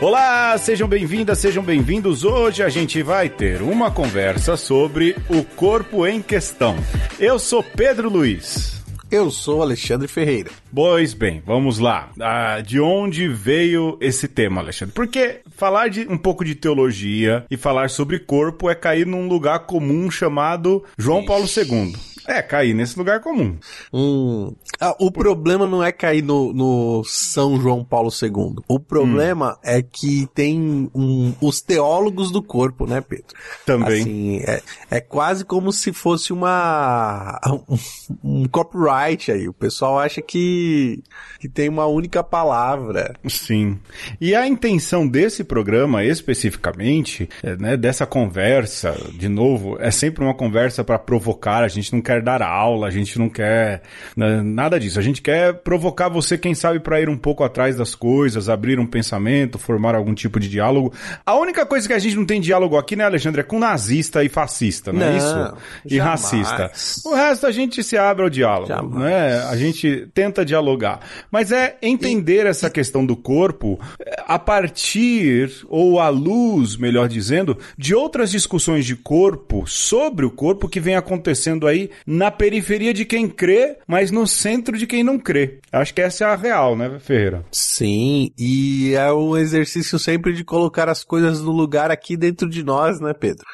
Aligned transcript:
Olá, 0.00 0.58
sejam 0.58 0.88
bem-vindas, 0.88 1.38
sejam 1.38 1.62
bem-vindos. 1.62 2.24
Hoje 2.24 2.62
a 2.62 2.68
gente 2.68 3.02
vai 3.02 3.28
ter 3.28 3.62
uma 3.62 3.90
conversa 3.90 4.56
sobre 4.56 5.16
o 5.28 5.44
corpo 5.44 6.06
em 6.06 6.20
questão. 6.20 6.76
Eu 7.20 7.38
sou 7.38 7.62
Pedro 7.62 8.10
Luiz. 8.10 8.82
Eu 9.12 9.30
sou 9.30 9.62
Alexandre 9.62 10.08
Ferreira. 10.08 10.50
Pois 10.74 11.14
bem, 11.14 11.42
vamos 11.46 11.78
lá. 11.78 12.10
Ah, 12.18 12.60
de 12.60 12.80
onde 12.80 13.28
veio 13.28 13.98
esse 14.00 14.26
tema, 14.26 14.60
Alexandre? 14.60 14.94
Porque 14.94 15.40
falar 15.54 15.88
de 15.88 16.08
um 16.08 16.16
pouco 16.16 16.44
de 16.44 16.54
teologia 16.54 17.44
e 17.50 17.56
falar 17.56 17.90
sobre 17.90 18.18
corpo 18.18 18.70
é 18.70 18.74
cair 18.74 19.06
num 19.06 19.28
lugar 19.28 19.60
comum 19.60 20.10
chamado 20.10 20.82
João. 20.98 21.24
Paulo 21.24 21.44
II. 21.46 22.11
É, 22.26 22.40
cair 22.42 22.74
nesse 22.74 22.98
lugar 22.98 23.20
comum. 23.20 23.56
Hum. 23.92 24.54
Ah, 24.80 24.94
o 24.98 25.10
problema 25.10 25.66
não 25.66 25.82
é 25.82 25.90
cair 25.92 26.22
no, 26.22 26.52
no 26.52 27.02
São 27.04 27.60
João 27.60 27.84
Paulo 27.84 28.10
II. 28.10 28.56
O 28.68 28.78
problema 28.78 29.52
hum. 29.52 29.58
é 29.62 29.82
que 29.82 30.28
tem 30.34 30.90
um, 30.94 31.34
os 31.40 31.60
teólogos 31.60 32.30
do 32.30 32.42
corpo, 32.42 32.86
né, 32.86 33.00
Pedro? 33.00 33.26
Também. 33.64 34.02
Assim, 34.02 34.38
é, 34.46 34.62
é 34.90 35.00
quase 35.00 35.44
como 35.44 35.72
se 35.72 35.92
fosse 35.92 36.32
uma 36.32 37.40
um, 37.46 37.78
um 38.42 38.48
copyright 38.48 39.30
aí. 39.30 39.48
O 39.48 39.52
pessoal 39.52 39.98
acha 39.98 40.20
que, 40.20 41.02
que 41.40 41.48
tem 41.48 41.68
uma 41.68 41.86
única 41.86 42.22
palavra. 42.22 43.14
Sim. 43.28 43.78
E 44.20 44.34
a 44.34 44.46
intenção 44.46 45.06
desse 45.06 45.44
programa, 45.44 46.04
especificamente, 46.04 47.28
é, 47.42 47.56
né, 47.56 47.76
dessa 47.76 48.06
conversa, 48.06 48.96
de 49.14 49.28
novo, 49.28 49.76
é 49.80 49.90
sempre 49.90 50.24
uma 50.24 50.34
conversa 50.34 50.84
para 50.84 50.98
provocar. 50.98 51.62
A 51.62 51.68
gente 51.68 51.92
não 51.92 52.00
quer 52.00 52.11
quer 52.12 52.22
dar 52.22 52.42
aula, 52.42 52.86
a 52.86 52.90
gente 52.90 53.18
não 53.18 53.28
quer 53.28 53.82
né, 54.16 54.42
nada 54.42 54.78
disso. 54.78 54.98
A 54.98 55.02
gente 55.02 55.22
quer 55.22 55.54
provocar 55.54 56.08
você, 56.08 56.36
quem 56.36 56.54
sabe, 56.54 56.80
para 56.80 57.00
ir 57.00 57.08
um 57.08 57.16
pouco 57.16 57.42
atrás 57.42 57.76
das 57.76 57.94
coisas, 57.94 58.48
abrir 58.48 58.78
um 58.78 58.86
pensamento, 58.86 59.58
formar 59.58 59.94
algum 59.94 60.14
tipo 60.14 60.38
de 60.38 60.48
diálogo. 60.48 60.92
A 61.24 61.34
única 61.36 61.64
coisa 61.64 61.86
que 61.88 61.94
a 61.94 61.98
gente 61.98 62.16
não 62.16 62.26
tem 62.26 62.40
diálogo 62.40 62.76
aqui, 62.76 62.96
né, 62.96 63.04
Alexandre, 63.04 63.40
é 63.40 63.44
com 63.44 63.58
nazista 63.58 64.22
e 64.22 64.28
fascista, 64.28 64.92
não, 64.92 65.02
é 65.02 65.16
isso? 65.16 65.56
E 65.86 65.96
jamais. 65.96 66.22
racista. 66.22 67.08
O 67.08 67.14
resto 67.14 67.46
a 67.46 67.50
gente 67.50 67.82
se 67.82 67.96
abre 67.96 68.24
ao 68.24 68.30
diálogo, 68.30 68.68
jamais. 68.68 68.94
né? 68.94 69.42
A 69.44 69.56
gente 69.56 70.08
tenta 70.12 70.44
dialogar. 70.44 71.00
Mas 71.30 71.50
é 71.52 71.76
entender 71.80 72.44
e... 72.44 72.48
essa 72.48 72.68
questão 72.68 73.04
do 73.04 73.16
corpo 73.16 73.80
a 74.26 74.38
partir, 74.38 75.50
ou 75.68 76.00
à 76.00 76.08
luz, 76.08 76.76
melhor 76.76 77.08
dizendo, 77.08 77.56
de 77.76 77.94
outras 77.94 78.30
discussões 78.30 78.84
de 78.84 78.96
corpo, 78.96 79.64
sobre 79.66 80.26
o 80.26 80.30
corpo 80.30 80.68
que 80.68 80.80
vem 80.80 80.96
acontecendo 80.96 81.66
aí 81.66 81.90
na 82.06 82.30
periferia 82.30 82.92
de 82.92 83.04
quem 83.04 83.28
crê, 83.28 83.78
mas 83.86 84.10
no 84.10 84.26
centro 84.26 84.76
de 84.76 84.86
quem 84.86 85.02
não 85.02 85.18
crê. 85.18 85.60
Acho 85.70 85.94
que 85.94 86.00
essa 86.00 86.24
é 86.24 86.26
a 86.28 86.36
real, 86.36 86.76
né, 86.76 86.98
Ferreira? 86.98 87.44
Sim, 87.50 88.30
e 88.38 88.94
é 88.94 89.12
um 89.12 89.36
exercício 89.36 89.98
sempre 89.98 90.32
de 90.32 90.44
colocar 90.44 90.88
as 90.88 91.04
coisas 91.04 91.40
no 91.40 91.52
lugar 91.52 91.90
aqui 91.90 92.16
dentro 92.16 92.48
de 92.48 92.62
nós, 92.62 93.00
né, 93.00 93.12
Pedro? 93.12 93.44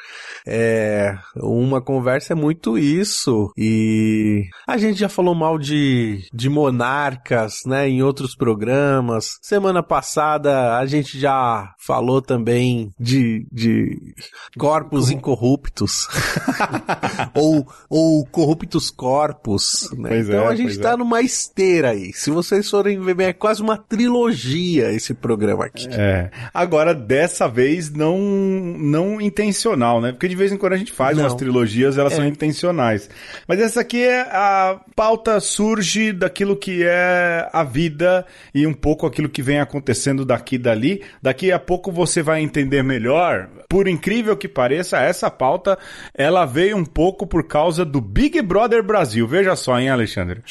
É, 0.47 1.15
uma 1.35 1.81
conversa 1.81 2.33
é 2.33 2.35
muito 2.35 2.77
isso. 2.77 3.51
E 3.57 4.47
a 4.67 4.77
gente 4.77 4.99
já 4.99 5.09
falou 5.09 5.35
mal 5.35 5.57
de, 5.57 6.27
de 6.33 6.49
monarcas, 6.49 7.61
né, 7.65 7.87
em 7.87 8.01
outros 8.01 8.35
programas. 8.35 9.37
Semana 9.41 9.83
passada 9.83 10.77
a 10.77 10.85
gente 10.85 11.19
já 11.19 11.73
falou 11.79 12.21
também 12.21 12.91
de, 12.99 13.45
de 13.51 13.95
corpos 14.57 15.11
incorruptos. 15.11 16.07
ou, 17.35 17.67
ou 17.89 18.25
corruptos 18.39 18.89
corpos, 18.89 19.89
né? 19.97 20.19
Então 20.19 20.45
é, 20.45 20.47
a 20.47 20.55
gente 20.55 20.79
tá 20.79 20.93
é. 20.93 20.95
numa 20.95 21.21
esteira 21.21 21.89
aí. 21.89 22.13
Se 22.13 22.31
vocês 22.31 22.69
forem 22.69 22.97
ver, 23.01 23.19
é 23.21 23.33
quase 23.33 23.61
uma 23.61 23.77
trilogia 23.77 24.93
esse 24.93 25.13
programa 25.13 25.65
aqui. 25.65 25.89
É. 25.91 26.31
Agora, 26.53 26.93
dessa 26.95 27.49
vez, 27.49 27.91
não, 27.91 28.17
não 28.17 29.19
intencional, 29.19 29.99
né? 29.99 30.13
Porque 30.13 30.29
de 30.29 30.37
vez 30.37 30.53
em 30.53 30.57
quando 30.57 30.71
a 30.71 30.77
gente 30.77 30.93
faz 30.93 31.17
não. 31.17 31.25
umas 31.25 31.35
trilogias, 31.35 31.97
elas 31.97 32.13
é. 32.13 32.15
são 32.15 32.25
intencionais. 32.25 33.09
Mas 33.45 33.59
essa 33.59 33.81
aqui 33.81 34.03
é 34.03 34.21
a 34.21 34.79
pauta 34.95 35.37
surge 35.41 36.13
daquilo 36.13 36.55
que 36.55 36.83
é 36.85 37.49
a 37.51 37.65
vida 37.65 38.25
e 38.55 38.65
um 38.65 38.73
pouco 38.73 39.05
aquilo 39.05 39.27
que 39.27 39.41
vem 39.41 39.59
acontecendo 39.59 40.23
daqui 40.23 40.55
e 40.55 40.59
dali. 40.59 41.03
Daqui 41.21 41.51
a 41.51 41.59
pouco 41.59 41.91
você 41.91 42.23
vai 42.23 42.41
entender 42.41 42.83
melhor. 42.85 43.49
Por 43.69 43.87
incrível 43.87 44.35
que 44.35 44.47
pareça, 44.47 44.97
essa 44.97 45.29
pauta 45.29 45.77
ela 46.15 46.43
veio 46.43 46.75
um 46.75 46.83
pouco 46.83 47.27
por 47.27 47.47
causa 47.47 47.85
do 47.85 48.01
Big 48.01 48.41
Brother 48.41 48.81
Brasil. 48.81 49.27
Veja 49.27 49.55
só, 49.55 49.79
hein, 49.79 49.89
Alexandre? 49.89 50.41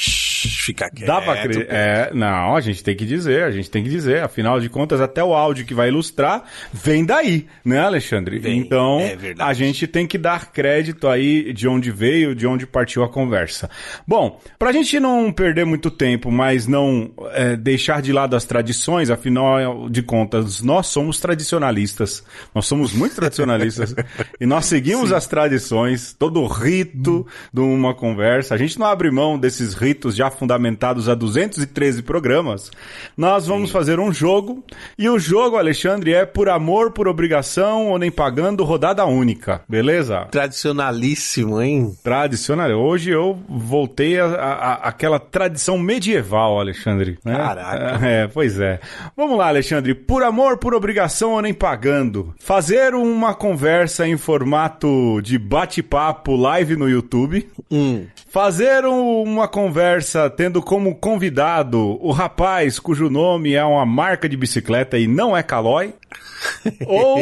Fica 0.43 0.91
quieto. 0.91 1.07
Dá 1.07 1.21
pra 1.21 1.43
crer. 1.43 1.67
É, 1.69 2.11
não, 2.15 2.55
a 2.55 2.61
gente 2.61 2.83
tem 2.83 2.95
que 2.95 3.05
dizer, 3.05 3.45
a 3.45 3.51
gente 3.51 3.71
tem 3.71 3.83
que 3.83 3.89
dizer. 3.89 4.23
Afinal 4.23 4.61
de 4.61 4.69
contas, 4.69 5.01
até 5.01 5.23
o 5.23 5.35
áudio 5.35 5.65
que 5.65 5.75
vai 5.75 5.89
ilustrar 5.89 6.45
vem 6.73 7.05
daí, 7.05 7.47
né, 7.65 7.81
Alexandre? 7.81 8.39
Vem, 8.39 8.59
então, 8.59 9.01
é 9.01 9.35
a 9.39 9.53
gente 9.53 9.87
tem 9.87 10.07
que 10.07 10.19
dar 10.19 10.53
crédito 10.53 11.09
aí 11.09 11.53
de 11.53 11.67
onde 11.67 11.91
veio, 11.91 12.35
de 12.35 12.47
onde 12.47 12.67
partiu 12.67 13.03
a 13.03 13.09
conversa. 13.09 13.71
Bom, 14.07 14.41
pra 14.59 14.73
gente 14.73 14.99
não 15.01 15.33
perder 15.33 15.65
muito 15.65 15.91
tempo, 15.91 16.31
mas 16.31 16.67
não 16.67 17.11
é, 17.33 17.57
deixar 17.57 18.03
de 18.03 18.13
lado 18.13 18.37
as 18.37 18.45
tradições, 18.45 19.11
afinal 19.11 19.89
de 19.89 20.03
contas, 20.03 20.63
nós 20.63 20.87
somos 20.87 21.19
tradicionalistas. 21.21 22.25
Nós 22.55 22.67
somos 22.67 22.93
muito 22.93 23.15
tradicionalistas. 23.15 23.95
e 24.41 24.47
nós 24.47 24.67
seguimos 24.67 25.11
Sim. 25.11 25.15
as 25.15 25.27
tradições, 25.27 26.13
todo 26.13 26.41
o 26.41 26.47
rito 26.47 27.27
de 27.53 27.61
uma 27.61 27.95
conversa. 27.95 28.55
A 28.55 28.59
gente 28.59 28.79
não 28.79 28.87
abre 28.87 29.11
mão 29.11 29.39
desses 29.39 29.75
ritos 29.75 30.15
já 30.15 30.28
fundamentados 30.31 31.09
há 31.09 31.15
213 31.15 32.03
programas. 32.03 32.71
Nós 33.17 33.47
vamos 33.47 33.69
Sim. 33.69 33.73
fazer 33.73 34.01
um 34.01 34.13
jogo. 34.13 34.65
E 34.99 35.09
o 35.09 35.19
jogo, 35.19 35.57
Alexandre, 35.57 36.13
é 36.15 36.25
por 36.25 36.49
amor, 36.49 36.93
por 36.93 37.09
obrigação 37.09 37.89
ou 37.89 37.99
nem 37.99 38.11
pagando 38.11 38.65
rodada 38.65 39.05
única. 39.05 39.63
Beleza? 39.69 40.27
Tradicionalíssimo, 40.31 41.61
hein? 41.61 41.97
Tradicional. 42.03 42.71
Hoje 42.73 43.11
eu 43.11 43.39
voltei 43.49 44.19
a, 44.19 44.27
a, 44.27 44.53
a 44.53 44.75
aquela 44.89 45.19
tradição 45.19 45.79
medieval, 45.79 46.59
Alexandre. 46.59 47.19
Né? 47.25 47.37
Caraca. 47.37 47.99
É, 48.09 48.27
pois 48.27 48.59
é. 48.59 48.81
Vamos 49.17 49.37
lá, 49.37 49.49
Alexandre. 49.49 49.95
Por 49.95 50.23
amor, 50.23 50.59
por 50.59 50.73
obrigação 50.73 51.33
ou 51.33 51.43
nem 51.43 51.53
pagando. 51.53 52.35
Fazer 52.39 52.95
uma 52.95 53.35
conversa 53.35 54.07
em 54.07 54.17
formato 54.17 55.21
de 55.23 55.39
bate-papo 55.39 56.35
live 56.37 56.77
no 56.77 56.89
YouTube. 56.89 57.49
Hum. 57.71 58.07
Fazer 58.31 58.85
uma 58.85 59.49
conversa 59.49 60.18
tendo 60.37 60.63
como 60.63 60.95
convidado 60.95 61.99
o 62.01 62.11
rapaz 62.11 62.79
cujo 62.79 63.11
nome 63.11 63.53
é 63.55 63.65
uma 63.65 63.85
marca 63.85 64.29
de 64.29 64.37
bicicleta 64.37 64.99
e 64.99 65.07
não 65.07 65.37
é 65.37 65.43
Calói. 65.43 65.93
Ou 66.87 67.19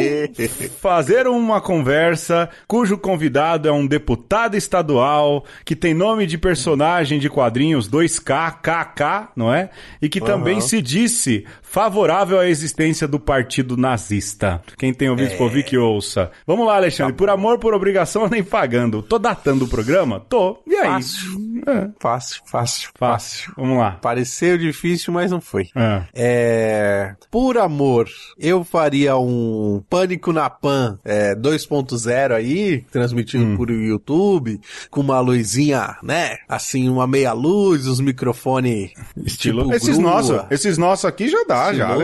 fazer 0.79 1.27
uma 1.27 1.59
conversa 1.59 2.49
cujo 2.67 2.97
convidado 2.97 3.67
é 3.67 3.71
um 3.71 3.85
deputado 3.85 4.55
estadual 4.55 5.43
que 5.65 5.75
tem 5.75 5.93
nome 5.93 6.25
de 6.25 6.37
personagem 6.37 7.19
de 7.19 7.29
quadrinhos 7.29 7.89
2K, 7.89 8.57
KK, 8.61 9.29
não 9.35 9.53
é? 9.53 9.69
E 10.01 10.09
que 10.09 10.19
uhum. 10.19 10.25
também 10.25 10.61
se 10.61 10.81
disse 10.81 11.45
favorável 11.61 12.39
à 12.39 12.47
existência 12.47 13.07
do 13.07 13.19
partido 13.19 13.75
nazista. 13.75 14.61
Quem 14.77 14.93
tem 14.93 15.09
ouvido 15.09 15.33
é... 15.33 15.41
ouvir 15.41 15.63
que 15.63 15.77
ouça. 15.77 16.31
Vamos 16.45 16.65
lá, 16.65 16.75
Alexandre. 16.75 17.13
Tá 17.13 17.17
por 17.17 17.29
amor, 17.29 17.59
por 17.59 17.73
obrigação, 17.73 18.27
nem 18.29 18.43
pagando. 18.43 19.01
Tô 19.01 19.19
datando 19.19 19.65
o 19.65 19.67
programa? 19.67 20.19
Tô. 20.19 20.61
E 20.65 20.75
aí? 20.75 20.87
Fácil. 20.87 21.61
É. 21.67 21.89
Fácil, 21.99 22.41
fácil, 22.45 22.89
fácil. 22.97 23.53
Vamos 23.57 23.77
lá. 23.77 23.91
Pareceu 24.01 24.57
difícil, 24.57 25.13
mas 25.13 25.31
não 25.31 25.41
foi. 25.41 25.69
É. 25.75 26.03
é... 26.15 27.15
Por 27.29 27.57
amor, 27.57 28.07
eu 28.39 28.63
faria 28.77 29.17
um 29.17 29.81
Pânico 29.89 30.31
na 30.31 30.51
Pan 30.51 30.99
é, 31.03 31.35
2.0 31.35 32.31
aí, 32.31 32.85
transmitido 32.91 33.43
hum. 33.43 33.57
por 33.57 33.71
YouTube, 33.71 34.61
com 34.91 35.01
uma 35.01 35.19
luzinha, 35.19 35.95
né? 36.03 36.37
Assim, 36.47 36.87
uma 36.87 37.07
meia 37.07 37.33
luz, 37.33 37.87
os 37.87 37.99
microfones 37.99 38.91
estilo. 39.25 39.63
Tipo 39.63 39.73
esses 39.73 39.97
nossos, 39.97 40.41
esses 40.51 40.77
nossos 40.77 41.05
aqui 41.05 41.27
já 41.27 41.43
dá 41.47 41.73
já. 41.73 41.97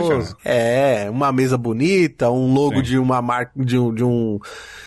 É, 0.44 1.08
uma 1.08 1.30
mesa 1.30 1.56
bonita, 1.56 2.28
um 2.28 2.52
logo 2.52 2.78
Sim. 2.78 2.82
de 2.82 2.98
uma 2.98 3.22
marca, 3.22 3.52
de 3.54 3.78
um, 3.78 3.94
de 3.94 4.02
um, 4.02 4.40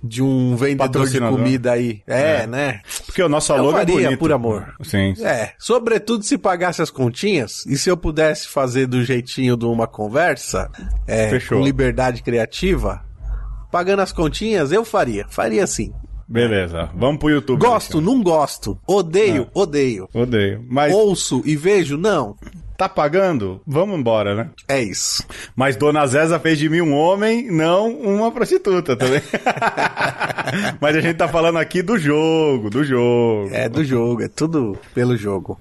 de 0.03 0.21
um 0.21 0.57
vendedor 0.57 1.07
de 1.07 1.21
comida 1.21 1.71
aí. 1.71 2.01
É, 2.05 2.41
é, 2.41 2.47
né? 2.47 2.81
Porque 3.05 3.23
o 3.23 3.29
nosso 3.29 3.55
logo 3.55 3.77
é 3.77 3.85
bonito. 3.85 4.17
por 4.17 4.33
amor. 4.33 4.75
Sim. 4.83 5.13
É, 5.21 5.53
sobretudo 5.57 6.25
se 6.25 6.37
pagasse 6.37 6.81
as 6.81 6.89
continhas, 6.89 7.65
e 7.65 7.77
se 7.77 7.89
eu 7.89 7.95
pudesse 7.95 8.49
fazer 8.49 8.87
do 8.87 9.05
jeitinho 9.05 9.55
de 9.55 9.65
uma 9.65 9.87
conversa, 9.87 10.69
é, 11.07 11.29
Fechou. 11.29 11.61
Liberdade 11.77 12.23
criativa, 12.23 13.05
pagando 13.71 14.01
as 14.01 14.11
continhas, 14.11 14.71
eu 14.71 14.83
faria. 14.83 15.27
Faria 15.29 15.67
sim. 15.67 15.93
Beleza, 16.27 16.89
vamos 16.95 17.19
pro 17.19 17.29
YouTube. 17.29 17.59
Gosto, 17.59 18.01
não 18.01 18.21
gosto. 18.23 18.79
Odeio, 18.87 19.43
ah. 19.47 19.59
odeio. 19.59 20.09
Odeio. 20.11 20.65
Mas... 20.67 20.91
Ouço 20.91 21.43
e 21.45 21.55
vejo, 21.55 21.95
não. 21.95 22.35
Tá 22.77 22.87
pagando? 22.87 23.59
Vamos 23.65 23.97
embora, 23.97 24.35
né? 24.35 24.49
É 24.67 24.79
isso. 24.79 25.25
Mas 25.55 25.75
Dona 25.75 26.05
Zéza 26.05 26.39
fez 26.39 26.59
de 26.59 26.69
mim 26.69 26.81
um 26.81 26.93
homem, 26.93 27.49
não 27.49 27.89
uma 27.89 28.31
prostituta 28.31 28.95
também. 28.95 29.19
Mas 30.79 30.95
a 30.95 31.01
gente 31.01 31.17
tá 31.17 31.27
falando 31.27 31.57
aqui 31.57 31.81
do 31.81 31.97
jogo, 31.97 32.69
do 32.69 32.83
jogo. 32.83 33.49
É 33.51 33.67
do 33.67 33.83
jogo, 33.83 34.21
é 34.21 34.27
tudo 34.27 34.77
pelo 34.93 35.17
jogo. 35.17 35.59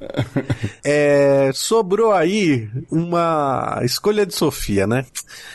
É, 0.84 1.50
sobrou 1.54 2.12
aí 2.12 2.68
uma 2.90 3.80
escolha 3.82 4.26
de 4.26 4.34
Sofia, 4.34 4.86
né? 4.86 5.06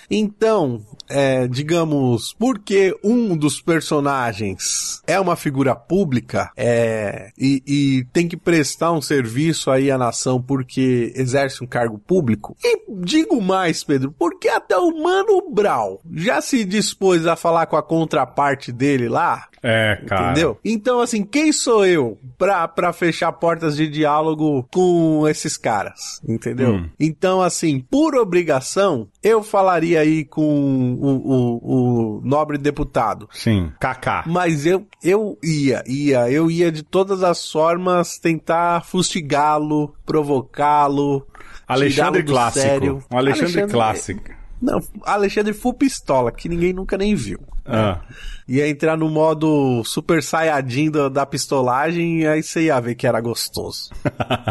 Então, 0.09 0.81
é, 1.11 1.47
digamos, 1.47 2.33
porque 2.37 2.97
um 3.03 3.35
dos 3.35 3.61
personagens 3.61 5.01
é 5.05 5.19
uma 5.19 5.35
figura 5.35 5.75
pública 5.75 6.51
é, 6.55 7.31
e, 7.37 7.61
e 7.67 8.05
tem 8.13 8.27
que 8.27 8.37
prestar 8.37 8.91
um 8.91 9.01
serviço 9.01 9.69
aí 9.69 9.91
à 9.91 9.97
nação 9.97 10.41
porque 10.41 11.11
exerce 11.15 11.63
um 11.63 11.67
cargo 11.67 11.99
público. 11.99 12.55
E 12.63 12.81
digo 13.03 13.41
mais, 13.41 13.83
Pedro, 13.83 14.13
porque 14.17 14.47
até 14.47 14.77
o 14.77 14.91
Mano 15.01 15.49
Brown 15.51 15.97
já 16.13 16.41
se 16.41 16.63
dispôs 16.63 17.27
a 17.27 17.35
falar 17.35 17.65
com 17.65 17.75
a 17.75 17.83
contraparte 17.83 18.71
dele 18.71 19.09
lá. 19.09 19.47
É, 19.63 20.01
cara. 20.07 20.31
Entendeu? 20.31 20.57
Então, 20.65 20.99
assim, 21.01 21.23
quem 21.23 21.51
sou 21.51 21.85
eu 21.85 22.17
pra, 22.37 22.67
pra 22.67 22.91
fechar 22.91 23.31
portas 23.33 23.75
de 23.75 23.87
diálogo 23.87 24.67
com 24.71 25.27
esses 25.27 25.55
caras? 25.55 26.19
Entendeu? 26.27 26.75
Hum. 26.75 26.89
Então, 26.99 27.41
assim, 27.41 27.79
por 27.79 28.15
obrigação, 28.15 29.07
eu 29.21 29.43
falaria 29.43 29.99
aí 29.99 30.25
com 30.25 30.97
o, 31.01 31.09
o, 31.33 32.18
o 32.18 32.21
nobre 32.24 32.57
deputado. 32.57 33.27
Sim, 33.31 33.71
Kaká. 33.80 34.24
Mas 34.27 34.65
eu, 34.65 34.86
eu 35.03 35.38
ia, 35.44 35.83
ia, 35.88 36.30
eu 36.31 36.50
ia 36.51 36.71
de 36.71 36.83
todas 36.83 37.24
as 37.24 37.50
formas 37.51 38.18
tentar 38.19 38.86
fustigá-lo, 38.86 39.94
provocá-lo. 40.06 41.25
Alexandre 41.68 42.24
Clássico. 42.24 42.65
sério. 42.65 43.03
Um 43.12 43.18
Alexandre, 43.18 43.45
Alexandre- 43.53 43.71
Clássico. 43.74 44.42
Não, 44.62 44.80
Alexandre 45.03 45.53
Full 45.53 45.74
Pistola, 45.74 46.31
que 46.31 46.48
ninguém 46.48 46.71
nunca 46.71 46.95
nem 46.98 47.15
viu. 47.15 47.39
Ah. 47.65 48.01
Ia 48.47 48.67
entrar 48.67 48.97
no 48.97 49.09
modo 49.09 49.83
super 49.85 50.21
saiyajin 50.21 50.91
da, 50.91 51.09
da 51.09 51.25
pistolagem 51.25 52.21
e 52.21 52.27
aí 52.27 52.43
você 52.43 52.63
ia 52.63 52.79
ver 52.79 52.95
que 52.95 53.07
era 53.07 53.21
gostoso. 53.21 53.91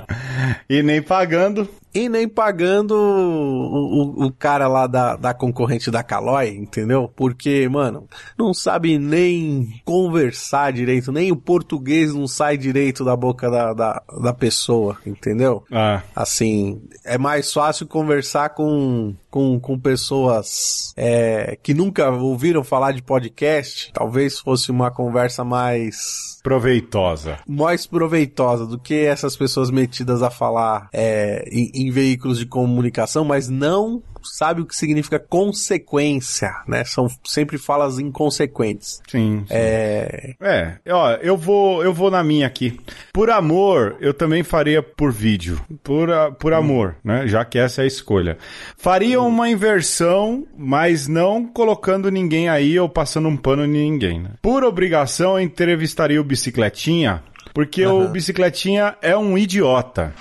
e 0.68 0.82
nem 0.82 1.02
pagando. 1.02 1.68
E 1.92 2.08
nem 2.08 2.28
pagando 2.28 2.94
o, 2.94 4.22
o, 4.22 4.26
o 4.26 4.32
cara 4.32 4.68
lá 4.68 4.86
da, 4.86 5.16
da 5.16 5.34
concorrente 5.34 5.90
da 5.90 6.04
Calói, 6.04 6.50
entendeu? 6.50 7.10
Porque, 7.16 7.68
mano, 7.68 8.06
não 8.38 8.54
sabe 8.54 8.96
nem 8.96 9.80
conversar 9.84 10.72
direito, 10.72 11.10
nem 11.10 11.32
o 11.32 11.36
português 11.36 12.14
não 12.14 12.28
sai 12.28 12.56
direito 12.56 13.04
da 13.04 13.16
boca 13.16 13.50
da, 13.50 13.72
da, 13.72 14.02
da 14.22 14.32
pessoa, 14.32 14.96
entendeu? 15.04 15.64
Ah. 15.70 16.00
Assim, 16.14 16.80
é 17.04 17.18
mais 17.18 17.52
fácil 17.52 17.88
conversar 17.88 18.50
com, 18.50 19.12
com, 19.28 19.58
com 19.58 19.76
pessoas 19.76 20.94
é, 20.96 21.58
que 21.60 21.74
nunca 21.74 22.08
ouviram 22.08 22.62
falar 22.62 22.92
de 22.92 22.99
podcast. 23.02 23.92
Talvez 23.92 24.38
fosse 24.38 24.70
uma 24.70 24.90
conversa 24.90 25.44
mais 25.44 26.38
Proveitosa. 26.42 27.38
mais 27.46 27.86
proveitosa 27.86 28.66
do 28.66 28.78
que 28.78 28.94
essas 28.94 29.36
pessoas 29.36 29.70
metidas 29.70 30.22
a 30.22 30.30
falar 30.30 30.88
é, 30.92 31.44
em, 31.50 31.70
em 31.74 31.90
veículos 31.90 32.38
de 32.38 32.46
comunicação, 32.46 33.24
mas 33.24 33.48
não 33.48 34.02
sabe 34.22 34.60
o 34.62 34.66
que 34.66 34.74
significa 34.76 35.18
consequência, 35.18 36.50
né? 36.66 36.84
São 36.84 37.08
sempre 37.24 37.58
falas 37.58 37.98
inconsequentes. 37.98 39.00
Sim. 39.08 39.40
sim. 39.40 39.44
É, 39.50 40.34
É, 40.40 40.76
ó, 40.90 41.12
eu 41.22 41.36
vou, 41.36 41.82
eu 41.84 41.92
vou 41.92 42.10
na 42.10 42.22
minha 42.22 42.46
aqui. 42.46 42.78
Por 43.12 43.30
amor, 43.30 43.96
eu 44.00 44.12
também 44.14 44.42
faria 44.42 44.82
por 44.82 45.12
vídeo. 45.12 45.60
Por, 45.82 46.10
a- 46.10 46.30
por 46.30 46.52
amor, 46.52 46.96
né? 47.04 47.26
Já 47.26 47.44
que 47.44 47.58
essa 47.58 47.82
é 47.82 47.84
a 47.84 47.86
escolha. 47.86 48.38
Faria 48.76 49.20
uma 49.20 49.48
inversão, 49.48 50.46
mas 50.56 51.06
não 51.08 51.44
colocando 51.46 52.10
ninguém 52.10 52.48
aí 52.48 52.78
ou 52.78 52.88
passando 52.88 53.28
um 53.28 53.36
pano 53.36 53.64
em 53.64 53.68
ninguém. 53.68 54.20
Né? 54.20 54.30
Por 54.42 54.64
obrigação, 54.64 55.32
eu 55.38 55.40
entrevistaria 55.40 56.20
o 56.20 56.24
Bicicletinha, 56.24 57.22
porque 57.54 57.84
o 57.86 58.08
Bicicletinha 58.08 58.96
é 59.02 59.16
um 59.16 59.36
idiota. 59.36 60.12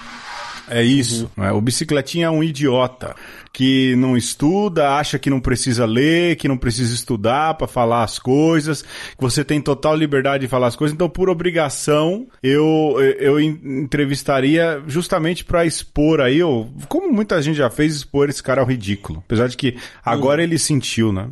É 0.72 0.84
isso. 0.84 1.32
né? 1.36 1.52
O 1.52 1.60
bicicletinha 1.60 2.28
é 2.28 2.30
um 2.30 2.44
idiota 2.44 3.16
que 3.52 3.96
não 3.96 4.16
estuda, 4.16 4.92
acha 4.92 5.18
que 5.20 5.30
não 5.30 5.40
precisa 5.40 5.86
ler, 5.86 6.36
que 6.36 6.48
não 6.48 6.58
precisa 6.58 6.94
estudar 6.94 7.56
para 7.56 7.68
falar 7.68 8.04
as 8.04 8.20
coisas, 8.20 8.82
que 8.84 9.20
você 9.20 9.44
tem 9.44 9.60
total 9.60 9.96
liberdade 9.96 10.42
de 10.46 10.48
falar 10.48 10.68
as 10.68 10.76
coisas. 10.76 10.94
Então, 10.94 11.10
por 11.10 11.30
obrigação, 11.30 12.28
eu 12.44 12.96
eu 13.20 13.40
en- 13.40 13.60
entrevistaria 13.64 14.82
justamente 14.88 15.44
para 15.44 15.66
expor 15.66 16.22
aí, 16.22 16.42
ou, 16.44 16.70
como 16.88 17.12
muita 17.12 17.42
gente 17.42 17.58
já 17.58 17.70
fez, 17.70 17.96
expor 17.96 18.30
esse 18.30 18.42
cara 18.42 18.62
ao 18.62 18.68
ridículo. 18.68 19.24
Apesar 19.26 19.48
de 19.48 19.58
que 19.58 19.76
agora 20.06 20.44
ele 20.44 20.58
sentiu, 20.58 21.12
né? 21.12 21.28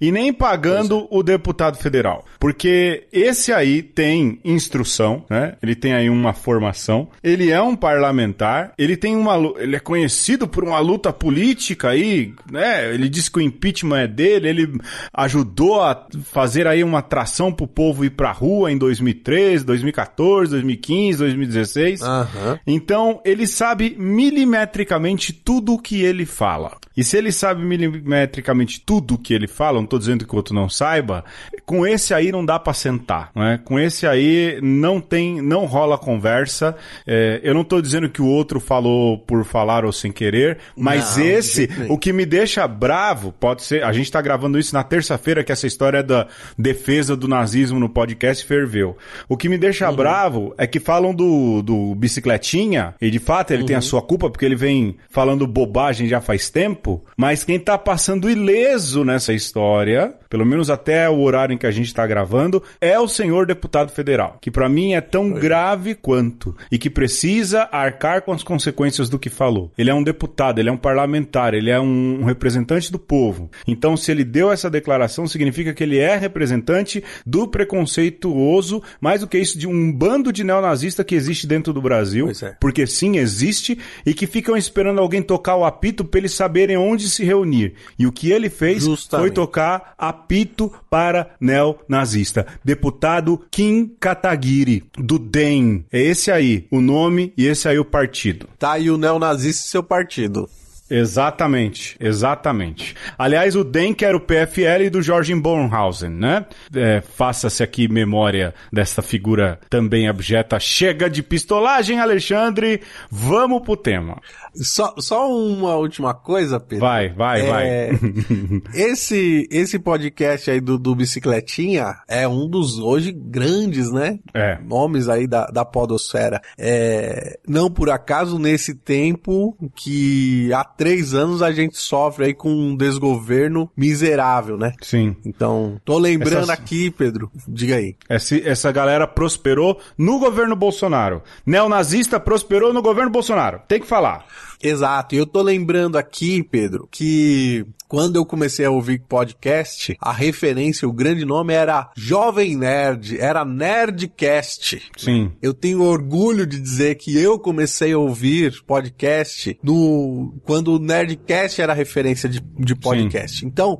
E 0.00 0.12
nem 0.12 0.32
pagando 0.32 1.06
o 1.10 1.22
deputado 1.22 1.78
federal, 1.78 2.24
porque 2.38 3.04
esse 3.12 3.52
aí 3.52 3.82
tem 3.82 4.38
instrução, 4.44 5.24
né? 5.28 5.54
Ele 5.62 5.74
tem 5.74 5.94
aí 5.94 6.08
uma 6.10 6.32
formação, 6.32 7.08
ele 7.22 7.50
é 7.50 7.60
um 7.62 7.74
parlamentar, 7.74 8.72
ele 8.76 8.96
tem 8.96 9.16
uma, 9.16 9.36
ele 9.58 9.76
é 9.76 9.80
conhecido 9.80 10.46
por 10.46 10.62
uma 10.64 10.78
luta 10.78 11.12
política 11.12 11.61
aí, 11.84 12.34
né? 12.50 12.92
Ele 12.92 13.08
diz 13.08 13.28
que 13.28 13.38
o 13.38 13.42
impeachment 13.42 14.00
é 14.00 14.06
dele, 14.06 14.48
ele 14.48 14.80
ajudou 15.12 15.82
a 15.82 16.06
fazer 16.24 16.66
aí 16.66 16.82
uma 16.82 16.98
atração 16.98 17.52
pro 17.52 17.66
povo 17.66 18.04
ir 18.04 18.10
pra 18.10 18.32
rua 18.32 18.70
em 18.70 18.78
2013, 18.78 19.64
2014, 19.64 20.50
2015, 20.50 21.18
2016. 21.18 22.02
Aham. 22.02 22.58
Então, 22.66 23.20
ele 23.24 23.46
sabe 23.46 23.96
milimetricamente 23.98 25.32
tudo 25.32 25.74
o 25.74 25.78
que 25.78 26.02
ele 26.02 26.26
fala. 26.26 26.76
E 26.96 27.02
se 27.02 27.16
ele 27.16 27.32
sabe 27.32 27.64
milimetricamente 27.64 28.80
tudo 28.80 29.14
o 29.14 29.18
que 29.18 29.32
ele 29.32 29.48
fala, 29.48 29.80
não 29.80 29.86
tô 29.86 29.98
dizendo 29.98 30.26
que 30.26 30.32
o 30.32 30.36
outro 30.36 30.54
não 30.54 30.68
saiba, 30.68 31.24
com 31.64 31.86
esse 31.86 32.12
aí 32.12 32.30
não 32.30 32.44
dá 32.44 32.58
pra 32.58 32.74
sentar, 32.74 33.30
né? 33.34 33.58
Com 33.64 33.78
esse 33.78 34.06
aí 34.06 34.58
não 34.62 35.00
tem, 35.00 35.40
não 35.40 35.64
rola 35.64 35.96
conversa. 35.96 36.76
É, 37.06 37.40
eu 37.42 37.54
não 37.54 37.64
tô 37.64 37.80
dizendo 37.80 38.08
que 38.10 38.20
o 38.20 38.26
outro 38.26 38.60
falou 38.60 39.18
por 39.18 39.44
falar 39.44 39.84
ou 39.84 39.92
sem 39.92 40.12
querer, 40.12 40.58
mas 40.76 41.16
Não, 41.16 41.24
de 41.24 41.30
esse, 41.60 41.68
o 41.88 41.98
que 41.98 42.12
me 42.12 42.24
deixa 42.26 42.66
bravo, 42.66 43.32
pode 43.32 43.62
ser, 43.62 43.82
a 43.84 43.92
gente 43.92 44.10
tá 44.10 44.20
gravando 44.20 44.58
isso 44.58 44.74
na 44.74 44.82
terça-feira, 44.82 45.44
que 45.44 45.52
essa 45.52 45.66
história 45.66 46.02
da 46.02 46.26
defesa 46.58 47.16
do 47.16 47.28
nazismo 47.28 47.78
no 47.78 47.88
podcast 47.88 48.44
ferveu. 48.44 48.96
O 49.28 49.36
que 49.36 49.48
me 49.48 49.58
deixa 49.58 49.88
Uhum. 49.88 49.96
bravo 49.96 50.54
é 50.56 50.66
que 50.66 50.78
falam 50.80 51.14
do, 51.14 51.62
do 51.62 51.94
bicicletinha, 51.94 52.94
e 53.00 53.10
de 53.10 53.18
fato 53.18 53.52
ele 53.52 53.64
tem 53.64 53.74
a 53.76 53.78
Uhum. 53.78 53.82
sua 53.82 54.02
culpa, 54.02 54.30
porque 54.30 54.44
ele 54.44 54.54
vem 54.54 54.96
falando 55.10 55.46
bobagem 55.46 56.06
já 56.08 56.20
faz 56.20 56.48
tempo, 56.50 57.04
mas 57.16 57.44
quem 57.44 57.58
tá 57.58 57.76
passando 57.76 58.30
ileso 58.30 59.04
nessa 59.04 59.32
história, 59.32 60.14
pelo 60.30 60.46
menos 60.46 60.70
até 60.70 61.08
o 61.10 61.20
horário 61.20 61.52
em 61.54 61.58
que 61.58 61.66
a 61.66 61.70
gente 61.70 61.92
tá 61.92 62.06
gravando, 62.06 62.62
é 62.80 62.98
o 62.98 63.08
senhor 63.08 63.46
deputado 63.46 63.90
federal, 63.90 64.38
que 64.40 64.50
pra 64.50 64.68
mim 64.68 64.94
é 64.94 65.00
tão 65.00 65.30
grave 65.30 65.94
quanto, 65.94 66.56
e 66.70 66.78
que 66.78 66.88
precisa 66.88 67.68
arcar 67.72 68.22
com 68.22 68.32
as 68.32 68.42
consequências 68.42 69.08
do 69.08 69.18
que 69.18 69.28
falou. 69.28 69.70
Ele 69.76 69.90
é 69.90 69.94
um 69.94 70.02
deputado, 70.02 70.58
ele 70.58 70.68
é 70.68 70.72
um 70.72 70.76
parlamentar, 70.76 71.41
ele 71.50 71.70
é 71.70 71.80
um, 71.80 72.20
um 72.20 72.24
representante 72.24 72.90
do 72.90 72.98
povo. 72.98 73.50
Então, 73.66 73.96
se 73.96 74.10
ele 74.10 74.24
deu 74.24 74.52
essa 74.52 74.70
declaração, 74.70 75.26
significa 75.26 75.72
que 75.72 75.82
ele 75.82 75.98
é 75.98 76.16
representante 76.16 77.02
do 77.26 77.48
preconceituoso, 77.48 78.82
mais 79.00 79.20
do 79.20 79.26
que 79.26 79.38
isso, 79.38 79.58
de 79.58 79.66
um 79.66 79.92
bando 79.92 80.32
de 80.32 80.44
neonazista 80.44 81.04
que 81.04 81.14
existe 81.14 81.46
dentro 81.46 81.72
do 81.72 81.82
Brasil. 81.82 82.30
É. 82.42 82.56
Porque 82.60 82.86
sim, 82.86 83.16
existe, 83.18 83.78
e 84.04 84.14
que 84.14 84.26
ficam 84.26 84.56
esperando 84.56 85.00
alguém 85.00 85.22
tocar 85.22 85.56
o 85.56 85.64
apito 85.64 86.04
pra 86.04 86.18
eles 86.18 86.32
saberem 86.32 86.76
onde 86.76 87.08
se 87.08 87.24
reunir. 87.24 87.74
E 87.98 88.06
o 88.06 88.12
que 88.12 88.30
ele 88.30 88.48
fez 88.48 88.84
Justamente. 88.84 89.28
foi 89.28 89.30
tocar 89.34 89.94
apito 89.98 90.72
para 90.90 91.34
neonazista. 91.40 92.46
Deputado 92.64 93.40
Kim 93.50 93.90
Kataguiri, 93.98 94.84
do 94.96 95.18
DEM. 95.18 95.84
É 95.92 96.00
esse 96.00 96.30
aí 96.30 96.66
o 96.70 96.80
nome 96.80 97.32
e 97.36 97.46
esse 97.46 97.68
aí 97.68 97.78
o 97.78 97.84
partido. 97.84 98.48
Tá 98.58 98.72
aí 98.72 98.90
o 98.90 98.98
neonazista 98.98 99.66
e 99.66 99.68
seu 99.68 99.82
partido. 99.82 100.48
Exatamente, 100.92 101.96
exatamente. 101.98 102.94
Aliás, 103.16 103.56
o 103.56 103.64
que 103.96 104.04
era 104.04 104.16
o 104.16 104.20
PFL 104.20 104.90
do 104.90 105.00
Jorge 105.00 105.34
Bornhausen, 105.34 106.10
né? 106.10 106.44
É, 106.74 107.00
Faça-se 107.00 107.62
aqui 107.62 107.88
memória 107.88 108.54
desta 108.70 109.00
figura 109.00 109.58
também 109.70 110.06
abjeta. 110.06 110.60
Chega 110.60 111.08
de 111.08 111.22
pistolagem, 111.22 111.98
Alexandre. 111.98 112.82
Vamos 113.10 113.62
pro 113.62 113.76
tema. 113.76 114.20
Só, 114.54 114.94
só 114.98 115.30
uma 115.34 115.76
última 115.76 116.12
coisa, 116.12 116.60
Pedro. 116.60 116.84
Vai, 116.84 117.08
vai, 117.08 117.40
É, 117.40 117.50
vai. 117.50 117.90
esse, 118.74 119.48
esse 119.50 119.78
podcast 119.78 120.50
aí 120.50 120.60
do, 120.60 120.78
do 120.78 120.94
Bicicletinha 120.94 121.94
é 122.06 122.28
um 122.28 122.46
dos 122.46 122.78
hoje 122.78 123.12
grandes, 123.12 123.90
né? 123.90 124.18
É. 124.34 124.58
Nomes 124.62 125.08
aí 125.08 125.26
da, 125.26 125.46
da 125.46 125.64
podosfera. 125.64 126.40
É, 126.58 127.38
não 127.48 127.70
por 127.70 127.88
acaso 127.88 128.38
nesse 128.38 128.74
tempo 128.74 129.56
que 129.74 130.52
há 130.52 130.64
três 130.82 131.14
anos 131.14 131.42
a 131.42 131.52
gente 131.52 131.76
sofre 131.76 132.24
aí 132.24 132.34
com 132.34 132.50
um 132.50 132.74
desgoverno 132.76 133.70
miserável, 133.76 134.56
né? 134.58 134.72
Sim. 134.82 135.14
Então, 135.24 135.80
tô 135.84 135.96
lembrando 135.96 136.38
Essas- 136.38 136.50
aqui, 136.50 136.90
Pedro, 136.90 137.30
diga 137.46 137.76
aí. 137.76 137.94
Essa, 138.08 138.36
essa 138.36 138.72
galera 138.72 139.06
prosperou 139.06 139.78
no 139.96 140.18
governo 140.18 140.56
Bolsonaro. 140.56 141.22
Neonazista 141.46 142.18
prosperou 142.18 142.72
no 142.72 142.82
governo 142.82 143.10
Bolsonaro. 143.12 143.60
Tem 143.68 143.78
que 143.80 143.86
falar. 143.86 144.26
Exato. 144.62 145.14
E 145.14 145.18
eu 145.18 145.26
tô 145.26 145.42
lembrando 145.42 145.98
aqui, 145.98 146.42
Pedro, 146.42 146.88
que 146.90 147.66
quando 147.88 148.16
eu 148.16 148.24
comecei 148.24 148.64
a 148.64 148.70
ouvir 148.70 149.02
podcast, 149.06 149.94
a 150.00 150.12
referência, 150.12 150.88
o 150.88 150.92
grande 150.92 151.26
nome 151.26 151.52
era 151.52 151.90
Jovem 151.94 152.56
Nerd, 152.56 153.18
era 153.18 153.44
Nerdcast. 153.44 154.80
Sim. 154.96 155.32
Eu 155.42 155.52
tenho 155.52 155.82
orgulho 155.82 156.46
de 156.46 156.58
dizer 156.58 156.94
que 156.94 157.14
eu 157.18 157.38
comecei 157.38 157.92
a 157.92 157.98
ouvir 157.98 158.62
podcast 158.66 159.58
no 159.62 160.34
quando 160.44 160.74
o 160.74 160.78
Nerdcast 160.78 161.60
era 161.60 161.74
referência 161.74 162.28
de, 162.28 162.40
de 162.40 162.74
podcast. 162.74 163.40
Sim. 163.40 163.46
Então, 163.46 163.78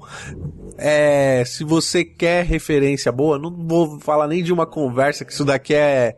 é, 0.76 1.44
se 1.46 1.64
você 1.64 2.04
quer 2.04 2.44
referência 2.44 3.10
boa, 3.10 3.38
não 3.38 3.50
vou 3.50 4.00
falar 4.00 4.26
nem 4.26 4.42
de 4.42 4.52
uma 4.52 4.66
conversa, 4.66 5.24
que 5.24 5.32
isso 5.32 5.44
daqui 5.44 5.74
é. 5.74 6.16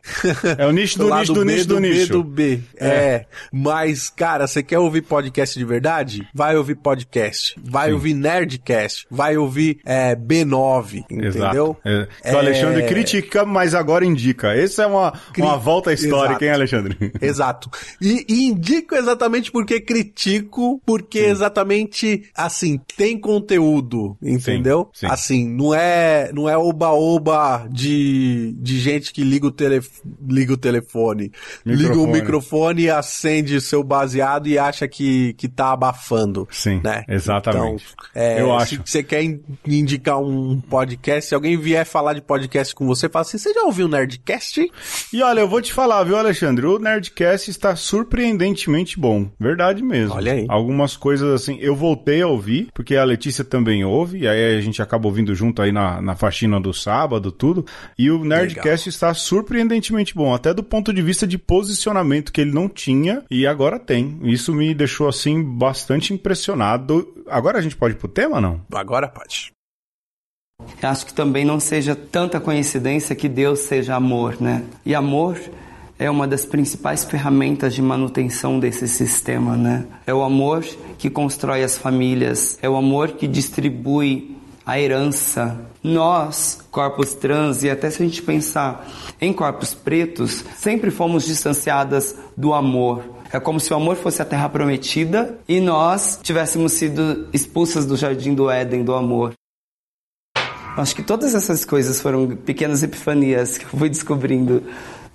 É 0.59 0.67
o 0.67 0.73
nicho 0.73 0.99
do, 0.99 1.11
nicho 1.15 1.33
do, 1.33 1.45
nicho 1.45 1.69
do, 1.69 1.81
nicho. 1.81 2.07
B 2.07 2.13
do 2.13 2.25
B. 2.25 2.61
É. 2.77 2.89
é. 2.89 3.27
Mas, 3.53 4.09
cara, 4.09 4.47
você 4.55 4.63
quer 4.63 4.79
ouvir 4.79 5.03
podcast 5.03 5.59
de 5.59 5.65
verdade? 5.65 6.29
Vai 6.33 6.57
ouvir 6.57 6.77
podcast. 6.77 7.57
Vai 7.61 7.89
Sim. 7.89 7.95
ouvir 7.95 8.15
Nerdcast. 8.15 9.05
Vai 9.11 9.37
ouvir 9.37 9.81
é, 9.85 10.15
B9. 10.15 11.05
Entendeu? 11.11 11.77
É. 11.85 12.33
O 12.33 12.39
Alexandre 12.39 12.83
é. 12.83 12.87
critica, 12.87 13.45
mas 13.45 13.75
agora 13.75 14.05
indica. 14.05 14.55
Essa 14.55 14.85
é 14.85 14.87
uma, 14.87 15.13
Cri... 15.33 15.43
uma 15.43 15.57
volta 15.57 15.93
histórica, 15.93 16.35
Exato. 16.35 16.45
hein, 16.45 16.51
Alexandre? 16.53 17.13
Exato. 17.21 17.71
E, 18.01 18.25
e 18.29 18.45
indico 18.47 18.95
exatamente 18.95 19.51
porque 19.51 19.81
critico, 19.81 20.81
porque 20.87 21.25
Sim. 21.25 21.31
exatamente, 21.31 22.31
assim, 22.37 22.81
tem 22.97 23.19
conteúdo. 23.19 24.17
Entendeu? 24.23 24.89
Sim. 24.95 25.07
Assim, 25.11 25.49
não 25.49 25.75
é, 25.75 26.31
não 26.33 26.49
é 26.49 26.57
oba-oba 26.57 27.67
de, 27.69 28.55
de 28.61 28.79
gente 28.79 29.13
que 29.13 29.25
liga 29.25 29.49
o, 29.49 29.51
tele, 29.51 29.83
liga 30.29 30.53
o 30.53 30.57
telefone, 30.57 31.33
microfone. 31.65 31.89
liga 31.89 31.99
o 31.99 32.07
microfone, 32.07 32.89
acende 32.89 33.61
seu 33.61 33.83
baseado 33.83 34.44
e 34.49 34.59
acha 34.59 34.87
que, 34.89 35.33
que 35.35 35.49
tá 35.49 35.73
abafando. 35.73 36.47
Sim, 36.51 36.81
né? 36.83 37.05
exatamente. 37.09 37.85
Então, 37.95 38.23
é, 38.23 38.41
Eu 38.41 38.55
acho. 38.55 38.77
Se 38.77 38.83
você 38.85 39.03
quer 39.03 39.23
indicar 39.67 40.21
um 40.21 40.61
podcast, 40.61 41.29
se 41.29 41.35
alguém 41.35 41.57
vier 41.57 41.85
falar 41.85 42.15
de 42.15 42.21
podcast 42.21 42.75
com 42.75 42.87
você, 42.87 43.09
fala 43.09 43.23
assim, 43.23 43.39
você 43.39 43.53
já 43.53 43.63
ouviu 43.63 43.87
o 43.87 43.89
Nerdcast? 43.89 44.71
E 45.13 45.23
olha, 45.23 45.41
eu 45.41 45.49
vou 45.49 45.61
te 45.61 45.73
falar, 45.73 46.03
viu, 46.05 46.17
Alexandre? 46.17 46.67
O 46.67 46.79
Nerdcast 46.79 47.51
está 47.51 47.77
surpreendentemente 47.77 48.99
bom. 48.99 49.29
Verdade 49.39 49.83
mesmo. 49.83 50.15
Olha 50.15 50.33
aí. 50.33 50.47
Algumas 50.49 50.97
coisas 50.97 51.33
assim, 51.33 51.59
eu 51.61 51.75
voltei 51.75 52.23
a 52.23 52.27
ouvir, 52.27 52.69
porque 52.75 52.97
a 52.97 53.05
Letícia 53.05 53.45
também 53.45 53.85
ouve, 53.85 54.21
e 54.21 54.29
aí 54.29 54.57
a 54.57 54.61
gente 54.61 54.81
acaba 54.81 55.07
ouvindo 55.07 55.35
junto 55.35 55.63
aí 55.63 55.73
na, 55.73 56.01
na 56.01 56.17
faxina 56.17 56.61
do 56.61 56.73
sábado, 56.73 57.31
tudo. 57.31 57.65
E 57.99 58.11
o 58.11 58.25
Nerdcast 58.25 58.89
Legal. 58.89 58.89
está 58.89 59.15
surpreendentemente 59.15 60.15
bom, 60.15 60.35
até 60.35 60.53
do 60.53 60.63
ponto 60.63 60.93
de 60.93 61.03
vista 61.03 61.27
de 61.27 61.39
posicionamento 61.39 62.33
que 62.33 62.41
ele 62.41 62.53
não 62.53 62.69
tinha 62.69 63.23
e 63.31 63.47
agora 63.47 63.79
tem. 63.79 64.19
Isso 64.35 64.53
me 64.53 64.75
deixou 64.75 65.09
assim 65.09 65.43
bastante 65.43 66.13
impressionado. 66.13 67.25
Agora 67.29 67.59
a 67.59 67.63
gente 67.63 67.77
pode 67.77 67.95
ir 67.95 67.99
pro 67.99 68.09
tema, 68.09 68.41
não? 68.41 68.61
Agora 68.73 69.09
pode. 69.09 69.53
Acho 70.83 71.07
que 71.07 71.15
também 71.15 71.45
não 71.45 71.59
seja 71.61 71.95
tanta 71.95 72.41
coincidência 72.41 73.15
que 73.15 73.29
Deus 73.29 73.61
seja 73.61 73.95
amor, 73.95 74.37
né? 74.41 74.65
E 74.85 74.95
amor 74.95 75.39
é 75.99 76.11
uma 76.11 76.27
das 76.27 76.45
principais 76.45 77.05
ferramentas 77.05 77.75
de 77.75 77.81
manutenção 77.81 78.59
desse 78.59 78.89
sistema, 78.89 79.57
né? 79.57 79.87
É 80.07 80.13
o 80.13 80.23
amor 80.23 80.65
que 80.99 81.09
constrói 81.09 81.63
as 81.63 81.79
famílias, 81.79 82.59
é 82.61 82.69
o 82.69 82.77
amor 82.77 83.13
que 83.13 83.29
distribui 83.29 84.37
a 84.67 84.81
herança. 84.81 85.61
Nós, 85.83 86.61
corpos 86.71 87.15
trans, 87.15 87.63
e 87.63 87.71
até 87.71 87.91
se 87.91 88.03
a 88.03 88.07
gente 88.07 88.23
pensar 88.23 88.89
em 89.21 89.33
corpos 89.33 89.75
pretos, 89.75 90.45
sempre 90.57 90.91
fomos 90.91 91.25
distanciadas 91.25 92.17
do 92.37 92.53
amor. 92.55 93.14
É 93.35 93.41
como 93.41 93.59
se 93.59 93.73
o 93.73 93.77
amor 93.77 93.97
fosse 93.97 94.23
a 94.23 94.25
terra 94.25 94.49
prometida 94.49 95.37
e 95.49 95.59
nós 95.59 96.21
tivéssemos 96.23 96.71
sido 96.75 97.29
expulsas 97.33 97.85
do 97.85 97.97
jardim 97.97 98.33
do 98.33 98.49
Éden 98.49 98.85
do 98.85 98.95
amor. 98.95 99.33
Acho 100.77 100.95
que 100.95 101.03
todas 101.03 101.35
essas 101.35 101.65
coisas 101.65 102.01
foram 102.01 102.29
pequenas 102.37 102.85
epifanias 102.85 103.59
que 103.59 103.65
eu 103.65 103.71
fui 103.71 103.89
descobrindo 103.89 104.63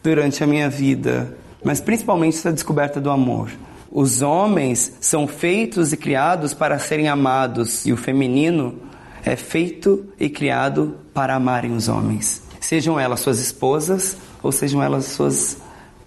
durante 0.04 0.44
a 0.44 0.48
minha 0.48 0.70
vida, 0.70 1.34
mas 1.64 1.80
principalmente 1.80 2.36
essa 2.36 2.52
descoberta 2.52 3.00
do 3.00 3.10
amor. 3.10 3.52
Os 3.90 4.22
homens 4.22 4.98
são 5.00 5.26
feitos 5.26 5.94
e 5.94 5.98
criados 5.98 6.54
para 6.54 6.78
serem 6.78 7.08
amados 7.08 7.86
e 7.86 7.94
o 7.94 7.98
feminino 7.98 8.80
é 9.24 9.38
feito 9.38 10.06
e 10.20 10.30
criado 10.30 10.98
para 11.14 11.36
amarem 11.36 11.72
os 11.72 11.88
homens, 11.88 12.44
sejam 12.60 13.00
elas 13.00 13.22
suas 13.22 13.40
esposas 13.40 14.18
ou 14.44 14.52
sejam 14.52 14.84
elas 14.84 15.06
suas 15.06 15.56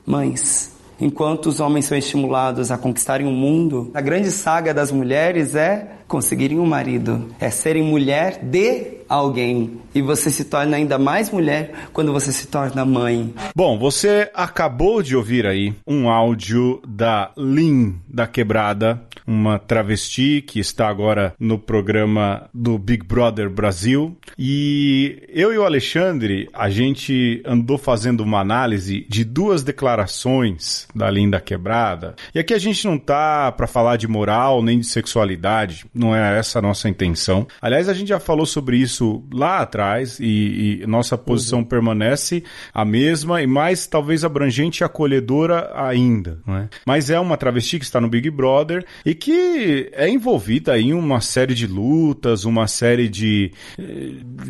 mães. 0.04 0.71
Enquanto 1.02 1.46
os 1.46 1.58
homens 1.58 1.86
são 1.86 1.98
estimulados 1.98 2.70
a 2.70 2.78
conquistarem 2.78 3.26
o 3.26 3.32
mundo, 3.32 3.90
a 3.92 4.00
grande 4.00 4.30
saga 4.30 4.72
das 4.72 4.92
mulheres 4.92 5.56
é 5.56 5.88
conseguirem 6.06 6.60
um 6.60 6.64
marido, 6.66 7.28
é 7.40 7.50
serem 7.50 7.82
mulher 7.82 8.38
de 8.40 8.98
alguém. 9.08 9.80
E 9.92 10.00
você 10.00 10.30
se 10.30 10.44
torna 10.44 10.76
ainda 10.76 10.98
mais 10.98 11.28
mulher 11.30 11.72
quando 11.92 12.12
você 12.12 12.30
se 12.30 12.46
torna 12.46 12.84
mãe. 12.84 13.34
Bom, 13.56 13.78
você 13.78 14.30
acabou 14.32 15.02
de 15.02 15.16
ouvir 15.16 15.44
aí 15.44 15.74
um 15.84 16.08
áudio 16.08 16.80
da 16.86 17.32
Lin 17.36 17.96
da 18.08 18.28
Quebrada, 18.28 19.02
uma 19.26 19.58
travesti 19.58 20.42
que 20.46 20.60
está 20.60 20.88
agora 20.88 21.34
no 21.38 21.58
programa 21.58 22.48
do 22.52 22.78
Big 22.78 23.06
Brother 23.06 23.48
Brasil. 23.48 24.16
E 24.38 25.22
eu 25.28 25.52
e 25.52 25.58
o 25.58 25.64
Alexandre, 25.64 26.48
a 26.52 26.70
gente 26.70 27.42
andou 27.44 27.78
fazendo 27.78 28.20
uma 28.20 28.40
análise 28.40 29.06
de 29.08 29.24
duas 29.24 29.62
declarações 29.62 30.86
da 30.94 31.10
Lin 31.10 31.30
da 31.30 31.40
Quebrada. 31.40 32.14
E 32.34 32.38
aqui 32.38 32.54
a 32.54 32.58
gente 32.58 32.84
não 32.86 32.98
tá 32.98 33.52
para 33.52 33.66
falar 33.66 33.96
de 33.96 34.08
moral 34.08 34.62
nem 34.62 34.78
de 34.78 34.86
sexualidade, 34.86 35.86
não 35.94 36.14
é 36.14 36.38
essa 36.38 36.58
a 36.58 36.62
nossa 36.62 36.88
intenção. 36.88 37.46
Aliás, 37.60 37.88
a 37.88 37.94
gente 37.94 38.08
já 38.08 38.20
falou 38.20 38.46
sobre 38.46 38.76
isso 38.76 39.24
lá 39.32 39.60
atrás 39.60 40.18
e, 40.20 40.80
e 40.82 40.86
nossa 40.86 41.16
posição 41.16 41.60
uhum. 41.60 41.64
permanece 41.64 42.44
a 42.72 42.84
mesma 42.84 43.42
e 43.42 43.46
mais 43.46 43.86
talvez 43.86 44.24
abrangente 44.24 44.82
e 44.82 44.84
acolhedora 44.84 45.70
ainda. 45.74 46.40
Não 46.46 46.56
é? 46.56 46.68
Mas 46.86 47.10
é 47.10 47.18
uma 47.18 47.36
travesti 47.36 47.78
que 47.78 47.84
está 47.84 48.00
no 48.00 48.08
Big 48.08 48.30
Brother 48.30 48.84
e 49.04 49.11
que 49.14 49.90
é 49.92 50.08
envolvida 50.08 50.78
em 50.78 50.92
uma 50.92 51.20
série 51.20 51.54
de 51.54 51.66
lutas, 51.66 52.44
uma 52.44 52.66
série 52.66 53.08
de, 53.08 53.52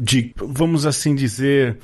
de 0.00 0.32
vamos 0.36 0.86
assim 0.86 1.14
dizer, 1.14 1.78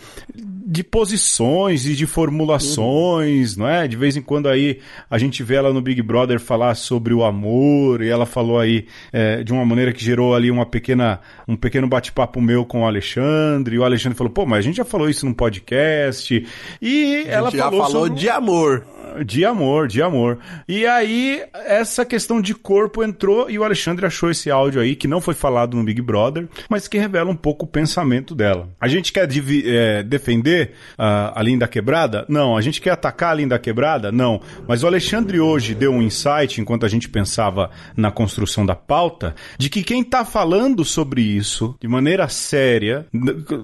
de 0.70 0.84
posições 0.84 1.86
e 1.86 1.94
de 1.94 2.06
formulações, 2.06 3.56
uhum. 3.56 3.62
não 3.62 3.68
é? 3.70 3.88
De 3.88 3.96
vez 3.96 4.18
em 4.18 4.20
quando 4.20 4.50
aí 4.50 4.80
a 5.10 5.16
gente 5.16 5.42
vê 5.42 5.54
ela 5.54 5.72
no 5.72 5.80
Big 5.80 6.02
Brother 6.02 6.38
falar 6.38 6.74
sobre 6.74 7.14
o 7.14 7.24
amor 7.24 8.02
e 8.02 8.10
ela 8.10 8.26
falou 8.26 8.58
aí 8.58 8.86
é, 9.10 9.42
de 9.42 9.50
uma 9.50 9.64
maneira 9.64 9.94
que 9.94 10.04
gerou 10.04 10.34
ali 10.34 10.50
uma 10.50 10.66
pequena, 10.66 11.20
um 11.48 11.56
pequeno 11.56 11.88
bate-papo 11.88 12.38
meu 12.38 12.66
com 12.66 12.82
o 12.82 12.86
Alexandre. 12.86 13.76
E 13.76 13.78
o 13.78 13.84
Alexandre 13.84 14.18
falou: 14.18 14.30
pô, 14.30 14.44
mas 14.44 14.58
a 14.58 14.62
gente 14.62 14.76
já 14.76 14.84
falou 14.84 15.08
isso 15.08 15.24
num 15.24 15.32
podcast. 15.32 16.46
E 16.82 17.24
ela 17.26 17.50
já 17.50 17.64
falou, 17.64 17.86
falou 17.86 18.02
sobre... 18.02 18.20
de 18.20 18.28
amor. 18.28 18.86
De 19.24 19.44
amor, 19.44 19.88
de 19.88 20.02
amor. 20.02 20.38
E 20.68 20.86
aí, 20.86 21.42
essa 21.64 22.04
questão 22.04 22.42
de 22.42 22.54
corpo 22.54 23.02
entrou 23.02 23.50
e 23.50 23.58
o 23.58 23.64
Alexandre 23.64 24.04
achou 24.04 24.30
esse 24.30 24.50
áudio 24.50 24.82
aí, 24.82 24.94
que 24.94 25.08
não 25.08 25.20
foi 25.20 25.34
falado 25.34 25.76
no 25.76 25.82
Big 25.82 26.00
Brother, 26.02 26.46
mas 26.68 26.86
que 26.86 26.98
revela 26.98 27.30
um 27.30 27.34
pouco 27.34 27.64
o 27.64 27.68
pensamento 27.68 28.34
dela. 28.34 28.68
A 28.78 28.86
gente 28.86 29.10
quer 29.12 29.26
é, 29.64 30.02
defender 30.02 30.57
uh, 30.64 31.32
a 31.34 31.42
Linda 31.42 31.68
Quebrada? 31.68 32.24
Não. 32.28 32.56
A 32.56 32.60
gente 32.60 32.80
quer 32.80 32.90
atacar 32.90 33.32
a 33.32 33.34
Linda 33.34 33.58
Quebrada? 33.58 34.10
Não. 34.10 34.40
Mas 34.66 34.82
o 34.82 34.86
Alexandre 34.86 35.40
hoje 35.40 35.74
deu 35.74 35.92
um 35.92 36.02
insight, 36.02 36.60
enquanto 36.60 36.84
a 36.84 36.88
gente 36.88 37.08
pensava 37.08 37.70
na 37.96 38.10
construção 38.10 38.64
da 38.64 38.74
pauta, 38.74 39.34
de 39.56 39.68
que 39.70 39.82
quem 39.82 40.02
está 40.02 40.24
falando 40.24 40.84
sobre 40.84 41.22
isso 41.22 41.76
de 41.80 41.88
maneira 41.88 42.28
séria, 42.28 43.06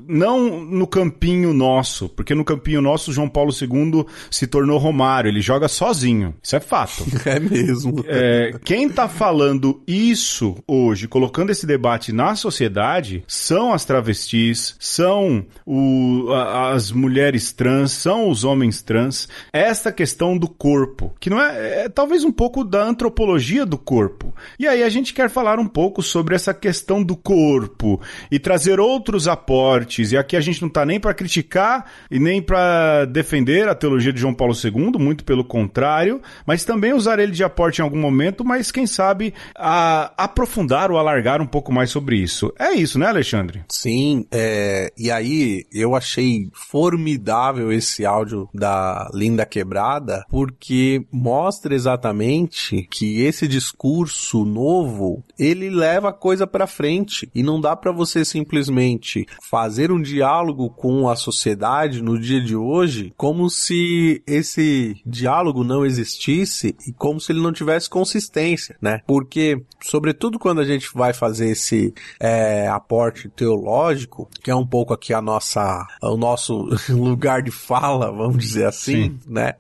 não 0.07 0.65
no 0.65 0.87
campinho 0.87 1.53
nosso, 1.53 2.09
porque 2.09 2.35
no 2.35 2.45
campinho 2.45 2.81
nosso 2.81 3.13
João 3.13 3.29
Paulo 3.29 3.53
II 3.53 4.05
se 4.31 4.47
tornou 4.47 4.79
Romário, 4.79 5.29
ele 5.29 5.41
joga 5.41 5.69
sozinho. 5.69 6.35
Isso 6.43 6.57
é 6.57 6.61
fato. 6.61 7.05
É 7.25 7.41
mesmo. 7.41 8.05
É, 8.07 8.53
quem 8.65 8.89
tá 8.89 9.09
falando 9.09 9.83
isso 9.89 10.57
hoje, 10.69 11.09
colocando 11.09 11.51
esse 11.51 11.67
debate 11.67 12.13
na 12.13 12.37
sociedade, 12.37 13.25
são 13.27 13.73
as 13.73 13.85
travestis, 13.85 14.77
são 14.79 15.45
o, 15.65 16.31
a, 16.33 16.75
as 16.85 16.93
mulheres 16.93 17.53
trans, 17.53 17.93
são 17.93 18.29
os 18.29 18.45
homens 18.45 18.83
trans. 18.83 19.29
Esta 19.53 19.91
questão 19.91 20.37
do 20.37 20.49
corpo, 20.49 21.15
que 21.19 21.31
não 21.31 21.41
é, 21.41 21.85
é 21.85 21.89
talvez 21.89 22.25
um 22.25 22.33
pouco 22.33 22.63
da 22.63 22.83
antropologia 22.85 23.65
do 23.65 23.79
corpo. 23.79 24.35
E 24.59 24.69
aí 24.69 24.83
a 24.83 24.89
gente 24.89 25.15
quer 25.15 25.31
falar 25.31 25.59
um 25.59 25.67
pouco 25.67 26.03
sobre 26.03 26.35
essa 26.35 26.53
questão 26.53 27.03
do 27.03 27.17
corpo 27.17 28.01
e 28.31 28.39
trazer 28.39 28.79
outros 28.79 29.27
aportes. 29.27 30.13
E 30.13 30.17
aqui 30.17 30.37
a 30.37 30.41
gente 30.41 30.61
não 30.61 30.69
tá 30.69 30.85
nem 30.85 31.01
para 31.01 31.15
criticar 31.15 31.91
e 32.11 32.19
nem 32.19 32.43
para 32.43 33.07
defender 33.07 33.69
a 33.69 33.75
teologia 33.75 34.13
de 34.13 34.21
João 34.21 34.35
Paulo 34.35 34.55
II, 34.55 34.99
muito 34.99 35.15
muito 35.15 35.25
pelo 35.25 35.45
contrário, 35.45 36.21
mas 36.47 36.65
também 36.65 36.93
usar 36.93 37.19
ele 37.19 37.33
de 37.33 37.45
aporte 37.45 37.79
em 37.79 37.83
algum 37.83 37.99
momento, 37.99 38.45
mas 38.45 38.71
quem 38.71 38.87
sabe 38.87 39.33
a, 39.57 40.13
aprofundar 40.17 40.91
ou 40.91 40.99
alargar 40.99 41.41
um 41.41 41.47
pouco 41.47 41.73
mais 41.73 41.91
sobre 41.91 42.17
isso. 42.17 42.53
É 42.59 42.73
isso, 42.73 42.99
né, 42.99 43.07
Alexandre? 43.07 43.65
Sim, 43.69 44.27
é, 44.31 44.93
e 44.99 45.11
aí 45.11 45.65
eu 45.73 45.95
achei 45.95 46.49
formidável 46.75 47.71
esse 47.71 48.05
áudio 48.05 48.49
da 48.53 49.09
Linda 49.15 49.47
Quebrada, 49.47 50.27
porque 50.29 51.07
mostra 51.13 51.73
exatamente 51.73 52.89
que 52.91 53.23
esse 53.23 53.47
discurso 53.47 54.45
novo, 54.45 55.23
ele 55.39 55.71
leva 55.71 56.09
a 56.09 56.13
coisa 56.13 56.49
para 56.49 56.67
frente 56.67 57.31
e 57.33 57.45
não 57.45 57.61
dá 57.61 57.77
para 57.77 57.93
você 57.93 58.25
simplesmente 58.25 59.25
fazer 59.41 59.93
um 59.93 60.03
diálogo 60.03 60.69
com 60.69 61.09
a 61.09 61.15
sociedade 61.15 62.03
no 62.03 62.19
dia 62.19 62.41
de 62.41 62.57
hoje 62.57 63.15
como 63.17 63.49
se 63.49 64.21
esse 64.27 64.97
diálogo 65.07 65.63
não 65.63 65.87
existisse 65.87 66.75
e 66.89 66.93
como 66.93 67.21
se 67.21 67.31
ele 67.31 67.41
não 67.41 67.53
tivesse 67.53 67.89
consistência, 67.89 68.77
né? 68.83 69.01
Porque, 69.07 69.63
sobretudo 69.81 70.41
quando 70.41 70.61
a 70.61 70.65
gente 70.65 70.89
vai 70.93 71.13
fazer 71.13 71.51
esse 71.51 71.95
é, 72.19 72.67
aporte 72.67 73.29
teológico, 73.29 74.29
que 74.43 74.51
é 74.51 74.57
um 74.57 74.67
pouco 74.67 74.93
aqui 74.93 75.15
a 75.15 75.23
nossa, 75.23 75.87
o 76.03 76.17
nosso 76.17 76.64
lugar 76.91 77.43
de 77.43 77.51
fala, 77.51 78.11
vamos 78.11 78.39
dizer 78.39 78.67
assim, 78.67 79.05
Sim. 79.05 79.19
né? 79.27 79.55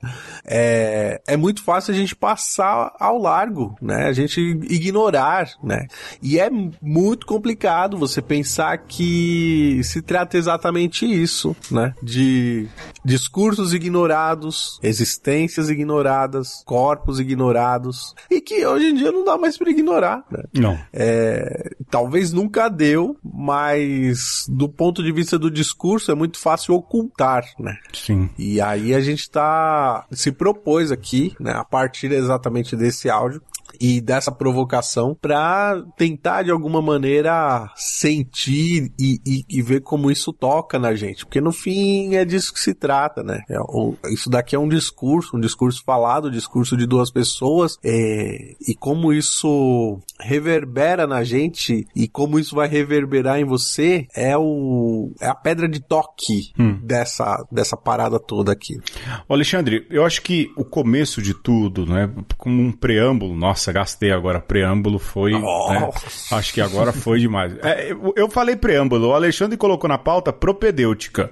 É, 0.44 1.20
é 1.26 1.36
muito 1.36 1.62
fácil 1.62 1.92
a 1.92 1.96
gente 1.96 2.14
passar 2.14 2.94
ao 2.98 3.18
largo, 3.18 3.76
né? 3.80 4.06
A 4.06 4.12
gente 4.12 4.40
ignorar, 4.40 5.50
né? 5.62 5.86
E 6.22 6.38
é 6.38 6.48
muito 6.80 7.26
complicado 7.26 7.96
você 7.96 8.20
pensar 8.20 8.78
que 8.78 9.80
se 9.84 10.02
trata 10.02 10.36
exatamente 10.36 11.04
isso, 11.04 11.56
né? 11.70 11.94
De 12.02 12.68
discursos 13.04 13.74
ignorados, 13.74 14.78
existências 14.82 15.68
ignoradas, 15.68 16.62
corpos 16.64 17.20
ignorados, 17.20 18.14
e 18.30 18.40
que 18.40 18.64
hoje 18.66 18.86
em 18.86 18.94
dia 18.94 19.12
não 19.12 19.24
dá 19.24 19.36
mais 19.36 19.58
para 19.58 19.70
ignorar, 19.70 20.24
né? 20.30 20.42
Não. 20.54 20.78
É, 20.92 21.70
talvez 21.90 22.32
nunca 22.32 22.68
deu, 22.68 23.16
mas 23.22 24.46
do 24.48 24.68
ponto 24.68 25.02
de 25.02 25.12
vista 25.12 25.38
do 25.38 25.50
discurso 25.50 26.10
é 26.10 26.14
muito 26.14 26.38
fácil 26.38 26.74
ocultar, 26.74 27.44
né? 27.58 27.76
Sim. 27.92 28.30
E 28.38 28.60
aí 28.60 28.94
a 28.94 29.00
gente 29.00 29.28
tá 29.30 30.06
se 30.10 30.32
propôs 30.32 30.90
aqui, 30.90 31.34
né, 31.38 31.52
a 31.52 31.64
partir 31.64 32.10
exatamente 32.12 32.76
desse 32.76 33.10
áudio, 33.10 33.42
e 33.80 34.00
dessa 34.00 34.32
provocação 34.32 35.16
para 35.20 35.82
tentar 35.96 36.42
de 36.42 36.50
alguma 36.50 36.80
maneira 36.82 37.70
sentir 37.76 38.92
e, 38.98 39.20
e, 39.26 39.44
e, 39.48 39.62
ver 39.62 39.80
como 39.80 40.10
isso 40.10 40.32
toca 40.32 40.78
na 40.78 40.94
gente, 40.94 41.24
porque 41.24 41.40
no 41.40 41.52
fim 41.52 42.14
é 42.14 42.24
disso 42.24 42.52
que 42.52 42.60
se 42.60 42.74
trata, 42.74 43.22
né? 43.22 43.42
É, 43.48 43.58
o, 43.60 43.94
isso 44.10 44.28
daqui 44.28 44.54
é 44.54 44.58
um 44.58 44.68
discurso, 44.68 45.36
um 45.36 45.40
discurso 45.40 45.82
falado, 45.84 46.28
um 46.28 46.30
discurso 46.30 46.76
de 46.76 46.86
duas 46.86 47.10
pessoas, 47.10 47.76
é, 47.84 48.54
e 48.68 48.74
como 48.74 49.12
isso 49.12 50.00
reverbera 50.20 51.06
na 51.06 51.24
gente 51.24 51.86
e 51.94 52.08
como 52.08 52.38
isso 52.38 52.54
vai 52.54 52.68
reverberar 52.68 53.38
em 53.38 53.44
você 53.44 54.06
é 54.14 54.36
o 54.36 55.12
é 55.20 55.26
a 55.26 55.34
pedra 55.34 55.68
de 55.68 55.80
toque 55.80 56.52
hum. 56.58 56.78
dessa 56.82 57.44
dessa 57.50 57.76
parada 57.76 58.18
toda 58.18 58.52
aqui. 58.52 58.80
Alexandre, 59.28 59.86
eu 59.90 60.04
acho 60.04 60.22
que 60.22 60.50
o 60.56 60.64
começo 60.64 61.20
de 61.20 61.34
tudo, 61.34 61.86
né, 61.86 62.10
como 62.36 62.62
um 62.62 62.72
preâmbulo, 62.72 63.34
nossa 63.34 63.63
nossa, 63.64 63.72
gastei 63.72 64.10
agora. 64.10 64.40
Preâmbulo 64.40 64.98
foi. 64.98 65.32
Né? 65.32 65.90
Acho 66.32 66.52
que 66.52 66.60
agora 66.60 66.92
foi 66.92 67.20
demais. 67.20 67.54
É, 67.62 67.94
eu, 68.16 68.28
falei 68.28 68.56
preâmbulo, 68.56 69.08
o 69.08 69.14
Alexandre 69.14 69.56
colocou 69.56 69.88
na 69.88 69.96
pauta 69.96 70.32
propedêutica. 70.32 71.30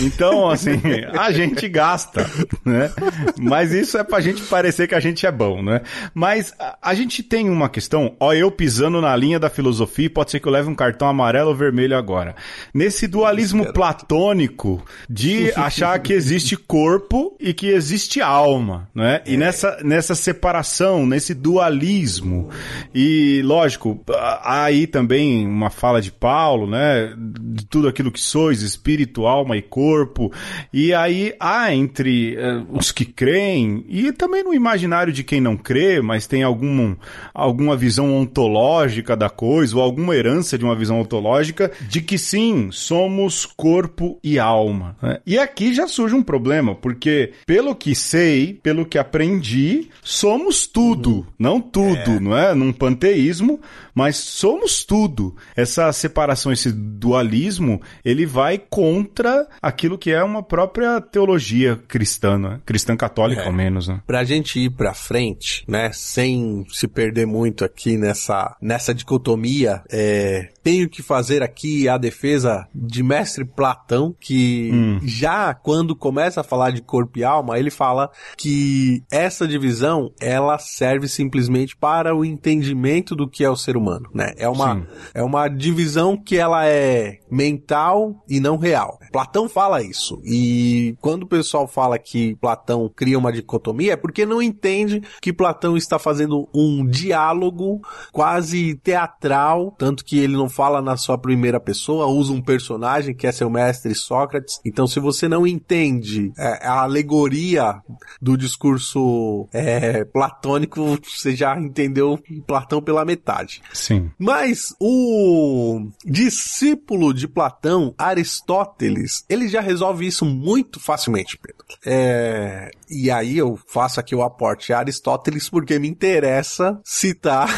Então, 0.00 0.48
assim, 0.50 0.80
a 1.18 1.30
gente 1.30 1.68
gasta, 1.68 2.28
né? 2.64 2.90
Mas 3.38 3.72
isso 3.72 3.98
é 3.98 4.04
pra 4.04 4.20
gente 4.20 4.42
parecer 4.42 4.88
que 4.88 4.94
a 4.94 5.00
gente 5.00 5.26
é 5.26 5.32
bom, 5.32 5.62
né? 5.62 5.82
Mas 6.14 6.54
a, 6.58 6.78
a 6.80 6.94
gente 6.94 7.22
tem 7.22 7.50
uma 7.50 7.68
questão, 7.68 8.14
ó, 8.18 8.32
eu 8.32 8.50
pisando 8.50 9.00
na 9.00 9.14
linha 9.14 9.38
da 9.38 9.50
filosofia, 9.50 10.08
pode 10.08 10.30
ser 10.30 10.40
que 10.40 10.48
eu 10.48 10.52
leve 10.52 10.68
um 10.68 10.74
cartão 10.74 11.08
amarelo 11.08 11.50
ou 11.50 11.54
vermelho 11.54 11.96
agora. 11.96 12.34
Nesse 12.72 13.06
dualismo 13.06 13.72
platônico 13.72 14.82
de 15.08 15.52
achar 15.56 15.98
que 15.98 16.12
existe 16.12 16.56
corpo 16.56 17.36
e 17.38 17.52
que 17.52 17.68
existe 17.68 18.20
alma, 18.20 18.88
né? 18.94 19.20
E 19.26 19.34
é. 19.34 19.36
nessa, 19.36 19.78
nessa 19.82 20.14
separação, 20.14 21.06
nesse 21.06 21.34
dualismo 21.34 21.73
dualismo. 21.74 22.48
E, 22.94 23.42
lógico, 23.44 24.00
há 24.08 24.64
aí 24.64 24.86
também 24.86 25.46
uma 25.46 25.68
fala 25.68 26.00
de 26.00 26.12
Paulo, 26.12 26.66
né? 26.66 27.12
De 27.16 27.66
tudo 27.66 27.88
aquilo 27.88 28.12
que 28.12 28.20
sois, 28.20 28.62
espírito, 28.62 29.26
alma 29.26 29.56
e 29.56 29.62
corpo. 29.62 30.32
E 30.72 30.94
aí 30.94 31.34
há 31.40 31.74
entre 31.74 32.36
uh, 32.36 32.66
os 32.70 32.92
que 32.92 33.04
creem 33.04 33.84
e 33.88 34.12
também 34.12 34.44
no 34.44 34.54
imaginário 34.54 35.12
de 35.12 35.24
quem 35.24 35.40
não 35.40 35.56
crê, 35.56 36.00
mas 36.00 36.26
tem 36.26 36.42
algum, 36.42 36.94
alguma 37.32 37.76
visão 37.76 38.14
ontológica 38.14 39.16
da 39.16 39.28
coisa 39.28 39.76
ou 39.76 39.82
alguma 39.82 40.14
herança 40.14 40.56
de 40.56 40.64
uma 40.64 40.76
visão 40.76 41.00
ontológica 41.00 41.72
de 41.88 42.00
que 42.00 42.16
sim, 42.16 42.68
somos 42.70 43.44
corpo 43.44 44.18
e 44.22 44.38
alma. 44.38 44.96
Né? 45.02 45.18
E 45.26 45.38
aqui 45.38 45.74
já 45.74 45.88
surge 45.88 46.14
um 46.14 46.22
problema, 46.22 46.74
porque 46.74 47.32
pelo 47.46 47.74
que 47.74 47.94
sei, 47.94 48.54
pelo 48.62 48.86
que 48.86 48.98
aprendi, 48.98 49.88
somos 50.02 50.66
tudo, 50.66 51.26
não 51.38 51.60
tudo, 51.72 52.12
é. 52.12 52.20
não 52.20 52.36
é? 52.36 52.54
Num 52.54 52.72
panteísmo, 52.72 53.60
mas 53.94 54.16
somos 54.16 54.84
tudo. 54.84 55.36
Essa 55.56 55.92
separação, 55.92 56.52
esse 56.52 56.72
dualismo, 56.72 57.80
ele 58.04 58.26
vai 58.26 58.58
contra 58.58 59.46
aquilo 59.62 59.96
que 59.96 60.10
é 60.10 60.22
uma 60.22 60.42
própria 60.42 61.00
teologia 61.00 61.76
cristã, 61.88 62.38
né? 62.38 62.60
cristã 62.64 62.96
católica 62.96 63.42
é. 63.42 63.46
ao 63.46 63.52
menos. 63.52 63.88
Né? 63.88 64.00
Pra 64.06 64.24
gente 64.24 64.58
ir 64.58 64.70
pra 64.70 64.94
frente, 64.94 65.64
né, 65.68 65.90
sem 65.92 66.66
se 66.68 66.88
perder 66.88 67.26
muito 67.26 67.64
aqui 67.64 67.96
nessa, 67.96 68.56
nessa 68.60 68.94
dicotomia, 68.94 69.82
é, 69.90 70.48
tenho 70.62 70.88
que 70.88 71.02
fazer 71.02 71.42
aqui 71.42 71.88
a 71.88 71.98
defesa 71.98 72.66
de 72.74 73.02
mestre 73.02 73.44
Platão, 73.44 74.14
que 74.18 74.70
hum. 74.72 75.00
já 75.02 75.52
quando 75.54 75.94
começa 75.94 76.40
a 76.40 76.44
falar 76.44 76.70
de 76.70 76.82
corpo 76.82 77.18
e 77.18 77.24
alma, 77.24 77.58
ele 77.58 77.70
fala 77.70 78.10
que 78.36 79.02
essa 79.10 79.46
divisão, 79.46 80.10
ela 80.20 80.58
serve 80.58 81.06
simplesmente 81.06 81.76
para 81.76 82.16
o 82.16 82.24
entendimento 82.24 83.14
do 83.14 83.28
que 83.28 83.44
é 83.44 83.50
o 83.50 83.56
ser 83.56 83.76
humano, 83.76 83.83
né? 84.12 84.32
É 84.36 84.48
uma, 84.48 84.86
é 85.12 85.22
uma 85.22 85.48
divisão 85.48 86.16
que 86.16 86.36
ela 86.36 86.66
é 86.66 87.18
mental 87.30 88.24
e 88.28 88.40
não 88.40 88.56
real. 88.56 88.98
Platão 89.12 89.48
fala 89.48 89.82
isso. 89.82 90.20
E 90.24 90.96
quando 91.00 91.24
o 91.24 91.28
pessoal 91.28 91.66
fala 91.66 91.98
que 91.98 92.36
Platão 92.36 92.90
cria 92.94 93.18
uma 93.18 93.32
dicotomia, 93.32 93.92
é 93.92 93.96
porque 93.96 94.26
não 94.26 94.42
entende 94.42 95.02
que 95.20 95.32
Platão 95.32 95.76
está 95.76 95.98
fazendo 95.98 96.48
um 96.54 96.86
diálogo 96.86 97.80
quase 98.12 98.74
teatral, 98.76 99.74
tanto 99.78 100.04
que 100.04 100.18
ele 100.18 100.36
não 100.36 100.48
fala 100.48 100.80
na 100.80 100.96
sua 100.96 101.18
primeira 101.18 101.60
pessoa, 101.60 102.06
usa 102.06 102.32
um 102.32 102.42
personagem 102.42 103.14
que 103.14 103.26
é 103.26 103.32
seu 103.32 103.50
mestre 103.50 103.94
Sócrates. 103.94 104.60
Então, 104.64 104.86
se 104.86 105.00
você 105.00 105.28
não 105.28 105.46
entende 105.46 106.32
é, 106.38 106.66
a 106.66 106.82
alegoria 106.82 107.80
do 108.20 108.36
discurso 108.36 109.48
é, 109.52 110.04
platônico, 110.04 110.98
você 111.02 111.34
já 111.34 111.58
entendeu 111.58 112.18
Platão 112.46 112.82
pela 112.82 113.04
metade. 113.04 113.62
Sim. 113.74 114.10
Mas 114.18 114.74
o 114.80 115.88
discípulo 116.04 117.12
de 117.12 117.26
Platão, 117.26 117.92
Aristóteles, 117.98 119.24
ele 119.28 119.48
já 119.48 119.60
resolve 119.60 120.06
isso 120.06 120.24
muito 120.24 120.78
facilmente, 120.78 121.36
Pedro. 121.36 121.64
É... 121.84 122.70
E 122.88 123.10
aí 123.10 123.36
eu 123.36 123.58
faço 123.66 123.98
aqui 123.98 124.14
o 124.14 124.22
aporte 124.22 124.72
a 124.72 124.78
Aristóteles 124.78 125.50
porque 125.50 125.78
me 125.78 125.88
interessa 125.88 126.80
citar 126.84 127.48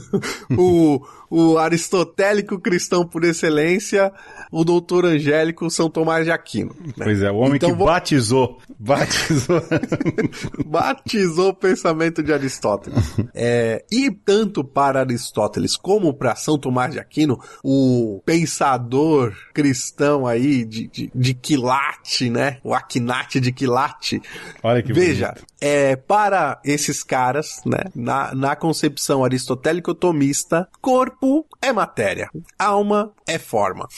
o 0.56 1.04
o 1.30 1.58
aristotélico 1.58 2.58
cristão 2.58 3.06
por 3.06 3.24
excelência, 3.24 4.12
o 4.50 4.64
doutor 4.64 5.04
Angélico 5.04 5.70
São 5.70 5.90
Tomás 5.90 6.24
de 6.24 6.30
Aquino. 6.30 6.74
Né? 6.96 7.04
Pois 7.04 7.22
é, 7.22 7.30
o 7.30 7.36
homem 7.36 7.56
então, 7.56 7.70
que 7.70 7.76
vou... 7.76 7.86
batizou, 7.86 8.58
batizou, 8.78 9.62
batizou 10.66 11.48
o 11.50 11.54
pensamento 11.54 12.22
de 12.22 12.32
Aristóteles. 12.32 12.96
É, 13.38 13.84
e 13.90 14.10
tanto 14.10 14.64
para 14.64 15.00
Aristóteles 15.00 15.76
como 15.76 16.14
para 16.14 16.34
São 16.34 16.58
Tomás 16.58 16.92
de 16.92 16.98
Aquino, 16.98 17.38
o 17.62 18.22
pensador 18.24 19.34
cristão 19.52 20.26
aí 20.26 20.64
de, 20.64 20.88
de, 20.88 21.10
de 21.14 21.34
quilate, 21.34 22.30
né? 22.30 22.58
O 22.64 22.72
Aquinate 22.74 23.38
de 23.38 23.52
quilate. 23.52 24.22
Olha 24.62 24.82
que 24.82 24.92
Veja, 24.92 25.32
bonito. 25.32 25.46
é, 25.60 25.96
para 25.96 26.58
esses 26.64 27.02
caras, 27.02 27.60
né? 27.66 27.84
Na, 27.94 28.34
na 28.34 28.56
concepção 28.56 29.22
aristotélico-tomista, 29.22 30.66
corpo 30.80 31.15
corpo 31.20 31.46
é 31.60 31.72
matéria, 31.72 32.30
alma 32.58 33.12
é 33.26 33.38
forma. 33.38 33.88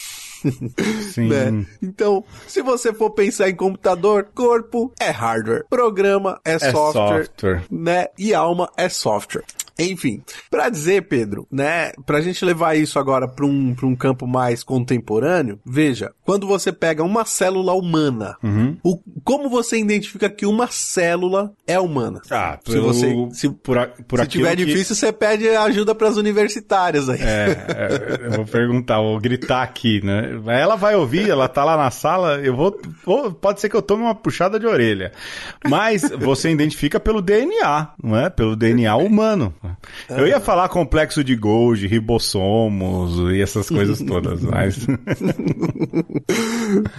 Sim. 1.12 1.28
né? 1.28 1.66
Então, 1.83 2.24
se 2.46 2.62
você 2.62 2.92
for 2.92 3.11
pensar 3.11 3.48
em 3.48 3.54
computador, 3.54 4.28
corpo 4.35 4.92
é 5.00 5.11
hardware, 5.11 5.64
programa 5.68 6.40
é, 6.44 6.54
é 6.54 6.59
software, 6.59 7.24
software, 7.24 7.64
né? 7.70 8.07
E 8.16 8.33
alma 8.35 8.70
é 8.76 8.88
software. 8.88 9.44
Enfim, 9.79 10.23
para 10.51 10.69
dizer, 10.69 11.03
Pedro, 11.09 11.47
né, 11.51 11.93
pra 12.05 12.21
gente 12.21 12.45
levar 12.45 12.77
isso 12.77 12.99
agora 12.99 13.29
para 13.29 13.47
um, 13.47 13.75
pra 13.75 13.87
um 13.87 13.95
campo 13.95 14.27
mais 14.27 14.62
contemporâneo, 14.64 15.59
veja, 15.64 16.11
quando 16.25 16.47
você 16.47 16.73
pega 16.73 17.03
uma 17.05 17.25
célula 17.25 17.73
humana, 17.75 18.37
Uhum. 18.43 18.77
o, 18.83 18.99
como 19.25 19.49
você 19.49 19.79
identifica 19.79 20.29
que 20.29 20.45
uma 20.47 20.67
célula 20.67 21.53
é 21.67 21.79
humana? 21.79 22.21
Ah, 22.31 22.59
Se 22.67 22.79
você- 22.79 23.14
se- 23.33 23.51
por, 23.51 23.79
a- 23.79 23.87
por 24.07 24.19
Se 24.21 24.27
tiver 24.27 24.57
que- 24.57 24.64
difícil, 24.64 24.95
você 24.97 25.12
pede 25.12 25.49
ajuda 25.49 25.95
pras 25.95 26.17
universitárias 26.17 27.09
aí. 27.09 27.21
É, 27.21 27.47
é, 27.69 28.27
eu 28.27 28.31
vou 28.33 28.45
perguntar, 28.47 29.01
vou 29.01 29.19
gritar 29.21 29.62
aqui, 29.62 30.05
né? 30.05 30.41
Ela 30.49 30.77
vai 30.77 30.97
ouvir, 30.97 31.29
ela 31.31 31.49
tá 31.49 31.64
lá 31.64 31.77
na 31.77 31.91
sala, 31.91 32.41
eu 32.41 32.57
vou, 32.57 32.79
vou- 33.05 33.33
Pode 33.33 33.61
ser 33.61 33.69
que 33.69 33.77
eu 33.77 33.83
tome 33.83 34.03
uma 34.03 34.14
puxada 34.14 34.59
de 34.59 34.67
orelha. 34.67 35.12
Mas 35.69 36.03
você 36.19 36.51
identifica 36.51 36.99
pelo 36.99 37.23
DNA, 37.23 37.88
não 38.03 38.17
é? 38.17 38.29
Pelo 38.31 38.57
DNA 38.57 38.97
humano. 38.97 39.55
Eu 40.09 40.26
ia 40.26 40.40
falar 40.40 40.68
complexo 40.68 41.22
de 41.24 41.35
Golgi, 41.37 41.87
ribossomos 41.87 43.33
e 43.33 43.40
essas 43.40 43.68
coisas 43.68 44.00
todas, 44.02 44.40
mas. 44.42 44.87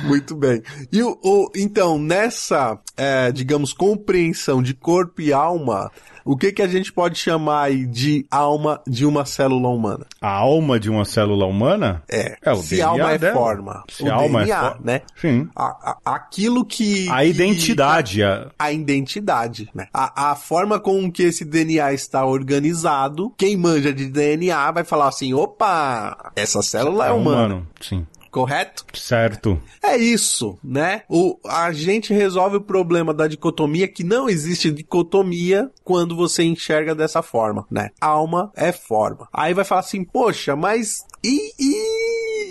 Muito 0.06 0.36
bem. 0.36 0.62
E 0.92 1.02
o, 1.04 1.18
o- 1.24 1.50
então, 1.56 1.98
nessa, 2.00 2.80
é, 2.98 3.32
digamos, 3.32 3.74
compreensão 3.74 4.62
de 4.62 4.74
corpo 4.74 5.22
e 5.22 5.32
alma, 5.34 5.92
o 6.32 6.38
que 6.38 6.52
que 6.52 6.62
a 6.62 6.68
gente 6.68 6.92
pode 6.94 7.18
chamar 7.18 7.64
aí 7.64 7.86
de 7.86 8.26
alma 8.30 8.82
de 8.88 9.06
uma 9.06 9.26
célula 9.26 9.70
humana? 9.70 10.06
A 10.22 10.30
alma 10.30 10.80
de 10.80 10.90
uma 10.90 11.06
célula 11.06 11.46
humana? 11.46 12.04
É, 12.10 12.38
É, 12.44 12.52
o 12.54 12.58
se 12.58 12.76
DNA 12.76 12.88
alma 12.88 13.12
é 13.14 13.18
dela. 13.18 13.34
forma. 13.34 13.84
Se 13.90 14.04
o 14.04 14.12
alma 14.14 14.42
é 14.42 14.46
DNA, 14.46 14.72
for- 14.72 14.86
né? 14.86 15.02
Sim. 15.20 15.50
A, 15.56 15.64
a- 15.64 15.98
aquilo 16.16 16.64
que... 16.66 17.10
A 17.10 17.18
que- 17.20 17.26
identidade. 17.30 18.24
a- 18.24 18.50
a 18.60 18.72
identidade, 18.72 19.70
né? 19.74 19.88
A, 19.94 20.32
a 20.32 20.36
forma 20.36 20.80
com 20.80 21.12
que 21.12 21.24
esse 21.24 21.44
DNA 21.44 21.94
está 21.94 22.26
organizado, 22.26 23.34
quem 23.38 23.58
manja 23.58 23.94
de 23.94 24.06
DNA 24.08 24.72
vai 24.72 24.84
falar 24.84 25.08
assim, 25.08 25.34
opa, 25.34 26.32
essa 26.36 26.62
célula 26.62 27.08
é 27.08 27.12
humana, 27.12 27.64
Sim. 27.82 28.06
Correto? 28.30 28.86
Certo. 28.94 29.62
É 29.84 29.98
isso, 29.98 30.58
né? 30.64 31.04
O, 31.10 31.38
a 31.46 31.72
gente 31.72 32.14
resolve 32.14 32.58
o 32.58 32.62
problema 32.62 33.14
da 33.14 33.28
dicotomia 33.28 33.88
que 33.88 34.04
não 34.04 34.30
existe 34.30 34.72
dicotomia 34.72 35.70
quando 35.84 36.16
você 36.16 36.44
enxerga 36.44 36.94
dessa 36.96 37.22
forma, 37.22 37.66
né? 37.70 37.90
Alma 38.00 38.52
é 38.56 38.72
forma. 38.72 39.28
Aí 39.34 39.54
vai 39.54 39.66
falar 39.66 39.82
assim, 39.82 40.04
poxa, 40.04 40.56
mas 40.56 41.04
e, 41.24 41.54
e, 41.60 41.99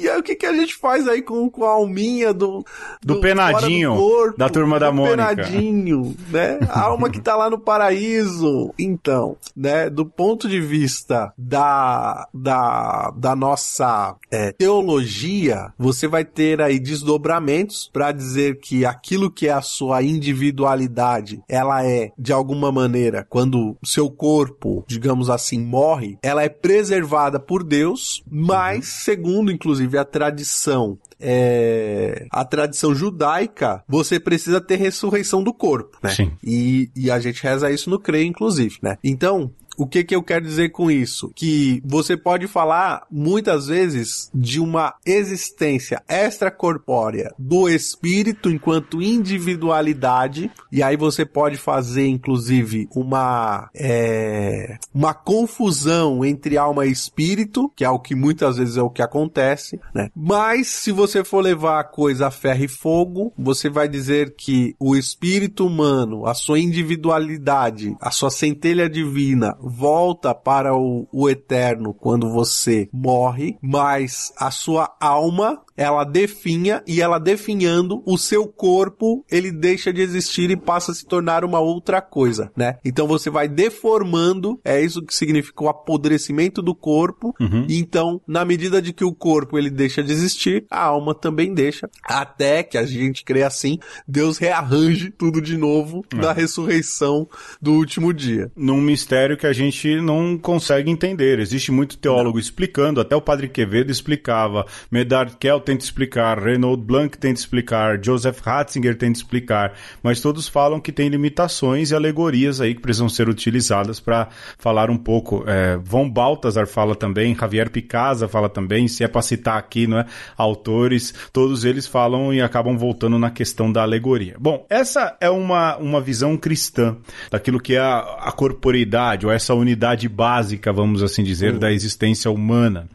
e 0.00 0.08
aí 0.08 0.18
o 0.18 0.22
que, 0.22 0.34
que 0.34 0.46
a 0.46 0.52
gente 0.52 0.74
faz 0.74 1.08
aí 1.08 1.22
com, 1.22 1.50
com 1.50 1.64
a 1.64 1.70
alminha 1.70 2.32
do, 2.32 2.64
Do 3.04 3.20
penadinho, 3.20 3.90
fora 3.90 4.00
do 4.00 4.08
corpo, 4.08 4.38
da 4.38 4.48
turma 4.48 4.78
da 4.78 4.90
do 4.90 4.96
Mônica. 4.96 5.16
penadinho, 5.16 6.16
né? 6.30 6.58
A 6.68 6.82
alma 6.82 7.10
que 7.10 7.20
tá 7.20 7.36
lá 7.36 7.50
no 7.50 7.58
paraíso. 7.58 8.72
Então, 8.78 9.36
né? 9.56 9.90
Do 9.90 10.06
ponto 10.06 10.48
de 10.48 10.60
vista 10.60 11.32
da, 11.36 12.28
da, 12.32 13.12
da 13.16 13.36
nossa 13.36 14.16
é, 14.30 14.52
teologia, 14.52 15.72
você 15.78 16.06
vai 16.06 16.24
ter 16.24 16.60
aí 16.60 16.78
desdobramentos 16.78 17.90
para 17.92 18.12
dizer 18.12 18.58
que 18.60 18.84
aquilo 18.84 19.30
que 19.30 19.48
é 19.48 19.52
a 19.52 19.62
sua 19.62 20.02
individualidade, 20.02 21.42
ela 21.48 21.84
é, 21.84 22.12
de 22.18 22.32
alguma 22.32 22.70
maneira, 22.70 23.26
quando 23.28 23.76
seu 23.84 24.10
corpo, 24.10 24.84
digamos 24.86 25.30
assim, 25.30 25.60
morre, 25.60 26.18
ela 26.22 26.42
é 26.42 26.48
preservada 26.48 27.38
por 27.40 27.62
Deus, 27.62 28.22
mas, 28.30 28.86
segundo, 28.86 29.50
inclusive, 29.50 29.87
a 29.96 30.04
tradição 30.04 30.98
é, 31.20 32.26
a 32.30 32.44
tradição 32.44 32.94
judaica, 32.94 33.82
você 33.88 34.20
precisa 34.20 34.60
ter 34.60 34.76
ressurreição 34.76 35.42
do 35.42 35.52
corpo, 35.52 35.98
né? 36.02 36.10
Sim. 36.10 36.32
E, 36.44 36.90
e 36.94 37.10
a 37.10 37.18
gente 37.18 37.42
reza 37.42 37.70
isso 37.70 37.90
no 37.90 37.98
creio, 37.98 38.26
inclusive, 38.26 38.78
né? 38.82 38.98
Então, 39.02 39.50
o 39.78 39.86
que 39.86 40.02
que 40.02 40.14
eu 40.14 40.22
quero 40.22 40.44
dizer 40.44 40.70
com 40.70 40.90
isso? 40.90 41.30
Que 41.36 41.80
você 41.84 42.16
pode 42.16 42.48
falar 42.48 43.06
muitas 43.08 43.68
vezes 43.68 44.28
de 44.34 44.58
uma 44.58 44.94
existência 45.06 46.02
extracorpórea 46.08 47.32
do 47.38 47.68
espírito 47.68 48.50
enquanto 48.50 49.00
individualidade, 49.00 50.50
e 50.72 50.82
aí 50.82 50.96
você 50.96 51.24
pode 51.24 51.56
fazer 51.56 52.08
inclusive 52.08 52.88
uma 52.92 53.70
é, 53.72 54.78
uma 54.92 55.14
confusão 55.14 56.24
entre 56.24 56.58
alma 56.58 56.84
e 56.84 56.90
espírito, 56.90 57.72
que 57.76 57.84
é 57.84 57.90
o 57.90 58.00
que 58.00 58.16
muitas 58.16 58.56
vezes 58.56 58.76
é 58.76 58.82
o 58.82 58.90
que 58.90 59.02
acontece, 59.02 59.80
né? 59.94 60.10
Mas 60.14 60.66
se 60.66 60.90
você 60.90 61.22
for 61.22 61.40
levar 61.40 61.78
a 61.78 61.84
coisa 61.84 62.26
a 62.26 62.30
ferro 62.32 62.64
e 62.64 62.68
fogo, 62.68 63.32
você 63.38 63.70
vai 63.70 63.88
dizer 63.88 64.34
que 64.36 64.74
o 64.80 64.96
espírito 64.96 65.64
humano, 65.64 66.26
a 66.26 66.34
sua 66.34 66.58
individualidade, 66.58 67.96
a 68.00 68.10
sua 68.10 68.30
centelha 68.30 68.90
divina 68.90 69.56
volta 69.68 70.34
para 70.34 70.74
o, 70.74 71.06
o 71.12 71.28
eterno 71.28 71.94
quando 71.94 72.30
você 72.30 72.88
morre, 72.92 73.56
mas 73.62 74.32
a 74.36 74.50
sua 74.50 74.96
alma 75.00 75.62
ela 75.78 76.02
definha 76.02 76.82
e 76.86 77.00
ela 77.00 77.20
definhando 77.20 78.02
o 78.04 78.18
seu 78.18 78.48
corpo, 78.48 79.24
ele 79.30 79.52
deixa 79.52 79.92
de 79.92 80.00
existir 80.02 80.50
e 80.50 80.56
passa 80.56 80.90
a 80.90 80.94
se 80.94 81.06
tornar 81.06 81.44
uma 81.44 81.60
outra 81.60 82.02
coisa, 82.02 82.50
né? 82.56 82.78
Então 82.84 83.06
você 83.06 83.30
vai 83.30 83.46
deformando, 83.46 84.60
é 84.64 84.80
isso 84.82 85.00
que 85.00 85.14
significa 85.14 85.62
o 85.62 85.68
apodrecimento 85.68 86.60
do 86.60 86.74
corpo. 86.74 87.32
E 87.68 87.78
então, 87.78 88.20
na 88.26 88.44
medida 88.44 88.82
de 88.82 88.92
que 88.92 89.04
o 89.04 89.14
corpo 89.14 89.56
ele 89.56 89.70
deixa 89.70 90.02
de 90.02 90.12
existir, 90.12 90.66
a 90.68 90.82
alma 90.82 91.14
também 91.14 91.54
deixa, 91.54 91.88
até 92.02 92.64
que 92.64 92.76
a 92.76 92.84
gente 92.84 93.24
crê 93.24 93.44
assim, 93.44 93.78
Deus 94.06 94.36
rearranje 94.36 95.10
tudo 95.10 95.40
de 95.40 95.56
novo 95.56 96.04
na 96.12 96.32
ressurreição 96.32 97.28
do 97.62 97.72
último 97.74 98.12
dia. 98.12 98.50
num 98.56 98.80
mistério 98.80 99.36
que 99.36 99.46
a 99.46 99.52
gente 99.52 100.00
não 100.00 100.36
consegue 100.36 100.90
entender. 100.90 101.38
Existe 101.38 101.70
muito 101.70 101.96
teólogo 101.98 102.38
explicando, 102.38 103.00
até 103.00 103.14
o 103.14 103.22
Padre 103.22 103.48
Quevedo 103.48 103.92
explicava, 103.92 104.66
Medard 104.90 105.36
Kell 105.38 105.60
tenta 105.68 105.84
explicar, 105.84 106.38
Renaud 106.38 106.82
Blanc 106.82 107.18
tenta 107.18 107.38
explicar, 107.38 108.02
Joseph 108.02 108.40
Ratzinger 108.40 108.96
tenta 108.96 109.18
explicar, 109.18 109.74
mas 110.02 110.18
todos 110.18 110.48
falam 110.48 110.80
que 110.80 110.90
tem 110.90 111.10
limitações 111.10 111.90
e 111.90 111.94
alegorias 111.94 112.58
aí 112.58 112.74
que 112.74 112.80
precisam 112.80 113.06
ser 113.06 113.28
utilizadas 113.28 114.00
para 114.00 114.28
falar 114.58 114.88
um 114.88 114.96
pouco. 114.96 115.44
É, 115.46 115.76
Von 115.76 116.08
Balthasar 116.08 116.66
fala 116.66 116.94
também, 116.94 117.36
Javier 117.38 117.68
Picasa 117.68 118.26
fala 118.26 118.48
também, 118.48 118.88
se 118.88 119.04
é 119.04 119.08
para 119.08 119.20
citar 119.20 119.58
aqui, 119.58 119.86
não 119.86 119.98
é? 119.98 120.06
Autores, 120.38 121.12
todos 121.34 121.66
eles 121.66 121.86
falam 121.86 122.32
e 122.32 122.40
acabam 122.40 122.78
voltando 122.78 123.18
na 123.18 123.30
questão 123.30 123.70
da 123.70 123.82
alegoria. 123.82 124.36
Bom, 124.40 124.64
essa 124.70 125.18
é 125.20 125.28
uma, 125.28 125.76
uma 125.76 126.00
visão 126.00 126.34
cristã 126.38 126.96
daquilo 127.30 127.60
que 127.60 127.74
é 127.74 127.80
a, 127.80 127.98
a 127.98 128.32
corporeidade, 128.32 129.26
ou 129.26 129.32
essa 129.32 129.52
unidade 129.52 130.08
básica, 130.08 130.72
vamos 130.72 131.02
assim 131.02 131.22
dizer, 131.22 131.58
da 131.58 131.70
existência 131.70 132.30
humana. 132.30 132.88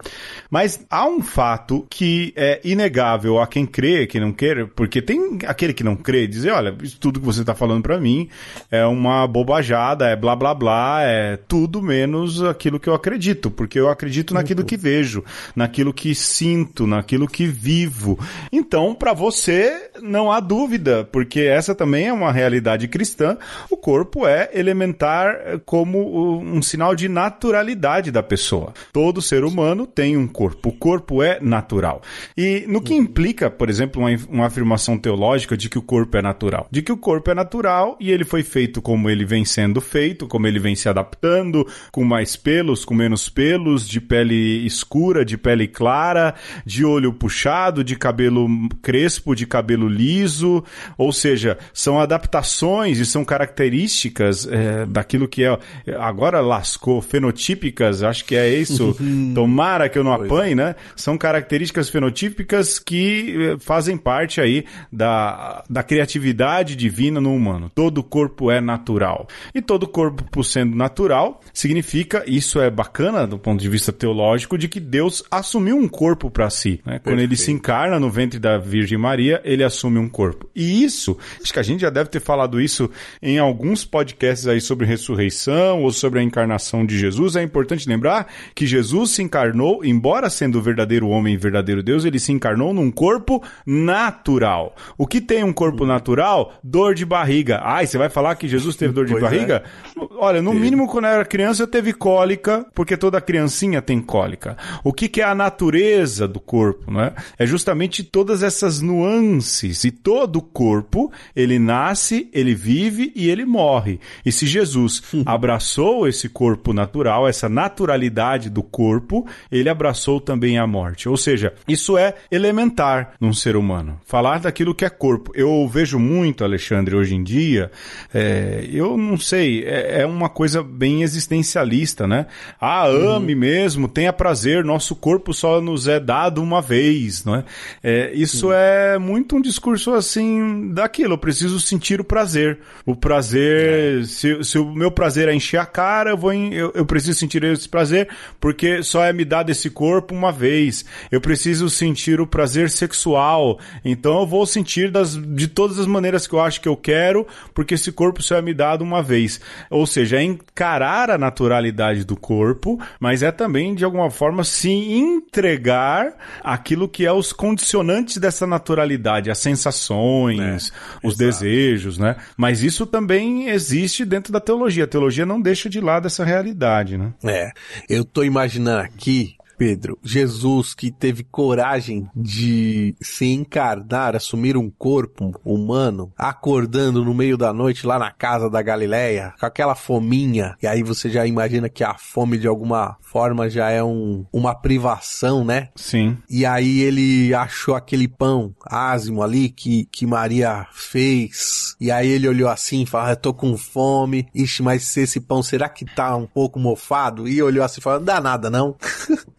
Mas 0.50 0.84
há 0.90 1.08
um 1.08 1.22
fato 1.22 1.86
que 1.88 2.34
é 2.36 2.63
inegável 2.64 3.40
a 3.40 3.48
quem 3.48 3.66
crê, 3.66 4.08
quem 4.08 4.22
não 4.22 4.32
quer, 4.32 4.68
porque 4.68 5.02
tem 5.02 5.40
aquele 5.46 5.74
que 5.74 5.84
não 5.84 5.96
crê 5.96 6.28
dizer, 6.28 6.52
olha, 6.52 6.76
isso 6.82 6.98
tudo 7.00 7.20
que 7.20 7.26
você 7.26 7.42
está 7.42 7.54
falando 7.54 7.84
para 7.84 8.00
mim 8.00 8.30
é 8.72 8.86
uma 8.86 9.28
bobajada, 9.28 10.08
é 10.08 10.16
blá 10.16 10.36
blá 10.36 10.54
blá, 10.54 11.02
é 11.04 11.38
tudo 11.48 11.82
menos 11.82 12.42
aquilo 12.44 12.80
que 12.80 12.88
eu 12.88 12.94
acredito, 12.94 13.52
porque 13.52 13.80
eu 13.80 13.90
acredito 13.90 14.34
naquilo 14.34 14.64
que 14.64 14.78
vejo, 14.78 15.24
naquilo 15.56 15.94
que 15.94 16.16
sinto, 16.16 16.88
naquilo 16.88 17.28
que 17.28 17.46
vivo. 17.46 18.20
Então, 18.52 18.96
para 18.96 19.14
você, 19.14 19.90
não 20.02 20.32
há 20.32 20.40
dúvida, 20.40 21.08
porque 21.12 21.42
essa 21.42 21.76
também 21.76 22.08
é 22.08 22.14
uma 22.14 22.32
realidade 22.32 22.88
cristã, 22.88 23.38
o 23.70 23.78
corpo 23.78 24.28
é 24.28 24.50
elementar 24.54 25.36
eh, 25.36 25.60
como 25.66 26.40
um 26.40 26.62
sinal 26.62 26.96
de 26.96 27.08
naturalidade 27.10 28.12
da 28.12 28.24
pessoa. 28.24 28.74
Todo 28.92 29.22
ser 29.22 29.44
humano 29.44 29.86
tem 29.86 30.18
um 30.18 30.28
corpo, 30.28 30.70
o 30.70 30.74
corpo 30.74 31.22
é 31.22 31.40
natural. 31.42 32.02
E 32.38 32.43
no 32.68 32.82
que 32.82 32.94
implica, 32.94 33.50
por 33.50 33.70
exemplo, 33.70 34.02
uma, 34.02 34.10
uma 34.30 34.46
afirmação 34.48 34.98
teológica 34.98 35.56
de 35.56 35.70
que 35.70 35.78
o 35.78 35.82
corpo 35.82 36.18
é 36.18 36.22
natural? 36.22 36.68
De 36.72 36.82
que 36.82 36.92
o 36.92 36.98
corpo 36.98 37.30
é 37.32 37.34
natural 37.34 37.98
e 38.00 38.12
ele 38.12 38.24
foi 38.24 38.44
feito 38.44 38.82
como 38.82 39.10
ele 39.10 39.26
vem 39.26 39.46
sendo 39.46 39.80
feito, 39.82 40.28
como 40.28 40.48
ele 40.48 40.60
vem 40.60 40.76
se 40.76 40.90
adaptando, 40.90 41.68
com 41.92 42.04
mais 42.04 42.36
pelos, 42.36 42.84
com 42.86 42.94
menos 42.94 43.30
pelos, 43.30 43.88
de 43.88 44.02
pele 44.02 44.66
escura, 44.66 45.24
de 45.24 45.38
pele 45.38 45.68
clara, 45.68 46.36
de 46.66 46.84
olho 46.84 47.14
puxado, 47.14 47.84
de 47.84 47.96
cabelo 47.96 48.48
crespo, 48.82 49.36
de 49.36 49.46
cabelo 49.46 49.88
liso, 49.88 50.64
ou 50.98 51.12
seja, 51.12 51.58
são 51.74 52.00
adaptações 52.00 53.00
e 53.00 53.06
são 53.06 53.24
características 53.24 54.48
é, 54.48 54.86
daquilo 54.86 55.28
que 55.28 55.44
é 55.44 55.58
agora 56.00 56.42
lascou 56.42 57.02
fenotípicas, 57.02 58.04
acho 58.04 58.26
que 58.26 58.36
é 58.36 58.50
isso. 58.54 58.96
Tomara 59.34 59.90
que 59.90 59.98
eu 59.98 60.04
não 60.04 60.14
apanhe, 60.14 60.56
né? 60.56 60.76
São 60.96 61.18
características 61.18 61.90
fenotípicas 61.90 62.33
que 62.80 63.36
eh, 63.38 63.58
fazem 63.60 63.98
parte 63.98 64.40
aí 64.40 64.66
da, 64.92 65.64
da 65.70 65.84
criatividade 65.84 66.76
divina 66.76 67.20
no 67.20 67.34
humano. 67.34 67.70
Todo 67.74 68.04
corpo 68.04 68.50
é 68.50 68.62
natural. 68.62 69.28
E 69.54 69.62
todo 69.62 69.88
corpo, 69.88 70.24
por 70.32 70.44
sendo 70.46 70.76
natural, 70.76 71.42
significa, 71.54 72.24
isso 72.26 72.62
é 72.62 72.70
bacana 72.70 73.28
do 73.28 73.38
ponto 73.38 73.60
de 73.60 73.70
vista 73.70 73.92
teológico, 73.92 74.58
de 74.58 74.68
que 74.68 74.80
Deus 74.80 75.24
assumiu 75.30 75.76
um 75.76 75.88
corpo 75.88 76.32
para 76.32 76.50
si. 76.50 76.80
Né? 76.86 77.00
Quando 77.00 77.20
ele 77.20 77.36
se 77.36 77.52
encarna 77.52 78.00
no 78.00 78.10
ventre 78.10 78.40
da 78.40 78.58
Virgem 78.58 78.98
Maria, 78.98 79.42
ele 79.44 79.64
assume 79.64 80.00
um 80.00 80.08
corpo. 80.08 80.50
E 80.56 80.84
isso, 80.84 81.18
acho 81.42 81.52
que 81.52 81.60
a 81.60 81.64
gente 81.64 81.82
já 81.82 81.90
deve 81.90 82.10
ter 82.10 82.22
falado 82.22 82.62
isso 82.62 82.90
em 83.22 83.40
alguns 83.40 83.84
podcasts 83.84 84.48
aí 84.48 84.62
sobre 84.62 84.86
ressurreição 84.86 85.82
ou 85.82 85.92
sobre 85.92 86.14
sobre 86.14 86.20
a 86.20 86.24
encarnação 86.24 86.86
de 86.86 86.98
Jesus, 86.98 87.36
é 87.36 87.42
importante 87.42 87.90
lembrar 87.90 88.32
que 88.54 88.68
Jesus 88.68 89.12
se 89.12 89.24
encarnou, 89.24 89.84
embora 89.84 90.30
sendo 90.30 90.62
verdadeiro 90.62 91.08
homem 91.08 91.34
e 91.34 91.38
verdadeiro 91.38 91.82
Deus, 91.82 92.06
ele 92.06 92.20
se 92.24 92.32
encarnou 92.32 92.74
num 92.74 92.90
corpo 92.90 93.44
natural. 93.66 94.76
O 94.98 95.06
que 95.06 95.22
tem 95.22 95.44
um 95.44 95.54
corpo 95.54 95.86
natural? 95.86 96.54
Dor 96.64 96.96
de 96.96 97.06
barriga. 97.06 97.60
Ai, 97.64 97.86
você 97.86 97.98
vai 97.98 98.10
falar 98.10 98.36
que 98.36 98.48
Jesus 98.48 98.76
teve 98.76 98.94
dor 98.94 99.06
de 99.06 99.12
pois 99.12 99.24
barriga? 99.24 99.64
É. 99.98 100.08
Olha, 100.18 100.42
no 100.42 100.54
mínimo 100.54 100.88
quando 100.88 101.06
eu 101.06 101.12
era 101.12 101.26
criança 101.26 101.64
eu 101.64 101.68
teve 101.68 101.94
cólica, 101.94 102.66
porque 102.74 102.98
toda 102.98 103.22
criancinha 103.22 103.82
tem 103.82 104.02
cólica. 104.02 104.58
O 104.84 104.94
que, 104.94 105.08
que 105.08 105.22
é 105.22 105.26
a 105.26 105.36
natureza 105.36 106.28
do 106.28 106.40
corpo, 106.40 106.92
né? 106.92 107.14
É 107.38 107.46
justamente 107.46 108.04
todas 108.04 108.44
essas 108.44 108.82
nuances 108.82 109.84
e 109.84 109.92
todo 109.92 110.38
o 110.38 110.42
corpo, 110.42 111.12
ele 111.36 111.60
nasce, 111.60 112.30
ele 112.34 112.56
vive 112.56 113.12
e 113.16 113.30
ele 113.30 113.46
morre. 113.46 114.00
E 114.26 114.32
se 114.32 114.46
Jesus 114.46 115.02
abraçou 115.26 116.08
esse 116.08 116.30
corpo 116.30 116.74
natural, 116.74 117.28
essa 117.28 117.50
naturalidade 117.50 118.50
do 118.50 118.64
corpo, 118.64 119.28
ele 119.52 119.70
abraçou 119.70 120.20
também 120.20 120.58
a 120.58 120.68
morte. 120.68 121.10
Ou 121.10 121.18
seja, 121.18 121.54
isso 121.68 121.98
é 121.98 122.13
elementar 122.32 123.14
num 123.20 123.34
ser 123.34 123.56
humano. 123.56 124.00
Falar 124.06 124.40
daquilo 124.40 124.76
que 124.76 124.86
é 124.86 124.90
corpo. 124.90 125.32
Eu 125.36 125.68
vejo 125.68 126.00
muito, 126.00 126.44
Alexandre, 126.44 126.96
hoje 126.96 127.16
em 127.16 127.24
dia, 127.24 127.72
é, 128.14 128.68
eu 128.72 128.98
não 128.98 129.18
sei, 129.18 129.64
é, 129.64 130.02
é, 130.02 130.06
uma 130.06 130.30
coisa 130.30 130.64
bem 130.64 131.04
existencialista, 131.04 132.08
né? 132.08 132.28
Ah, 132.60 132.86
ame 132.86 133.34
uhum. 133.34 133.40
mesmo, 133.40 133.88
tenha 133.88 134.14
prazer, 134.14 134.64
nosso 134.64 134.96
corpo 134.96 135.34
só 135.34 135.62
nos 135.62 135.88
é 135.88 136.00
dado 136.00 136.42
uma 136.42 136.62
vez, 136.62 137.24
não 137.24 137.36
é? 137.36 137.44
é 137.84 138.12
isso 138.14 138.48
uhum. 138.48 138.54
é 138.54 138.98
muito 138.98 139.36
um 139.36 139.42
discurso 139.42 139.94
assim 139.94 140.72
daquilo, 140.74 141.14
eu 141.14 141.18
preciso 141.18 141.60
sentir 141.60 142.00
o 142.00 142.04
prazer. 142.04 142.60
O 142.86 142.96
prazer, 142.96 144.02
é. 144.02 144.06
se, 144.06 144.44
se 144.44 144.58
o 144.58 144.74
meu 144.74 144.92
prazer 144.92 145.28
é 145.28 145.34
encher 145.34 145.60
a 145.60 145.66
cara, 145.66 146.12
eu, 146.12 146.18
vou 146.18 146.34
em, 146.34 146.54
eu, 146.54 146.72
eu 146.76 146.86
preciso 146.86 147.20
sentir 147.20 147.44
esse 147.44 147.68
prazer 147.68 148.10
porque 148.40 148.84
só 148.84 149.04
é 149.04 149.14
me 149.14 149.26
dado 149.26 149.50
esse 149.50 149.70
corpo 149.70 150.14
uma 150.14 150.32
vez. 150.32 150.86
Eu 151.12 151.22
preciso 151.22 151.70
sentir 151.70 152.03
o 152.20 152.28
prazer 152.28 152.70
sexual, 152.70 153.60
então 153.84 154.20
eu 154.20 154.28
vou 154.28 154.46
sentir 154.46 154.92
das, 154.92 155.16
de 155.16 155.48
todas 155.48 155.80
as 155.80 155.86
maneiras 155.86 156.28
que 156.28 156.34
eu 156.34 156.42
acho 156.42 156.62
que 156.62 156.68
eu 156.68 156.76
quero, 156.76 157.26
porque 157.54 157.74
esse 157.74 157.92
corpo 157.92 158.22
só 158.22 158.38
é 158.38 158.42
me 158.42 158.54
dado 158.54 158.84
uma 158.84 159.02
vez. 159.02 159.40
Ou 159.70 159.86
seja, 159.86 160.18
é 160.18 160.24
encarar 160.24 161.10
a 161.10 161.18
naturalidade 161.18 162.04
do 162.04 162.16
corpo, 162.16 162.80
mas 163.00 163.24
é 163.24 163.32
também, 163.32 163.74
de 163.76 163.86
alguma 163.86 164.10
forma, 164.10 164.44
se 164.44 164.70
entregar 164.70 166.14
aquilo 166.44 166.88
que 166.88 167.06
é 167.06 167.12
os 167.12 167.32
condicionantes 167.32 168.18
dessa 168.18 168.46
naturalidade, 168.46 169.32
as 169.32 169.40
sensações, 169.40 170.72
é, 170.72 171.08
os 171.08 171.14
exato. 171.14 171.18
desejos, 171.18 171.98
né? 171.98 172.16
Mas 172.38 172.64
isso 172.64 172.86
também 172.86 173.50
existe 173.50 174.06
dentro 174.06 174.32
da 174.32 174.40
teologia. 174.40 174.84
A 174.84 174.88
teologia 174.88 175.26
não 175.26 175.42
deixa 175.42 175.70
de 175.70 175.80
lado 175.80 176.08
essa 176.08 176.24
realidade, 176.24 176.98
né? 176.98 177.14
É. 177.24 177.52
Eu 177.90 178.04
tô 178.04 178.24
imaginando 178.24 178.82
aqui 178.82 179.36
Pedro, 179.64 179.98
Jesus 180.04 180.74
que 180.74 180.92
teve 180.92 181.24
coragem 181.24 182.10
de 182.14 182.94
se 183.02 183.28
encarnar, 183.28 184.14
assumir 184.14 184.58
um 184.58 184.70
corpo 184.70 185.40
humano, 185.42 186.12
acordando 186.18 187.02
no 187.06 187.14
meio 187.14 187.38
da 187.38 187.54
noite 187.54 187.88
lá 187.88 187.98
na 187.98 188.12
casa 188.12 188.50
da 188.50 188.62
Galileia, 188.62 189.34
com 189.40 189.46
aquela 189.46 189.74
fominha, 189.74 190.58
e 190.62 190.68
aí 190.68 190.84
você 190.84 191.10
já 191.10 191.26
imagina 191.26 191.70
que 191.70 191.82
a 191.82 191.94
fome 191.94 192.38
de 192.38 192.46
alguma 192.46 192.98
forma 193.02 193.50
já 193.50 193.70
é 193.70 193.82
um, 193.82 194.26
uma 194.34 194.54
privação, 194.54 195.46
né? 195.46 195.70
Sim. 195.78 196.18
E 196.30 196.46
aí 196.46 196.82
ele 196.82 197.34
achou 197.34 197.74
aquele 197.74 198.10
pão 198.10 198.54
ázimo 198.66 199.24
ali 199.24 199.48
que, 199.48 199.86
que 199.86 200.06
Maria 200.06 200.68
fez, 200.74 201.78
e 201.80 201.90
aí 201.90 202.10
ele 202.10 202.28
olhou 202.28 202.50
assim 202.50 202.82
e 202.82 202.86
falou, 202.86 203.12
eu 203.12 203.16
tô 203.16 203.34
com 203.34 203.56
fome, 203.56 204.28
ixi, 204.36 204.62
mas 204.62 204.84
se 204.84 205.04
esse 205.04 205.22
pão, 205.22 205.42
será 205.42 205.70
que 205.70 205.86
tá 205.86 206.18
um 206.18 206.28
pouco 206.28 206.60
mofado? 206.60 207.30
E 207.30 207.42
olhou 207.42 207.64
assim 207.64 207.80
e 207.80 207.84
falou, 207.84 208.00
não 208.00 208.06
dá 208.06 208.20
nada 208.20 208.50
não. 208.50 208.76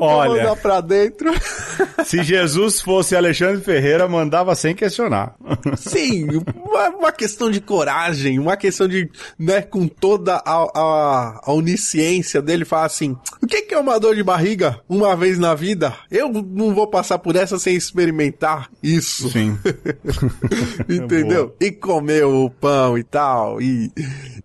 Olha, 0.00 0.42
mandar 0.42 0.56
pra 0.56 0.80
dentro. 0.80 1.32
Se 2.04 2.22
Jesus 2.22 2.80
fosse 2.80 3.16
Alexandre 3.16 3.60
Ferreira, 3.62 4.08
mandava 4.08 4.54
sem 4.54 4.74
questionar. 4.74 5.34
Sim, 5.76 6.26
uma, 6.74 6.88
uma 6.88 7.12
questão 7.12 7.50
de 7.50 7.60
coragem, 7.60 8.38
uma 8.38 8.56
questão 8.56 8.88
de, 8.88 9.08
né, 9.38 9.62
com 9.62 9.86
toda 9.86 10.34
a, 10.34 10.54
a, 10.74 11.40
a 11.44 11.52
onisciência 11.52 12.42
dele, 12.42 12.64
falar 12.64 12.86
assim: 12.86 13.16
o 13.40 13.46
que, 13.46 13.62
que 13.62 13.74
é 13.74 13.78
uma 13.78 13.98
dor 13.98 14.14
de 14.16 14.22
barriga 14.22 14.80
uma 14.88 15.14
vez 15.16 15.38
na 15.38 15.54
vida? 15.54 15.94
Eu 16.10 16.30
não 16.32 16.74
vou 16.74 16.88
passar 16.88 17.18
por 17.18 17.36
essa 17.36 17.58
sem 17.58 17.76
experimentar 17.76 18.70
isso. 18.82 19.30
Sim. 19.30 19.58
Entendeu? 20.88 21.54
É 21.60 21.66
e 21.66 21.72
comer 21.72 22.24
o 22.24 22.50
pão 22.50 22.98
e 22.98 23.04
tal. 23.04 23.60
E, 23.60 23.90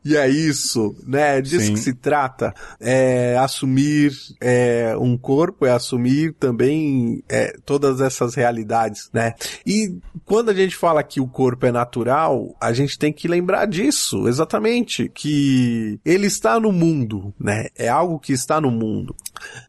e 0.05 0.15
é 0.15 0.29
isso, 0.29 0.95
né? 1.05 1.41
Disso 1.41 1.65
Sim. 1.65 1.73
que 1.73 1.79
se 1.79 1.93
trata. 1.93 2.53
É 2.79 3.37
assumir 3.37 4.11
é, 4.39 4.95
um 4.97 5.17
corpo, 5.17 5.65
é 5.65 5.71
assumir 5.71 6.33
também 6.33 7.23
é, 7.27 7.55
todas 7.65 8.01
essas 8.01 8.35
realidades, 8.35 9.09
né? 9.13 9.33
E 9.65 9.97
quando 10.25 10.49
a 10.49 10.53
gente 10.53 10.75
fala 10.75 11.03
que 11.03 11.19
o 11.19 11.27
corpo 11.27 11.65
é 11.65 11.71
natural, 11.71 12.18
a 12.59 12.73
gente 12.73 12.97
tem 12.97 13.13
que 13.13 13.27
lembrar 13.27 13.65
disso, 13.65 14.27
exatamente, 14.27 15.09
que 15.09 15.99
ele 16.03 16.27
está 16.27 16.59
no 16.59 16.71
mundo, 16.71 17.33
né? 17.39 17.67
É 17.77 17.87
algo 17.87 18.19
que 18.19 18.33
está 18.33 18.59
no 18.59 18.71
mundo. 18.71 19.15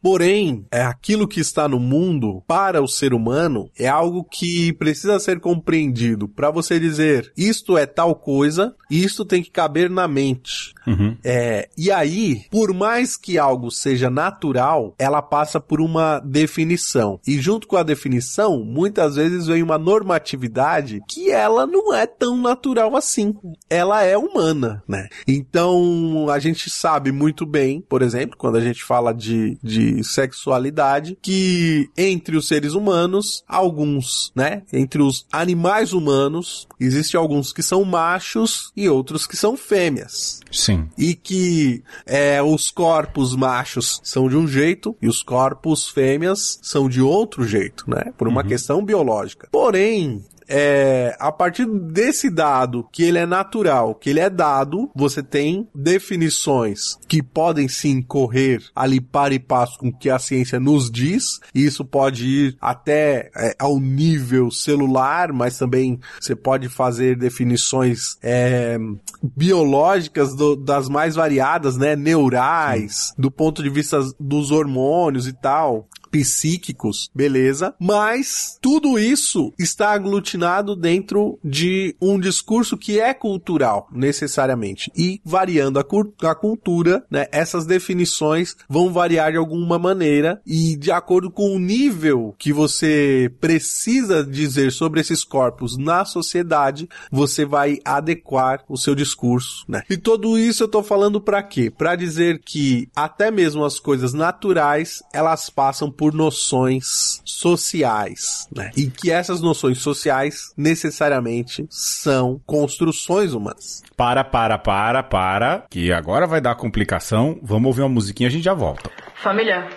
Porém, 0.01 0.65
é 0.71 0.81
aquilo 0.81 1.27
que 1.27 1.39
está 1.39 1.67
no 1.67 1.79
mundo 1.79 2.43
para 2.47 2.81
o 2.81 2.87
ser 2.87 3.13
humano 3.13 3.69
é 3.77 3.87
algo 3.87 4.23
que 4.23 4.73
precisa 4.73 5.19
ser 5.19 5.39
compreendido 5.39 6.27
para 6.27 6.51
você 6.51 6.79
dizer 6.79 7.31
isto 7.37 7.77
é 7.77 7.85
tal 7.85 8.15
coisa, 8.15 8.75
isto 8.89 9.25
tem 9.25 9.41
que 9.41 9.51
caber 9.51 9.89
na 9.89 10.07
mente. 10.07 10.73
Uhum. 10.85 11.17
É, 11.23 11.69
e 11.77 11.91
aí, 11.91 12.43
por 12.49 12.73
mais 12.73 13.15
que 13.15 13.37
algo 13.37 13.69
seja 13.71 14.09
natural, 14.09 14.95
ela 14.97 15.21
passa 15.21 15.59
por 15.59 15.79
uma 15.79 16.19
definição. 16.19 17.19
E 17.25 17.39
junto 17.39 17.67
com 17.67 17.77
a 17.77 17.83
definição, 17.83 18.63
muitas 18.63 19.15
vezes 19.15 19.47
vem 19.47 19.63
uma 19.63 19.77
normatividade 19.77 21.01
que 21.07 21.29
ela 21.29 21.65
não 21.65 21.93
é 21.93 22.05
tão 22.05 22.37
natural 22.37 22.95
assim. 22.95 23.33
Ela 23.69 24.03
é 24.03 24.17
humana, 24.17 24.83
né? 24.87 25.07
Então, 25.27 26.29
a 26.29 26.39
gente 26.39 26.69
sabe 26.69 27.11
muito 27.11 27.45
bem, 27.45 27.81
por 27.81 28.01
exemplo, 28.01 28.37
quando 28.37 28.57
a 28.57 28.61
gente 28.61 28.83
fala 28.83 29.13
de, 29.13 29.57
de 29.63 30.03
sexualidade, 30.03 31.17
que 31.21 31.89
entre 31.97 32.35
os 32.35 32.47
seres 32.47 32.73
humanos, 32.73 33.43
alguns, 33.47 34.31
né? 34.35 34.63
Entre 34.71 35.01
os 35.01 35.25
animais 35.31 35.93
humanos, 35.93 36.67
existem 36.79 37.19
alguns 37.19 37.53
que 37.53 37.63
são 37.63 37.83
machos 37.83 38.71
e 38.75 38.89
outros 38.89 39.27
que 39.27 39.37
são 39.37 39.55
fêmeas. 39.55 40.39
Sim. 40.51 40.89
E 40.97 41.13
que 41.13 41.83
é, 42.05 42.41
os 42.41 42.71
corpos 42.71 43.35
machos 43.35 44.01
são 44.03 44.27
de 44.27 44.35
um 44.35 44.47
jeito 44.47 44.95
e 45.01 45.07
os 45.07 45.23
corpos 45.23 45.87
fêmeas 45.87 46.59
são 46.61 46.89
de 46.89 47.01
outro 47.01 47.45
jeito, 47.45 47.85
né? 47.87 48.11
Por 48.17 48.27
uma 48.27 48.41
uhum. 48.41 48.47
questão 48.47 48.83
biológica. 48.83 49.47
Porém, 49.51 50.23
é, 50.53 51.15
a 51.17 51.31
partir 51.31 51.65
desse 51.65 52.29
dado, 52.29 52.85
que 52.91 53.03
ele 53.03 53.17
é 53.17 53.25
natural, 53.25 53.95
que 53.95 54.09
ele 54.09 54.19
é 54.19 54.29
dado, 54.29 54.91
você 54.93 55.23
tem 55.23 55.65
definições 55.73 56.97
que 57.07 57.23
podem 57.23 57.69
sim 57.69 58.01
correr 58.01 58.61
ali 58.75 58.99
para 58.99 59.33
e 59.33 59.39
passo 59.39 59.79
com 59.79 59.87
o 59.87 59.97
que 59.97 60.09
a 60.09 60.19
ciência 60.19 60.59
nos 60.59 60.91
diz, 60.91 61.39
e 61.55 61.65
isso 61.65 61.85
pode 61.85 62.27
ir 62.27 62.57
até 62.59 63.31
é, 63.33 63.55
ao 63.57 63.79
nível 63.79 64.51
celular, 64.51 65.31
mas 65.31 65.57
também 65.57 65.97
você 66.19 66.35
pode 66.35 66.67
fazer 66.67 67.15
definições 67.15 68.17
é, 68.21 68.77
biológicas 69.23 70.35
do, 70.35 70.57
das 70.57 70.89
mais 70.89 71.15
variadas, 71.15 71.77
né, 71.77 71.95
neurais, 71.95 73.13
do 73.17 73.31
ponto 73.31 73.63
de 73.63 73.69
vista 73.69 74.01
dos 74.19 74.51
hormônios 74.51 75.27
e 75.27 75.33
tal 75.33 75.87
psíquicos, 76.11 77.09
beleza? 77.15 77.73
Mas 77.79 78.57
tudo 78.61 78.99
isso 78.99 79.53
está 79.57 79.91
aglutinado 79.91 80.75
dentro 80.75 81.39
de 81.43 81.95
um 82.01 82.19
discurso 82.19 82.77
que 82.77 82.99
é 82.99 83.13
cultural, 83.13 83.87
necessariamente. 83.91 84.91
E 84.95 85.21
variando 85.23 85.79
a, 85.79 85.85
a 86.29 86.35
cultura, 86.35 87.05
né, 87.09 87.27
essas 87.31 87.65
definições 87.65 88.55
vão 88.67 88.91
variar 88.91 89.31
de 89.31 89.37
alguma 89.37 89.79
maneira 89.79 90.41
e 90.45 90.75
de 90.75 90.91
acordo 90.91 91.31
com 91.31 91.55
o 91.55 91.59
nível 91.59 92.35
que 92.37 92.51
você 92.51 93.31
precisa 93.39 94.23
dizer 94.23 94.71
sobre 94.71 94.99
esses 94.99 95.23
corpos 95.23 95.77
na 95.77 96.03
sociedade, 96.03 96.89
você 97.11 97.45
vai 97.45 97.79
adequar 97.85 98.63
o 98.67 98.77
seu 98.77 98.93
discurso, 98.95 99.63
né? 99.67 99.83
E 99.89 99.97
tudo 99.97 100.37
isso 100.37 100.63
eu 100.63 100.67
tô 100.67 100.83
falando 100.83 101.21
para 101.21 101.41
quê? 101.43 101.69
Para 101.69 101.95
dizer 101.95 102.41
que 102.43 102.89
até 102.95 103.31
mesmo 103.31 103.63
as 103.63 103.79
coisas 103.79 104.13
naturais, 104.13 105.01
elas 105.13 105.49
passam 105.49 105.91
por 106.01 106.15
noções 106.15 107.21
sociais, 107.23 108.47
né? 108.51 108.71
E 108.75 108.87
que 108.87 109.11
essas 109.11 109.39
noções 109.39 109.77
sociais 109.77 110.51
necessariamente 110.57 111.67
são 111.69 112.41
construções 112.43 113.35
humanas. 113.35 113.83
Para, 113.95 114.23
para, 114.23 114.57
para, 114.57 115.03
para, 115.03 115.63
que 115.69 115.93
agora 115.93 116.25
vai 116.25 116.41
dar 116.41 116.55
complicação. 116.55 117.37
Vamos 117.43 117.67
ouvir 117.67 117.81
uma 117.81 117.89
musiquinha, 117.89 118.29
a 118.29 118.31
gente 118.31 118.45
já 118.45 118.55
volta. 118.55 118.89
Família, 119.21 119.67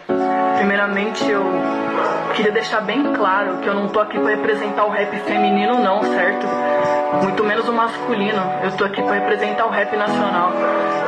primeiramente 0.56 1.22
eu 1.28 1.44
queria 2.34 2.52
deixar 2.52 2.80
bem 2.80 3.12
claro 3.12 3.58
que 3.58 3.68
eu 3.68 3.74
não 3.74 3.90
tô 3.90 4.00
aqui 4.00 4.18
para 4.18 4.30
representar 4.30 4.86
o 4.86 4.90
rap 4.90 5.14
feminino 5.26 5.78
não, 5.78 6.02
certo? 6.04 6.46
muito 7.22 7.44
menos 7.44 7.68
o 7.68 7.72
masculino. 7.72 8.42
Eu 8.62 8.72
tô 8.78 8.84
aqui 8.86 9.02
para 9.02 9.12
representar 9.12 9.66
o 9.66 9.70
rap 9.70 9.94
nacional. 9.94 10.52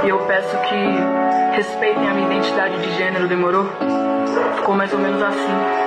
E 0.04 0.10
eu 0.10 0.18
peço 0.26 0.56
que 0.58 1.56
respeitem 1.56 2.06
a 2.06 2.12
minha 2.12 2.26
identidade 2.26 2.82
de 2.82 2.92
gênero, 2.98 3.26
demorou? 3.26 3.66
Ficou 4.56 4.74
mais 4.74 4.92
ou 4.92 4.98
menos 4.98 5.22
assim. 5.22 5.85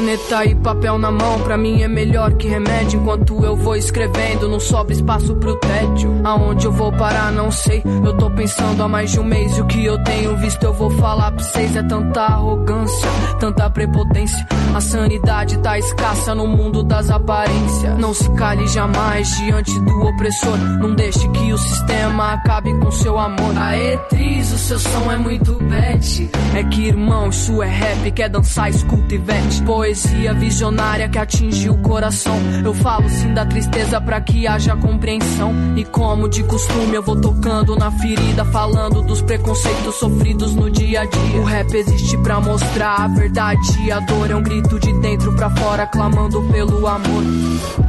Caneta 0.00 0.46
e 0.46 0.54
papel 0.54 0.96
na 0.96 1.10
mão, 1.10 1.40
pra 1.40 1.58
mim 1.58 1.82
é 1.82 1.88
melhor 1.88 2.32
que 2.32 2.48
remédio. 2.48 2.98
Enquanto 2.98 3.44
eu 3.44 3.54
vou 3.54 3.76
escrevendo, 3.76 4.48
não 4.48 4.58
sobra 4.58 4.94
espaço 4.94 5.36
pro 5.36 5.56
tédio. 5.56 6.22
Aonde 6.24 6.64
eu 6.64 6.72
vou 6.72 6.90
parar, 6.90 7.30
não 7.30 7.50
sei. 7.50 7.82
Eu 8.02 8.16
tô 8.16 8.30
pensando 8.30 8.82
há 8.82 8.88
mais 8.88 9.10
de 9.10 9.20
um 9.20 9.24
mês. 9.24 9.58
E 9.58 9.60
o 9.60 9.66
que 9.66 9.84
eu 9.84 10.02
tenho 10.02 10.34
visto, 10.38 10.62
eu 10.62 10.72
vou 10.72 10.88
falar 10.88 11.30
pra 11.32 11.44
vocês. 11.44 11.76
É 11.76 11.82
tanta 11.82 12.22
arrogância, 12.22 13.10
tanta 13.38 13.68
prepotência. 13.68 14.46
A 14.74 14.80
sanidade 14.80 15.58
tá 15.58 15.78
escassa 15.78 16.34
no 16.34 16.46
mundo 16.46 16.82
das 16.82 17.10
aparências. 17.10 17.98
Não 17.98 18.14
se 18.14 18.30
cale 18.30 18.66
jamais 18.68 19.28
diante 19.36 19.78
do 19.80 20.00
opressor. 20.06 20.56
Não 20.80 20.94
deixe 20.94 21.28
que 21.28 21.52
o 21.52 21.58
sistema 21.58 21.99
acabe 22.18 22.72
com 22.78 22.90
seu 22.90 23.18
amor. 23.18 23.56
Aê, 23.56 23.96
Tris, 24.08 24.52
o 24.52 24.58
seu 24.58 24.78
som 24.78 25.10
é 25.10 25.16
muito 25.16 25.54
bad. 25.54 26.30
É 26.54 26.64
que, 26.64 26.86
irmão, 26.86 27.28
isso 27.28 27.62
é 27.62 27.68
rap. 27.68 28.10
Quer 28.12 28.28
dançar, 28.28 28.70
escuta 28.70 29.14
e 29.14 29.18
vete. 29.18 29.62
Poesia 29.62 30.34
visionária 30.34 31.08
que 31.08 31.18
atinge 31.18 31.68
o 31.68 31.78
coração. 31.78 32.36
Eu 32.64 32.74
falo 32.74 33.08
sim 33.08 33.32
da 33.32 33.44
tristeza 33.46 34.00
pra 34.00 34.20
que 34.20 34.46
haja 34.46 34.76
compreensão. 34.76 35.52
E 35.76 35.84
como 35.84 36.28
de 36.28 36.42
costume, 36.44 36.94
eu 36.94 37.02
vou 37.02 37.20
tocando 37.20 37.76
na 37.76 37.90
ferida. 37.90 38.44
Falando 38.46 39.02
dos 39.02 39.22
preconceitos 39.22 39.94
sofridos 39.96 40.54
no 40.54 40.70
dia 40.70 41.02
a 41.02 41.04
dia. 41.04 41.40
O 41.40 41.44
rap 41.44 41.72
existe 41.74 42.16
pra 42.18 42.40
mostrar 42.40 43.04
a 43.04 43.08
verdade. 43.08 43.92
A 43.92 44.00
dor 44.00 44.30
é 44.30 44.36
um 44.36 44.42
grito 44.42 44.78
de 44.78 44.92
dentro 45.00 45.34
pra 45.34 45.50
fora, 45.50 45.86
clamando 45.86 46.42
pelo 46.44 46.86
amor. 46.86 47.22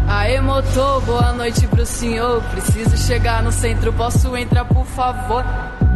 Aê, 0.08 0.42
motor, 0.42 1.02
boa 1.02 1.32
noite 1.34 1.66
pro 1.68 1.86
senhor. 1.86 2.42
Preciso 2.52 2.98
chegar 2.98 3.42
no 3.42 3.52
centro, 3.52 3.94
posso 3.94 4.11
entrar, 4.38 4.66
por 4.68 4.86
favor? 4.86 5.44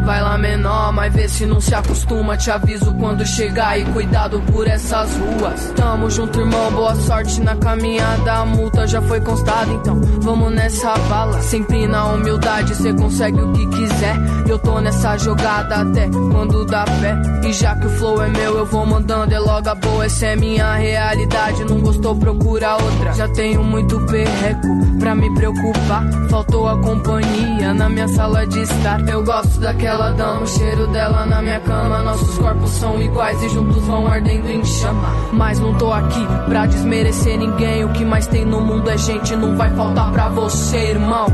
Vai 0.06 0.22
lá 0.22 0.38
menor, 0.38 0.94
mas 0.94 1.12
vê 1.12 1.28
se 1.28 1.48
não 1.48 1.60
se 1.60 1.74
acostuma. 1.74 2.38
Te 2.38 2.52
aviso 2.52 2.94
quando 2.94 3.26
chegar 3.26 3.80
e 3.80 3.84
cuidado 3.86 4.40
por 4.52 4.68
essas 4.68 5.10
ruas. 5.18 5.74
Tamo 5.76 6.12
junto, 6.12 6.40
irmão, 6.40 6.72
boa 6.72 6.96
sorte 6.96 7.42
na 7.42 7.56
caminhada. 7.56 8.34
A 8.34 8.46
multa 8.46 8.86
já 8.86 9.02
foi 9.02 9.20
constada, 9.22 9.72
então 9.74 10.00
vamos 10.22 10.54
nessa 10.54 10.96
bala. 11.10 11.42
Sempre 11.42 11.88
na 11.88 12.06
humildade, 12.06 12.76
cê 12.76 12.94
consegue 12.94 13.42
o 13.42 13.52
que 13.52 13.66
quiser. 13.68 14.16
Eu 14.48 14.60
tô 14.60 14.80
nessa 14.80 15.18
jogada 15.18 15.78
até 15.78 16.08
quando 16.08 16.66
dá 16.66 16.86
pé. 16.86 17.16
E 17.48 17.52
já 17.52 17.76
que 17.76 17.88
o 17.88 17.90
flow 17.90 18.22
é 18.22 18.30
meu, 18.30 18.60
eu 18.60 18.66
vou 18.66 18.86
mandando. 18.86 19.34
É 19.34 19.40
logo 19.40 19.68
a 19.68 19.74
boa, 19.74 20.06
essa 20.06 20.28
é 20.28 20.36
minha 20.36 20.76
realidade. 20.76 21.64
Não 21.66 21.80
gostou, 21.80 22.16
procura 22.16 22.76
outra. 22.76 23.12
Já 23.14 23.28
tenho 23.30 23.64
muito 23.64 24.00
perreco 24.02 24.68
pra 25.00 25.16
me 25.16 25.34
preocupar. 25.34 26.04
Faltou 26.30 26.68
a 26.68 26.80
companhia 26.80 27.74
na 27.74 27.90
minha 27.90 28.08
sala 28.08 28.46
de 28.46 28.62
estar. 28.62 29.00
Eu 29.10 29.24
gosto 29.24 29.60
daquela 29.60 29.95
ela 29.96 30.12
dama, 30.12 30.42
o 30.42 30.48
cheiro 30.48 30.88
dela 30.88 31.26
na 31.26 31.42
minha 31.42 31.60
cama. 31.62 32.04
Nossos 32.04 32.38
corpos 32.38 32.70
são 32.72 33.02
iguais 33.02 33.42
e 33.42 33.50
juntos 33.50 33.84
vão 33.86 34.08
ardendo 34.08 34.50
em 34.50 34.64
chama. 34.64 35.10
Mas 35.32 35.60
não 35.60 35.74
tô 35.76 35.92
aqui 35.92 36.28
pra 36.48 36.66
desmerecer 36.66 37.38
ninguém. 37.38 37.86
O 37.86 37.94
que 37.94 38.04
mais 38.04 38.28
tem 38.28 38.46
no 38.46 38.62
mundo 38.62 38.90
é 38.90 38.98
gente, 38.98 39.36
não 39.36 39.56
vai 39.56 39.74
faltar 39.74 40.12
pra 40.12 40.28
você, 40.30 40.78
irmão. 40.92 41.28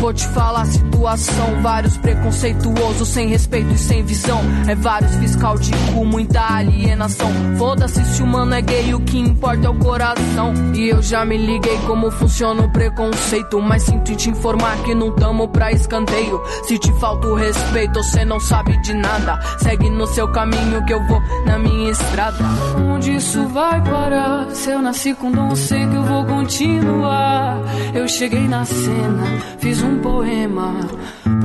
Vou 0.00 0.12
te 0.12 0.26
falar 0.28 0.62
a 0.62 0.66
situação, 0.66 1.62
vários 1.62 1.96
preconceituosos, 1.96 3.08
sem 3.08 3.28
respeito 3.28 3.72
e 3.72 3.78
sem 3.78 4.04
visão. 4.04 4.40
É 4.68 4.74
vários 4.74 5.14
fiscal 5.16 5.58
de 5.58 5.70
cu, 5.92 6.04
muita 6.04 6.40
alienação. 6.40 7.30
Foda-se 7.56 8.04
se 8.04 8.22
o 8.22 8.26
mano 8.26 8.54
é 8.54 8.60
gay, 8.60 8.94
o 8.94 9.00
que 9.00 9.18
importa 9.18 9.66
é 9.66 9.70
o 9.70 9.78
coração. 9.78 10.54
E 10.74 10.88
eu 10.88 11.02
já 11.02 11.24
me 11.24 11.36
liguei 11.36 11.78
como 11.86 12.10
funciona 12.10 12.62
o 12.62 12.70
preconceito. 12.70 13.60
Mas 13.60 13.84
sinto 13.84 14.14
te 14.16 14.30
informar 14.30 14.76
que 14.82 14.94
não 14.94 15.12
tamo 15.12 15.48
pra 15.48 15.72
escanteio. 15.72 16.40
Se 16.64 16.78
te 16.78 16.92
falta 17.00 17.26
o 17.28 17.34
respeito, 17.34 18.02
você 18.02 18.24
não 18.24 18.40
sabe 18.40 18.76
de 18.82 18.94
nada. 18.94 19.38
Segue 19.58 19.90
no 19.90 20.06
seu 20.06 20.28
caminho 20.28 20.84
que 20.84 20.92
eu 20.92 21.06
vou 21.06 21.20
na 21.44 21.58
minha 21.58 21.90
estrada. 21.90 22.44
Onde 22.94 23.16
isso 23.16 23.46
vai 23.48 23.80
parar? 23.82 24.50
Se 24.52 24.70
eu 24.70 24.80
nasci 24.80 25.14
com 25.14 25.30
dom, 25.30 25.54
sei 25.54 25.86
que 25.86 25.94
eu 25.94 26.02
vou 26.02 26.24
continuar. 26.24 27.58
Eu 27.94 28.08
cheguei 28.08 28.46
na 28.48 28.64
cena, 28.64 29.24
fiz 29.58 29.82
um 29.82 29.85
um 29.86 29.98
poema 30.00 30.74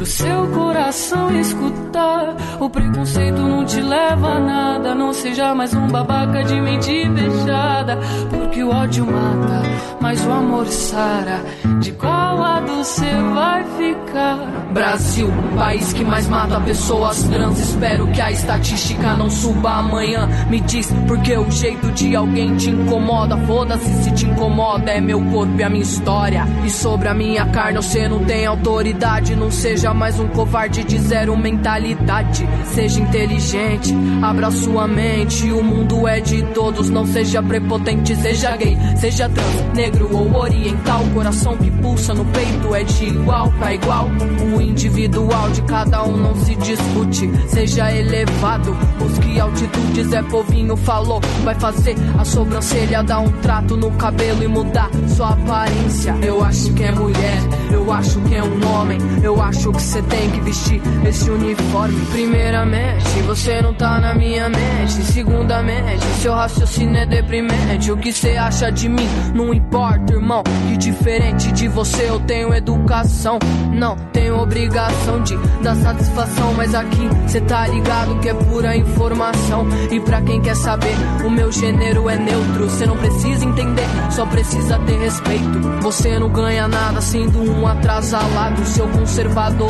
pro 0.01 0.05
seu 0.07 0.47
coração 0.47 1.39
escutar. 1.39 2.35
O 2.59 2.67
preconceito 2.69 3.39
não 3.39 3.63
te 3.63 3.79
leva 3.79 4.29
a 4.29 4.39
nada, 4.39 4.95
não 4.95 5.13
seja 5.13 5.53
mais 5.53 5.75
um 5.75 5.87
babaca 5.87 6.43
de 6.43 6.59
mente 6.59 7.07
fechada. 7.13 7.99
Porque 8.31 8.63
o 8.63 8.69
ódio 8.71 9.05
mata, 9.05 9.61
mas 9.99 10.25
o 10.25 10.31
amor 10.31 10.65
sara. 10.67 11.41
De 11.79 11.91
qual 11.91 12.37
lado 12.37 12.77
você 12.77 13.11
vai 13.33 13.63
ficar? 13.63 14.37
Brasil, 14.71 15.27
país 15.55 15.93
que 15.93 16.03
mais 16.03 16.27
mata 16.27 16.59
pessoas 16.61 17.23
trans. 17.23 17.59
Espero 17.59 18.07
que 18.07 18.21
a 18.21 18.31
estatística 18.31 19.15
não 19.15 19.29
suba 19.29 19.71
amanhã. 19.73 20.27
Me 20.49 20.61
diz 20.61 20.91
porque 21.07 21.37
o 21.37 21.49
jeito 21.51 21.91
de 21.91 22.15
alguém 22.15 22.55
te 22.55 22.69
incomoda. 22.69 23.37
Foda-se 23.45 24.03
se 24.03 24.11
te 24.11 24.25
incomoda, 24.25 24.91
é 24.91 25.01
meu 25.01 25.21
corpo 25.25 25.53
e 25.59 25.63
a 25.63 25.69
minha 25.69 25.83
história. 25.83 26.45
E 26.65 26.69
sobre 26.69 27.07
a 27.07 27.13
minha 27.13 27.45
carne 27.47 27.77
você 27.77 28.07
não 28.07 28.23
tem 28.23 28.45
autoridade. 28.45 29.35
Não 29.35 29.51
seja 29.51 29.90
mais 29.93 30.19
um 30.19 30.27
covarde 30.27 30.83
de 30.83 30.97
zero 30.99 31.35
mentalidade. 31.37 32.47
Seja 32.65 32.99
inteligente, 32.99 33.93
abra 34.21 34.51
sua 34.51 34.87
mente. 34.87 35.51
O 35.51 35.63
mundo 35.63 36.07
é 36.07 36.19
de 36.19 36.43
todos, 36.53 36.89
não 36.89 37.05
seja 37.05 37.41
prepotente. 37.41 38.15
Seja 38.15 38.55
gay, 38.55 38.77
seja 38.97 39.29
trans, 39.29 39.73
negro 39.73 40.09
ou 40.15 40.35
oriental. 40.35 41.01
Coração 41.13 41.57
que 41.57 41.71
pulsa 41.71 42.13
no 42.13 42.25
peito 42.25 42.75
é 42.75 42.83
de 42.83 43.05
igual 43.05 43.51
para 43.51 43.73
igual. 43.73 44.09
O 44.55 44.61
individual 44.61 45.49
de 45.49 45.61
cada 45.63 46.03
um 46.03 46.17
não 46.17 46.35
se 46.35 46.55
discute. 46.55 47.29
Seja 47.47 47.91
elevado, 47.91 48.75
busque 48.99 49.39
altitudes. 49.39 50.13
É 50.13 50.21
povinho 50.23 50.75
falou, 50.77 51.19
vai 51.43 51.55
fazer 51.55 51.95
a 52.17 52.25
sobrancelha 52.25 53.03
dar 53.03 53.19
um 53.19 53.31
trato 53.41 53.75
no 53.77 53.91
cabelo 53.91 54.43
e 54.43 54.47
mudar 54.47 54.89
sua 55.15 55.29
aparência. 55.29 56.15
Eu 56.21 56.43
acho 56.43 56.73
que 56.73 56.83
é 56.83 56.91
mulher, 56.91 57.39
eu 57.71 57.91
acho 57.91 58.19
que 58.21 58.35
é 58.35 58.43
um 58.43 58.73
homem. 58.73 58.99
Eu 59.23 59.41
acho 59.41 59.71
que 59.71 59.80
você 59.81 60.01
tem 60.03 60.29
que 60.29 60.39
vestir 60.41 60.81
esse 61.05 61.29
uniforme. 61.29 61.99
Primeiramente, 62.11 63.21
você 63.25 63.61
não 63.61 63.73
tá 63.73 63.99
na 63.99 64.13
minha 64.13 64.47
mente. 64.47 65.03
Segundamente, 65.03 66.05
seu 66.21 66.33
raciocínio 66.33 66.97
é 66.97 67.05
deprimente. 67.05 67.91
O 67.91 67.97
que 67.97 68.13
você 68.13 68.37
acha 68.37 68.71
de 68.71 68.87
mim 68.87 69.07
não 69.33 69.53
importa, 69.53 70.13
irmão. 70.13 70.43
Que 70.67 70.77
diferente 70.77 71.51
de 71.51 71.67
você 71.67 72.09
eu 72.09 72.19
tenho 72.19 72.53
educação. 72.53 73.39
Não 73.73 73.95
tenho 74.13 74.39
obrigação 74.39 75.21
de 75.23 75.35
dar 75.63 75.75
satisfação, 75.75 76.53
mas 76.53 76.75
aqui 76.75 77.09
cê 77.27 77.41
tá 77.41 77.67
ligado 77.67 78.19
que 78.19 78.29
é 78.29 78.33
pura 78.33 78.75
informação. 78.75 79.67
E 79.91 79.99
pra 79.99 80.21
quem 80.21 80.41
quer 80.41 80.55
saber, 80.55 80.95
o 81.25 81.29
meu 81.29 81.51
gênero 81.51 82.09
é 82.09 82.17
neutro. 82.17 82.69
Cê 82.69 82.85
não 82.85 82.97
precisa 82.97 83.43
entender, 83.43 83.87
só 84.11 84.25
precisa 84.25 84.77
ter 84.79 84.99
respeito. 84.99 85.59
Você 85.81 86.19
não 86.19 86.29
ganha 86.29 86.67
nada 86.67 87.01
sendo 87.01 87.41
um 87.41 87.67
atrasalado. 87.67 88.65
Seu 88.65 88.87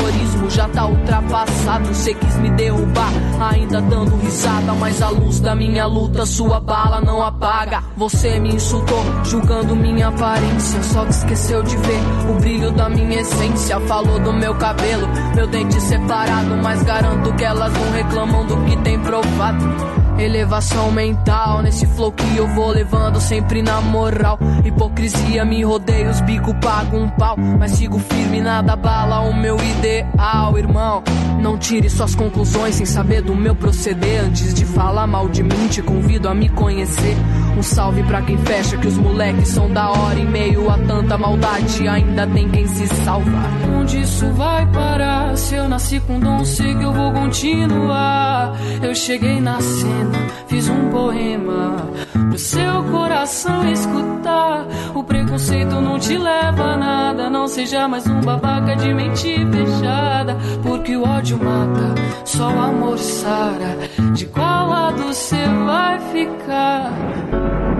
conservadorismo 0.02 0.50
já 0.50 0.68
tá 0.68 0.86
ultrapassado. 0.86 1.94
Cê 1.94 2.14
quis 2.14 2.36
me 2.38 2.50
derrubar, 2.50 3.12
ainda 3.40 3.80
dando 3.80 4.16
risada. 4.16 4.72
Mas 4.74 5.00
a 5.00 5.08
luz 5.08 5.40
da 5.40 5.54
minha 5.54 5.86
luta, 5.86 6.26
sua 6.26 6.60
bala 6.60 7.00
não 7.00 7.22
apaga. 7.22 7.82
Você 7.96 8.40
me 8.40 8.54
insultou, 8.54 9.02
julgando 9.24 9.76
minha 9.76 10.08
aparência. 10.08 10.82
Só 10.82 11.04
que 11.04 11.12
esqueceu 11.12 11.62
de 11.62 11.76
ver 11.76 12.00
o 12.30 12.34
brilho 12.40 12.72
da 12.72 12.88
minha 12.88 13.20
essência. 13.20 13.78
Falou 13.80 14.18
do 14.18 14.32
meu 14.32 14.54
cabelo, 14.56 15.08
meu 15.34 15.46
dente 15.46 15.80
separado. 15.80 16.56
Mas 16.62 16.82
garanto 16.82 17.32
que 17.34 17.44
elas 17.44 17.72
não 17.72 17.92
reclamam 17.92 18.46
do 18.46 18.56
que 18.64 18.76
tem 18.78 18.98
provado. 19.00 20.01
Elevação 20.18 20.90
mental, 20.92 21.62
nesse 21.62 21.86
flow 21.86 22.12
que 22.12 22.36
eu 22.36 22.46
vou 22.48 22.70
levando 22.70 23.20
sempre 23.20 23.62
na 23.62 23.80
moral. 23.80 24.38
Hipocrisia 24.64 25.44
me 25.44 25.64
rodeia, 25.64 26.10
os 26.10 26.20
bico 26.20 26.54
pago 26.60 26.96
um 26.96 27.08
pau. 27.08 27.36
Mas 27.36 27.72
sigo 27.72 27.98
firme, 27.98 28.40
nada 28.40 28.76
bala 28.76 29.20
o 29.20 29.34
meu 29.34 29.56
ideal, 29.56 30.56
irmão. 30.58 31.02
Não 31.40 31.58
tire 31.58 31.90
suas 31.90 32.14
conclusões 32.14 32.76
sem 32.76 32.86
saber 32.86 33.22
do 33.22 33.34
meu 33.34 33.54
proceder. 33.54 34.24
Antes 34.24 34.54
de 34.54 34.64
falar 34.64 35.06
mal 35.06 35.28
de 35.28 35.42
mim, 35.42 35.68
te 35.68 35.82
convido 35.82 36.28
a 36.28 36.34
me 36.34 36.48
conhecer. 36.48 37.16
Um 37.56 37.62
salve 37.62 38.02
pra 38.04 38.22
quem 38.22 38.38
fecha, 38.38 38.76
que 38.76 38.86
os 38.86 38.96
moleques 38.96 39.48
são 39.48 39.72
da 39.72 39.90
hora. 39.90 40.18
Em 40.18 40.26
meio 40.26 40.70
a 40.70 40.78
tanta 40.78 41.18
maldade, 41.18 41.88
ainda 41.88 42.26
tem 42.26 42.48
quem 42.48 42.66
se 42.66 42.86
salva. 42.86 43.42
Onde 43.76 44.00
isso 44.00 44.30
vai 44.32 44.64
parar? 44.66 45.22
se 45.36 45.54
eu 45.54 45.68
nasci 45.68 46.00
com 46.00 46.18
dom, 46.18 46.44
sei 46.44 46.74
que 46.74 46.84
eu 46.84 46.92
vou 46.92 47.12
continuar. 47.12 48.52
Eu 48.82 48.94
cheguei 48.94 49.40
na 49.40 49.60
cena, 49.60 50.01
fiz 50.46 50.68
um 50.68 50.90
poema 50.90 51.76
pro 52.12 52.38
seu 52.38 52.84
coração 52.90 53.70
escutar. 53.70 54.66
O 54.94 55.02
preconceito 55.02 55.80
não 55.80 55.98
te 55.98 56.16
leva 56.16 56.62
a 56.62 56.76
nada, 56.76 57.30
não 57.30 57.46
seja 57.46 57.88
mais 57.88 58.06
um 58.06 58.20
babaca 58.20 58.76
de 58.76 58.92
mente 58.92 59.34
fechada. 59.50 60.36
Porque 60.62 60.96
o 60.96 61.02
ódio 61.02 61.38
mata, 61.38 61.94
só 62.24 62.48
o 62.48 62.60
amor 62.60 62.98
sara. 62.98 63.78
De 64.14 64.26
qual 64.26 64.68
lado 64.68 65.02
você 65.04 65.44
vai 65.66 65.98
ficar? 66.12 67.71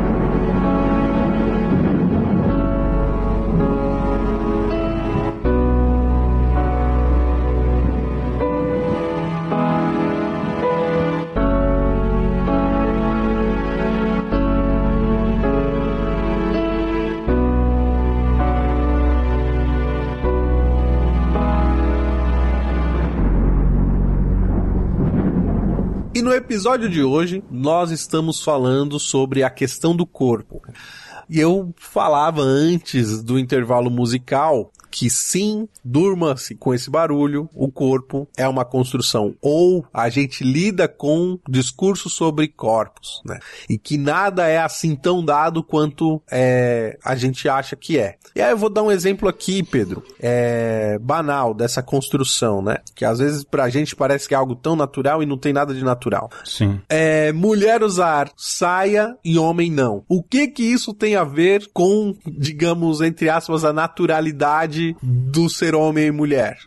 E 26.22 26.24
no 26.24 26.32
episódio 26.32 26.88
de 26.88 27.02
hoje, 27.02 27.42
nós 27.50 27.90
estamos 27.90 28.44
falando 28.44 28.96
sobre 29.00 29.42
a 29.42 29.50
questão 29.50 29.96
do 29.96 30.06
corpo. 30.06 30.62
E 31.28 31.40
eu 31.40 31.74
falava 31.76 32.40
antes 32.40 33.20
do 33.24 33.36
intervalo 33.36 33.90
musical 33.90 34.70
que 34.92 35.08
sim, 35.08 35.66
durma-se 35.82 36.54
com 36.54 36.74
esse 36.74 36.90
barulho, 36.90 37.48
o 37.54 37.72
corpo 37.72 38.28
é 38.36 38.46
uma 38.46 38.64
construção. 38.64 39.34
Ou 39.40 39.84
a 39.92 40.10
gente 40.10 40.44
lida 40.44 40.86
com 40.86 41.38
discurso 41.48 42.10
sobre 42.10 42.46
corpos, 42.46 43.22
né? 43.24 43.38
E 43.68 43.78
que 43.78 43.96
nada 43.96 44.46
é 44.46 44.58
assim 44.58 44.94
tão 44.94 45.24
dado 45.24 45.64
quanto 45.64 46.22
é, 46.30 46.98
a 47.02 47.16
gente 47.16 47.48
acha 47.48 47.74
que 47.74 47.98
é. 47.98 48.16
E 48.36 48.42
aí 48.42 48.50
eu 48.50 48.56
vou 48.56 48.68
dar 48.68 48.82
um 48.82 48.90
exemplo 48.90 49.28
aqui, 49.28 49.62
Pedro, 49.62 50.04
é, 50.20 50.98
banal 50.98 51.54
dessa 51.54 51.82
construção, 51.82 52.60
né? 52.60 52.76
Que 52.94 53.06
às 53.06 53.18
vezes 53.18 53.44
pra 53.44 53.70
gente 53.70 53.96
parece 53.96 54.28
que 54.28 54.34
é 54.34 54.36
algo 54.36 54.54
tão 54.54 54.76
natural 54.76 55.22
e 55.22 55.26
não 55.26 55.38
tem 55.38 55.54
nada 55.54 55.74
de 55.74 55.82
natural. 55.82 56.30
Sim. 56.44 56.78
É, 56.86 57.32
mulher 57.32 57.82
usar 57.82 58.30
saia 58.36 59.16
e 59.24 59.38
homem 59.38 59.70
não. 59.70 60.04
O 60.06 60.22
que 60.22 60.48
que 60.48 60.62
isso 60.62 60.92
tem 60.92 61.16
a 61.16 61.24
ver 61.24 61.70
com, 61.72 62.14
digamos, 62.26 63.00
entre 63.00 63.30
aspas, 63.30 63.64
a 63.64 63.72
naturalidade 63.72 64.81
do 65.02 65.48
ser 65.48 65.74
homem 65.74 66.06
e 66.06 66.10
mulher? 66.10 66.58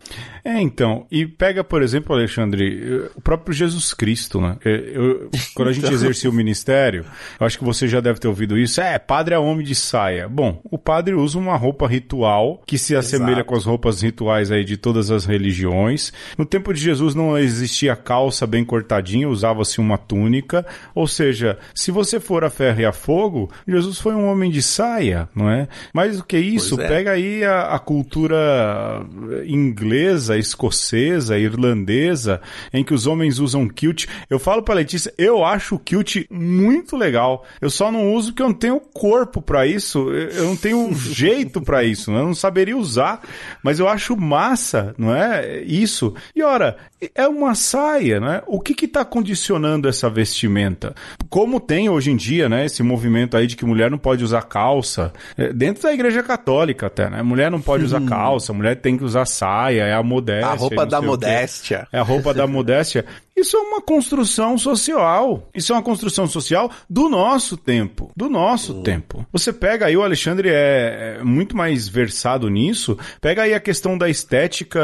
É, 0.45 0.61
então, 0.61 1.07
e 1.09 1.25
pega, 1.25 1.63
por 1.63 1.81
exemplo, 1.81 2.15
Alexandre, 2.15 3.09
o 3.15 3.21
próprio 3.21 3.51
Jesus 3.51 3.95
Cristo, 3.95 4.39
né? 4.39 4.55
Eu, 4.63 5.31
quando 5.55 5.69
a 5.69 5.73
gente 5.73 5.91
exercia 5.91 6.29
o 6.29 6.33
ministério, 6.33 7.03
eu 7.39 7.47
acho 7.47 7.57
que 7.57 7.63
você 7.63 7.87
já 7.87 7.99
deve 7.99 8.19
ter 8.19 8.27
ouvido 8.27 8.55
isso, 8.55 8.79
é, 8.79 8.99
padre 8.99 9.33
é 9.33 9.39
homem 9.39 9.65
de 9.65 9.73
saia. 9.73 10.29
Bom, 10.29 10.61
o 10.63 10.77
padre 10.77 11.15
usa 11.15 11.39
uma 11.39 11.57
roupa 11.57 11.87
ritual 11.87 12.61
que 12.67 12.77
se 12.77 12.95
assemelha 12.95 13.37
Exato. 13.37 13.45
com 13.45 13.55
as 13.55 13.65
roupas 13.65 14.03
rituais 14.03 14.51
aí 14.51 14.63
de 14.63 14.77
todas 14.77 15.09
as 15.09 15.25
religiões. 15.25 16.13
No 16.37 16.45
tempo 16.45 16.71
de 16.71 16.79
Jesus 16.79 17.15
não 17.15 17.35
existia 17.35 17.95
calça 17.95 18.45
bem 18.45 18.63
cortadinha, 18.63 19.27
usava-se 19.27 19.79
uma 19.79 19.97
túnica, 19.97 20.63
ou 20.93 21.07
seja, 21.07 21.57
se 21.73 21.89
você 21.89 22.19
for 22.19 22.43
a 22.43 22.51
ferro 22.51 22.81
e 22.81 22.85
a 22.85 22.93
fogo, 22.93 23.49
Jesus 23.67 23.99
foi 23.99 24.13
um 24.13 24.27
homem 24.27 24.51
de 24.51 24.61
saia, 24.61 25.27
não 25.33 25.49
é? 25.49 25.67
Mais 25.91 26.17
do 26.17 26.23
que 26.23 26.37
isso, 26.37 26.79
é. 26.79 26.87
pega 26.87 27.13
aí 27.13 27.43
a, 27.43 27.69
a 27.69 27.79
cultura 27.79 29.03
inglesa, 29.47 30.34
escocesa, 30.37 31.37
irlandesa, 31.37 32.41
em 32.73 32.83
que 32.83 32.93
os 32.93 33.07
homens 33.07 33.39
usam 33.39 33.67
kilt. 33.67 34.05
Eu 34.29 34.39
falo 34.39 34.63
pra 34.63 34.75
Letícia, 34.75 35.13
eu 35.17 35.43
acho 35.43 35.75
o 35.75 35.79
kilt 35.79 36.25
muito 36.29 36.95
legal. 36.95 37.45
Eu 37.61 37.69
só 37.69 37.91
não 37.91 38.13
uso 38.13 38.29
porque 38.29 38.43
eu 38.43 38.47
não 38.47 38.53
tenho 38.53 38.79
corpo 38.79 39.41
pra 39.41 39.65
isso, 39.65 40.09
eu 40.11 40.45
não 40.45 40.55
tenho 40.55 40.93
jeito 40.95 41.61
pra 41.61 41.83
isso, 41.83 42.11
né? 42.11 42.19
eu 42.19 42.25
não 42.25 42.35
saberia 42.35 42.77
usar, 42.77 43.21
mas 43.63 43.79
eu 43.79 43.87
acho 43.87 44.15
massa, 44.15 44.93
não 44.97 45.15
é? 45.15 45.61
Isso. 45.63 46.13
E 46.35 46.41
ora, 46.41 46.77
é 47.13 47.27
uma 47.27 47.55
saia, 47.55 48.19
né? 48.19 48.41
O 48.47 48.59
que 48.59 48.73
que 48.73 48.87
tá 48.87 49.03
condicionando 49.03 49.87
essa 49.87 50.09
vestimenta? 50.09 50.95
Como 51.29 51.59
tem 51.59 51.89
hoje 51.89 52.11
em 52.11 52.15
dia, 52.15 52.47
né, 52.47 52.65
esse 52.65 52.81
movimento 52.81 53.35
aí 53.35 53.47
de 53.47 53.55
que 53.55 53.65
mulher 53.65 53.91
não 53.91 53.97
pode 53.97 54.23
usar 54.23 54.41
calça, 54.43 55.11
é, 55.37 55.51
dentro 55.51 55.83
da 55.83 55.93
igreja 55.93 56.23
católica 56.23 56.87
até, 56.87 57.09
né? 57.09 57.21
Mulher 57.21 57.51
não 57.51 57.61
pode 57.61 57.83
usar 57.83 58.01
calça, 58.01 58.53
mulher 58.53 58.75
tem 58.75 58.97
que 58.97 59.03
usar 59.03 59.25
saia, 59.25 59.83
é 59.83 59.93
a 59.93 60.03
modéstia. 60.03 60.47
A 60.47 60.55
roupa 60.55 60.85
da 60.85 61.01
modéstia. 61.01 61.87
É 61.91 61.99
a 61.99 62.03
roupa 62.03 62.33
da 62.33 62.47
modéstia. 62.47 63.05
Isso 63.35 63.57
é 63.57 63.59
uma 63.59 63.81
construção 63.81 64.57
social. 64.57 65.49
Isso 65.53 65.73
é 65.73 65.75
uma 65.75 65.83
construção 65.83 66.25
social 66.25 66.71
do 66.89 67.09
nosso 67.09 67.57
tempo. 67.57 68.09
Do 68.15 68.29
nosso 68.29 68.81
tempo. 68.81 69.25
Você 69.31 69.51
pega 69.51 69.87
aí, 69.87 69.97
o 69.97 70.03
Alexandre 70.03 70.49
é, 70.49 71.17
é 71.19 71.23
muito 71.23 71.55
mais 71.55 71.87
versado 71.87 72.49
nisso. 72.49 72.97
Pega 73.19 73.43
aí 73.43 73.53
a 73.53 73.59
questão 73.59 73.97
da 73.97 74.09
estética 74.09 74.81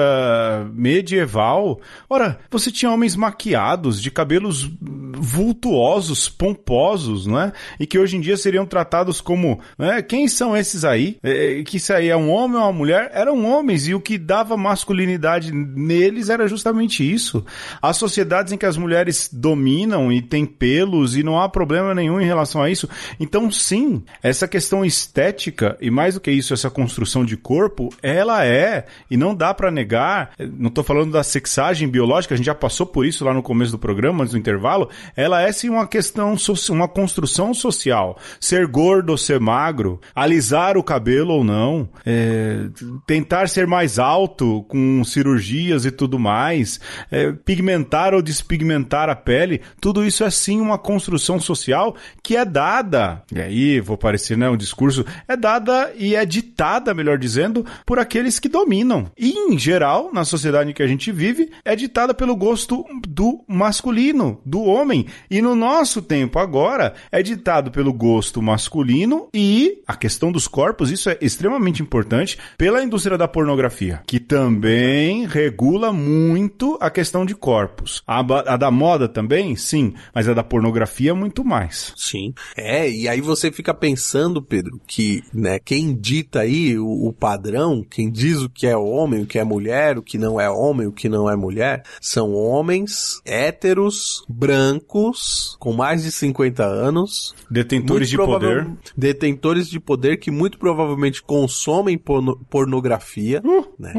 medieval. 0.74 1.80
Ora, 2.10 2.39
você 2.49 2.70
tinha 2.70 2.91
homens 2.91 3.16
maquiados, 3.16 4.02
de 4.02 4.12
cabelos 4.12 4.70
vultuosos, 4.82 6.28
pomposos, 6.28 7.26
não 7.26 7.39
é? 7.39 7.54
E 7.80 7.88
que 7.88 7.97
hoje 7.97 8.18
em 8.18 8.22
dia 8.22 8.36
seriam 8.36 8.66
tratados 8.66 9.22
como, 9.22 9.62
né? 9.78 10.02
Quem 10.02 10.28
são 10.28 10.58
esses 10.58 10.84
aí? 10.84 11.18
É, 11.24 11.64
que 11.64 11.78
isso 11.78 11.93
aí 11.93 12.10
é 12.10 12.18
um 12.18 12.30
homem 12.30 12.58
ou 12.58 12.64
uma 12.64 12.74
mulher? 12.74 13.12
Eram 13.14 13.45
homens 13.45 13.88
e 13.88 13.93
o 13.93 14.02
que 14.02 14.18
dava 14.18 14.58
masculinidade 14.58 15.54
neles 15.54 16.30
era 16.30 16.47
justamente 16.47 17.10
isso. 17.10 17.45
As 17.82 17.95
sociedades 18.42 18.52
em 18.52 18.58
que 18.58 18.66
as 18.66 18.78
mulheres 18.78 19.30
dominam 19.32 20.12
e 20.12 20.22
têm 20.22 20.46
pelos 20.46 21.16
e 21.16 21.24
não 21.24 21.39
há 21.39 21.48
problema 21.48 21.94
nenhum 21.94 22.20
em 22.20 22.26
relação 22.26 22.62
a 22.62 22.70
isso. 22.70 22.89
Então, 23.20 23.52
sim, 23.52 24.04
essa 24.22 24.48
questão 24.48 24.84
estética 24.84 25.78
e 25.80 25.89
mais 25.89 26.16
do 26.16 26.20
que 26.20 26.32
isso, 26.32 26.54
essa 26.54 26.70
construção 26.70 27.24
de 27.24 27.38
corpo, 27.38 27.89
ela 28.02 28.46
é 28.46 28.86
e 29.10 29.16
não 29.16 29.36
dá 29.36 29.54
pra 29.54 29.72
negar. 29.72 30.32
Não 30.39 30.70
tô 30.70 30.84
falando 30.84 31.12
da 31.12 31.24
sexagem 31.24 31.88
biológica, 31.88 32.34
a 32.34 32.38
gente 32.38 32.46
já 32.46 32.56
passou 32.56 32.86
por 32.86 33.06
isso 33.06 33.24
lá 33.24 33.34
no 33.34 33.44
começo 33.44 33.72
do 33.72 33.80
programa, 33.80 34.24
antes 34.24 34.34
do 34.34 34.39
intervalo. 34.39 34.89
Ela 35.16 35.42
é 35.42 35.52
sim 35.52 35.70
uma 35.70 35.88
questão, 35.88 36.36
uma 36.70 36.88
construção 36.88 37.54
social. 37.54 38.18
Ser 38.39 38.68
gordo 38.68 39.12
ou 39.12 39.18
ser 39.18 39.39
magro, 39.39 40.00
alisar 40.16 40.78
o 40.78 40.84
cabelo 40.84 41.34
ou 41.34 41.44
não, 41.44 41.89
é, 42.06 42.68
tentar 43.06 43.48
ser 43.48 43.68
mais 43.68 44.00
alto 44.00 44.64
com 44.68 45.04
cirurgias 45.04 45.86
e 45.86 45.92
tudo 45.92 46.18
mais, 46.18 46.80
é, 47.12 47.32
pigmentar 47.32 48.14
ou 48.14 48.22
despigmentar 48.32 49.09
a 49.09 49.15
pele, 49.15 49.61
tudo 49.79 50.05
isso 50.05 50.23
é 50.23 50.29
sim 50.29 50.59
uma 50.59 50.77
construção 50.77 51.39
social 51.39 51.95
que 52.23 52.36
é 52.36 52.45
dada, 52.45 53.23
e 53.32 53.39
aí 53.39 53.79
vou 53.79 53.97
parecer 53.97 54.38
né, 54.38 54.49
um 54.49 54.57
discurso, 54.57 55.05
é 55.27 55.36
dada 55.36 55.91
e 55.97 56.15
é 56.15 56.25
ditada, 56.25 56.93
melhor 56.93 57.17
dizendo, 57.17 57.65
por 57.86 57.99
aqueles 57.99 58.39
que 58.39 58.47
dominam. 58.49 59.11
E 59.17 59.32
em 59.32 59.57
geral, 59.57 60.11
na 60.13 60.23
sociedade 60.23 60.69
em 60.69 60.73
que 60.73 60.84
a 60.84 60.88
gente 60.88 61.11
vive, 61.11 61.51
é 61.65 61.75
ditada 61.75 62.13
pelo 62.13 62.36
gosto 62.36 62.86
do 63.07 63.43
masculino, 63.47 64.41
do 64.45 64.63
homem. 64.63 65.05
E 65.29 65.41
no 65.41 65.55
nosso 65.55 66.01
tempo 66.01 66.39
agora, 66.39 66.93
é 67.11 67.21
ditado 67.21 67.71
pelo 67.71 67.93
gosto 67.93 68.41
masculino 68.41 69.27
e 69.34 69.82
a 69.88 69.95
questão 69.95 70.32
dos 70.32 70.47
corpos, 70.47 70.91
isso 70.91 71.09
é 71.09 71.17
extremamente 71.21 71.82
importante, 71.82 72.38
pela 72.57 72.84
indústria 72.84 73.17
da 73.17 73.27
pornografia, 73.27 74.01
que 74.07 74.19
também 74.19 75.25
regula 75.25 75.91
muito 75.91 76.77
a 76.79 76.89
questão 76.89 77.25
de 77.25 77.36
corpos. 77.36 78.03
A, 78.22 78.57
da 78.57 78.72
moda 78.72 79.07
também, 79.07 79.55
sim, 79.55 79.93
mas 80.13 80.28
a 80.28 80.34
da 80.34 80.43
pornografia 80.43 81.13
muito 81.13 81.43
mais. 81.43 81.93
Sim. 81.95 82.34
É, 82.55 82.89
e 82.89 83.07
aí 83.07 83.22
você 83.22 83.51
fica 83.51 83.74
pensando, 83.74 84.41
Pedro, 84.41 84.80
que, 84.88 85.24
né, 85.34 85.59
quem 85.59 85.95
dita 85.95 86.41
aí 86.41 86.78
o, 86.78 87.07
o 87.07 87.13
padrão, 87.13 87.86
quem 87.89 88.09
diz 88.11 88.41
o 88.41 88.49
que 88.49 88.67
é 88.67 88.76
homem, 88.76 89.24
o 89.24 89.26
que 89.28 89.39
é 89.39 89.43
mulher, 89.43 89.97
o 89.97 90.01
que 90.03 90.17
não 90.17 90.39
é 90.39 90.49
homem, 90.49 90.88
o 90.88 90.91
que 90.91 91.09
não 91.09 91.30
é 91.30 91.36
mulher, 91.36 91.84
são 91.99 92.34
homens 92.34 93.22
héteros, 93.26 94.24
brancos, 94.30 95.55
com 95.59 95.74
mais 95.74 96.03
de 96.03 96.11
50 96.11 96.63
anos, 96.63 97.34
Detentores 97.49 98.09
de 98.09 98.17
poder. 98.17 98.67
Detentores 98.95 99.67
de 99.67 99.80
poder 99.80 100.17
que 100.17 100.32
muito 100.32 100.57
provavelmente 100.57 101.22
consomem 101.22 101.97
porno- 101.97 102.38
pornografia, 102.49 103.41
né? 103.78 103.93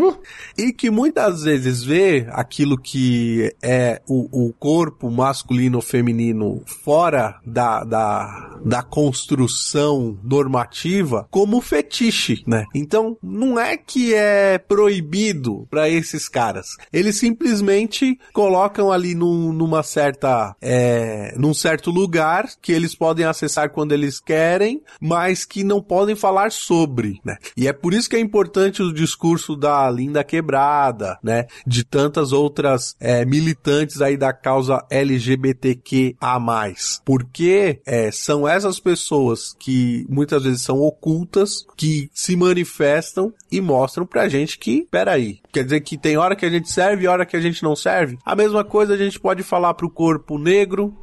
E 0.57 0.73
que 0.73 0.91
muitas 0.91 1.43
vezes 1.43 1.83
vê 1.83 2.27
aquilo 2.31 2.79
que 2.79 3.55
é 3.63 4.01
o, 4.13 4.49
o 4.49 4.53
corpo 4.53 5.11
masculino 5.11 5.79
ou 5.79 5.83
feminino 5.83 6.63
fora 6.85 7.39
da, 7.47 7.83
da, 7.85 8.59
da 8.65 8.83
construção 8.83 10.19
normativa 10.23 11.27
como 11.31 11.61
fetiche, 11.61 12.43
né? 12.47 12.67
Então, 12.75 13.17
não 13.23 13.59
é 13.59 13.77
que 13.77 14.15
é 14.15 14.59
proibido 14.59 15.67
para 15.71 15.89
esses 15.89 16.29
caras. 16.29 16.67
Eles 16.93 17.19
simplesmente 17.19 18.19
colocam 18.33 18.93
ali 18.93 19.15
num- 19.15 19.53
numa 19.53 19.83
certa 19.83 20.55
é, 20.61 21.35
num 21.39 21.55
certo 21.55 21.91
lugar 21.91 22.49
que 22.61 22.73
eles 22.73 22.95
podem 22.95 23.25
acessar 23.25 23.71
quando 23.71 23.93
eles 23.93 24.21
querem, 24.21 24.83
mas 25.01 25.45
que 25.45 25.65
não 25.65 25.81
podem 25.81 26.15
falar 26.15 26.53
sobre, 26.53 27.21
né? 27.25 27.37
E 27.57 27.67
é 27.67 27.73
por 27.73 27.95
isso 27.95 28.11
que 28.11 28.17
é 28.17 28.21
importante 28.21 28.83
o 28.83 28.93
discurso 28.93 29.57
da 29.57 29.91
Linda 29.91 30.23
Quebrada, 30.25 31.19
né? 31.23 31.47
De 31.67 31.85
tantas 31.85 32.33
outras 32.33 32.95
é, 33.01 33.25
militantes 33.25 34.02
aí 34.03 34.17
da 34.17 34.33
causa 34.33 34.85
LGBTQA+. 34.91 36.39
Porque 37.05 37.81
é, 37.87 38.11
são 38.11 38.47
essas 38.47 38.79
pessoas 38.81 39.55
que 39.59 40.07
muitas 40.09 40.45
vezes 40.45 40.63
são 40.63 40.81
ocultas, 40.81 41.65
que 41.77 42.11
se 42.13 42.37
manifestam 42.37 43.33
e 43.51 43.61
mostram 43.61 44.07
pra 44.07 44.29
gente 44.29 44.59
que, 44.59 44.87
peraí, 44.91 45.39
quer 45.53 45.65
dizer 45.65 45.81
que 45.81 45.97
tem 45.99 46.17
hora 46.17 46.37
que 46.37 46.45
a 46.47 46.51
gente 46.51 46.71
serve 46.71 47.05
e 47.05 47.09
hora 47.09 47.27
que 47.27 47.37
a 47.37 47.41
gente 47.41 47.63
não 47.63 47.77
serve? 47.77 48.19
A 48.25 48.35
mesma 48.35 48.65
coisa 48.65 48.95
a 48.95 48.97
gente 48.97 49.19
pode 49.21 49.43
falar 49.43 49.75
pro 49.75 49.91
corpo 49.91 50.39
negro, 50.39 50.95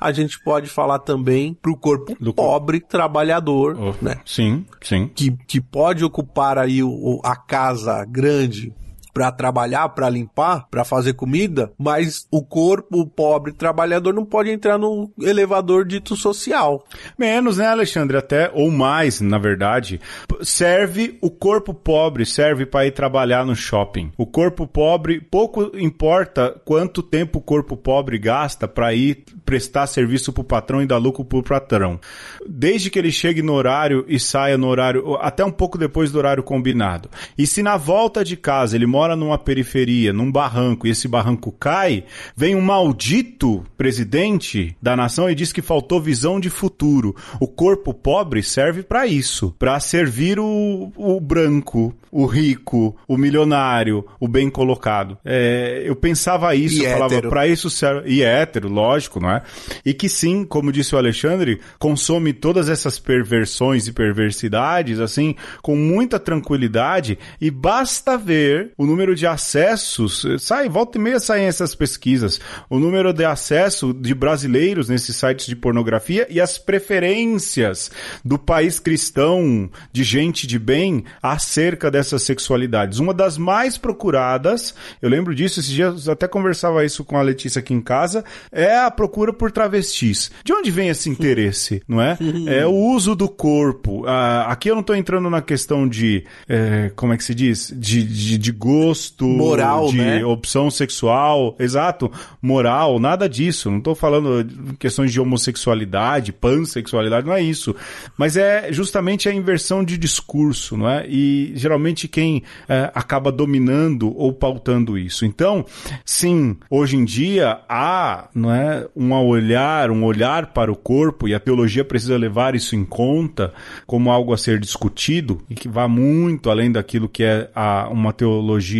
a 0.00 0.12
gente 0.12 0.38
pode 0.42 0.68
falar 0.68 0.98
também 0.98 1.54
pro 1.54 1.76
corpo 1.76 2.14
Do 2.20 2.34
pobre, 2.34 2.80
trabalhador, 2.80 3.76
Oh, 3.78 3.94
né? 4.04 4.16
Sim, 4.26 4.66
sim. 4.82 5.08
Que, 5.14 5.30
que 5.46 5.60
pode 5.60 6.04
ocupar 6.04 6.58
aí 6.58 6.82
o- 6.82 7.20
a 7.24 7.34
casa 7.36 8.04
grande 8.04 8.72
para 9.14 9.30
trabalhar, 9.30 9.88
para 9.90 10.10
limpar, 10.10 10.66
para 10.68 10.84
fazer 10.84 11.14
comida, 11.14 11.72
mas 11.78 12.26
o 12.32 12.42
corpo 12.42 13.06
pobre 13.06 13.52
trabalhador 13.52 14.12
não 14.12 14.24
pode 14.24 14.50
entrar 14.50 14.76
no 14.76 15.10
elevador 15.20 15.86
dito 15.86 16.16
social. 16.16 16.84
Menos, 17.16 17.58
né, 17.58 17.66
Alexandre? 17.66 18.16
Até, 18.16 18.50
ou 18.52 18.72
mais, 18.72 19.20
na 19.20 19.38
verdade. 19.38 20.00
Serve, 20.42 21.16
o 21.22 21.30
corpo 21.30 21.72
pobre 21.72 22.26
serve 22.26 22.66
para 22.66 22.86
ir 22.86 22.90
trabalhar 22.90 23.46
no 23.46 23.54
shopping. 23.54 24.10
O 24.18 24.26
corpo 24.26 24.66
pobre, 24.66 25.20
pouco 25.20 25.70
importa 25.78 26.60
quanto 26.64 27.00
tempo 27.02 27.38
o 27.38 27.42
corpo 27.42 27.76
pobre 27.76 28.18
gasta 28.18 28.66
para 28.66 28.92
ir 28.92 29.24
prestar 29.44 29.86
serviço 29.86 30.32
pro 30.32 30.42
patrão 30.42 30.82
e 30.82 30.86
dar 30.86 30.96
lucro 30.96 31.24
pro 31.24 31.42
patrão. 31.42 32.00
Desde 32.48 32.90
que 32.90 32.98
ele 32.98 33.12
chegue 33.12 33.42
no 33.42 33.52
horário 33.52 34.04
e 34.08 34.18
saia 34.18 34.58
no 34.58 34.66
horário, 34.66 35.16
até 35.20 35.44
um 35.44 35.52
pouco 35.52 35.78
depois 35.78 36.10
do 36.10 36.18
horário 36.18 36.42
combinado. 36.42 37.08
E 37.38 37.46
se 37.46 37.62
na 37.62 37.76
volta 37.76 38.24
de 38.24 38.36
casa 38.36 38.74
ele 38.74 38.86
mora 38.86 39.03
numa 39.14 39.36
periferia, 39.36 40.12
num 40.12 40.32
barranco, 40.32 40.86
e 40.86 40.90
esse 40.90 41.06
barranco 41.06 41.52
cai, 41.52 42.04
vem 42.36 42.56
um 42.56 42.62
maldito 42.62 43.64
presidente 43.76 44.76
da 44.80 44.96
nação 44.96 45.28
e 45.28 45.34
diz 45.34 45.52
que 45.52 45.60
faltou 45.60 46.00
visão 46.00 46.40
de 46.40 46.48
futuro. 46.48 47.14
O 47.38 47.46
corpo 47.46 47.92
pobre 47.92 48.42
serve 48.42 48.82
para 48.82 49.06
isso, 49.06 49.54
para 49.58 49.78
servir 49.78 50.38
o, 50.38 50.92
o 50.96 51.20
branco, 51.20 51.94
o 52.10 52.26
rico, 52.26 52.96
o 53.08 53.16
milionário, 53.16 54.06
o 54.20 54.28
bem 54.28 54.48
colocado. 54.48 55.18
É, 55.24 55.82
eu 55.84 55.96
pensava 55.96 56.54
isso, 56.54 56.80
E 56.80 56.84
eu 56.84 56.92
falava, 56.92 57.22
para 57.22 57.48
isso 57.48 57.68
serve. 57.68 58.08
E 58.08 58.22
é 58.22 58.40
hétero, 58.40 58.68
lógico, 58.68 59.18
não 59.18 59.30
é? 59.30 59.42
E 59.84 59.92
que 59.92 60.08
sim, 60.08 60.44
como 60.44 60.70
disse 60.70 60.94
o 60.94 60.98
Alexandre, 60.98 61.60
consome 61.78 62.32
todas 62.32 62.68
essas 62.68 62.98
perversões 62.98 63.88
e 63.88 63.92
perversidades, 63.92 65.00
assim, 65.00 65.34
com 65.60 65.74
muita 65.74 66.20
tranquilidade, 66.20 67.18
e 67.40 67.50
basta 67.50 68.16
ver 68.16 68.72
o 68.78 68.86
número 68.94 69.16
de 69.16 69.26
acessos, 69.26 70.24
sai, 70.38 70.68
volta 70.68 70.98
e 70.98 71.00
meia 71.00 71.18
saem 71.18 71.46
essas 71.46 71.74
pesquisas, 71.74 72.40
o 72.70 72.78
número 72.78 73.12
de 73.12 73.24
acesso 73.24 73.92
de 73.92 74.14
brasileiros 74.14 74.88
nesses 74.88 75.16
sites 75.16 75.46
de 75.46 75.56
pornografia 75.56 76.28
e 76.30 76.40
as 76.40 76.58
preferências 76.58 77.90
do 78.24 78.38
país 78.38 78.78
cristão, 78.78 79.68
de 79.92 80.04
gente 80.04 80.46
de 80.46 80.60
bem, 80.60 81.04
acerca 81.20 81.90
dessas 81.90 82.22
sexualidades. 82.22 83.00
Uma 83.00 83.12
das 83.12 83.36
mais 83.36 83.76
procuradas, 83.76 84.76
eu 85.02 85.10
lembro 85.10 85.34
disso, 85.34 85.58
esses 85.58 85.72
dias 85.72 86.08
até 86.08 86.28
conversava 86.28 86.84
isso 86.84 87.04
com 87.04 87.18
a 87.18 87.22
Letícia 87.22 87.58
aqui 87.58 87.74
em 87.74 87.80
casa, 87.80 88.24
é 88.52 88.76
a 88.78 88.92
procura 88.92 89.32
por 89.32 89.50
travestis. 89.50 90.30
De 90.44 90.52
onde 90.52 90.70
vem 90.70 90.88
esse 90.88 91.10
interesse, 91.10 91.82
não 91.88 92.00
é? 92.00 92.16
É 92.46 92.64
o 92.64 92.70
uso 92.70 93.16
do 93.16 93.28
corpo. 93.28 94.04
Ah, 94.06 94.46
aqui 94.48 94.70
eu 94.70 94.74
não 94.74 94.82
estou 94.82 94.94
entrando 94.94 95.28
na 95.28 95.42
questão 95.42 95.88
de, 95.88 96.24
eh, 96.48 96.92
como 96.94 97.12
é 97.12 97.16
que 97.16 97.24
se 97.24 97.34
diz? 97.34 97.74
De, 97.76 98.04
de, 98.04 98.38
de 98.38 98.52
gosto, 98.52 98.83
Moral, 99.26 99.88
de 99.88 99.98
né? 99.98 100.24
opção 100.24 100.70
sexual, 100.70 101.54
exato, 101.58 102.10
moral, 102.40 102.98
nada 102.98 103.28
disso. 103.28 103.70
Não 103.70 103.78
estou 103.78 103.94
falando 103.94 104.44
de 104.44 104.76
questões 104.76 105.12
de 105.12 105.20
homossexualidade, 105.20 106.32
pansexualidade, 106.32 107.26
não 107.26 107.34
é 107.34 107.42
isso. 107.42 107.74
Mas 108.16 108.36
é 108.36 108.72
justamente 108.72 109.28
a 109.28 109.32
inversão 109.32 109.84
de 109.84 109.96
discurso, 109.96 110.76
não 110.76 110.88
é? 110.88 111.06
E 111.08 111.52
geralmente 111.54 112.08
quem 112.08 112.42
eh, 112.68 112.90
acaba 112.94 113.30
dominando 113.30 114.16
ou 114.16 114.32
pautando 114.32 114.98
isso. 114.98 115.24
Então, 115.24 115.64
sim, 116.04 116.56
hoje 116.70 116.96
em 116.96 117.04
dia 117.04 117.60
há, 117.68 118.28
não 118.34 118.52
é, 118.52 118.86
um 118.94 119.12
olhar, 119.12 119.90
um 119.90 120.04
olhar 120.04 120.46
para 120.52 120.70
o 120.70 120.76
corpo 120.76 121.28
e 121.28 121.34
a 121.34 121.40
teologia 121.40 121.84
precisa 121.84 122.16
levar 122.16 122.54
isso 122.54 122.74
em 122.76 122.84
conta 122.84 123.52
como 123.86 124.10
algo 124.10 124.32
a 124.32 124.38
ser 124.38 124.58
discutido 124.58 125.40
e 125.48 125.54
que 125.54 125.68
vá 125.68 125.88
muito 125.88 126.50
além 126.50 126.70
daquilo 126.70 127.08
que 127.08 127.22
é 127.22 127.50
a, 127.54 127.88
uma 127.88 128.12
teologia, 128.12 128.73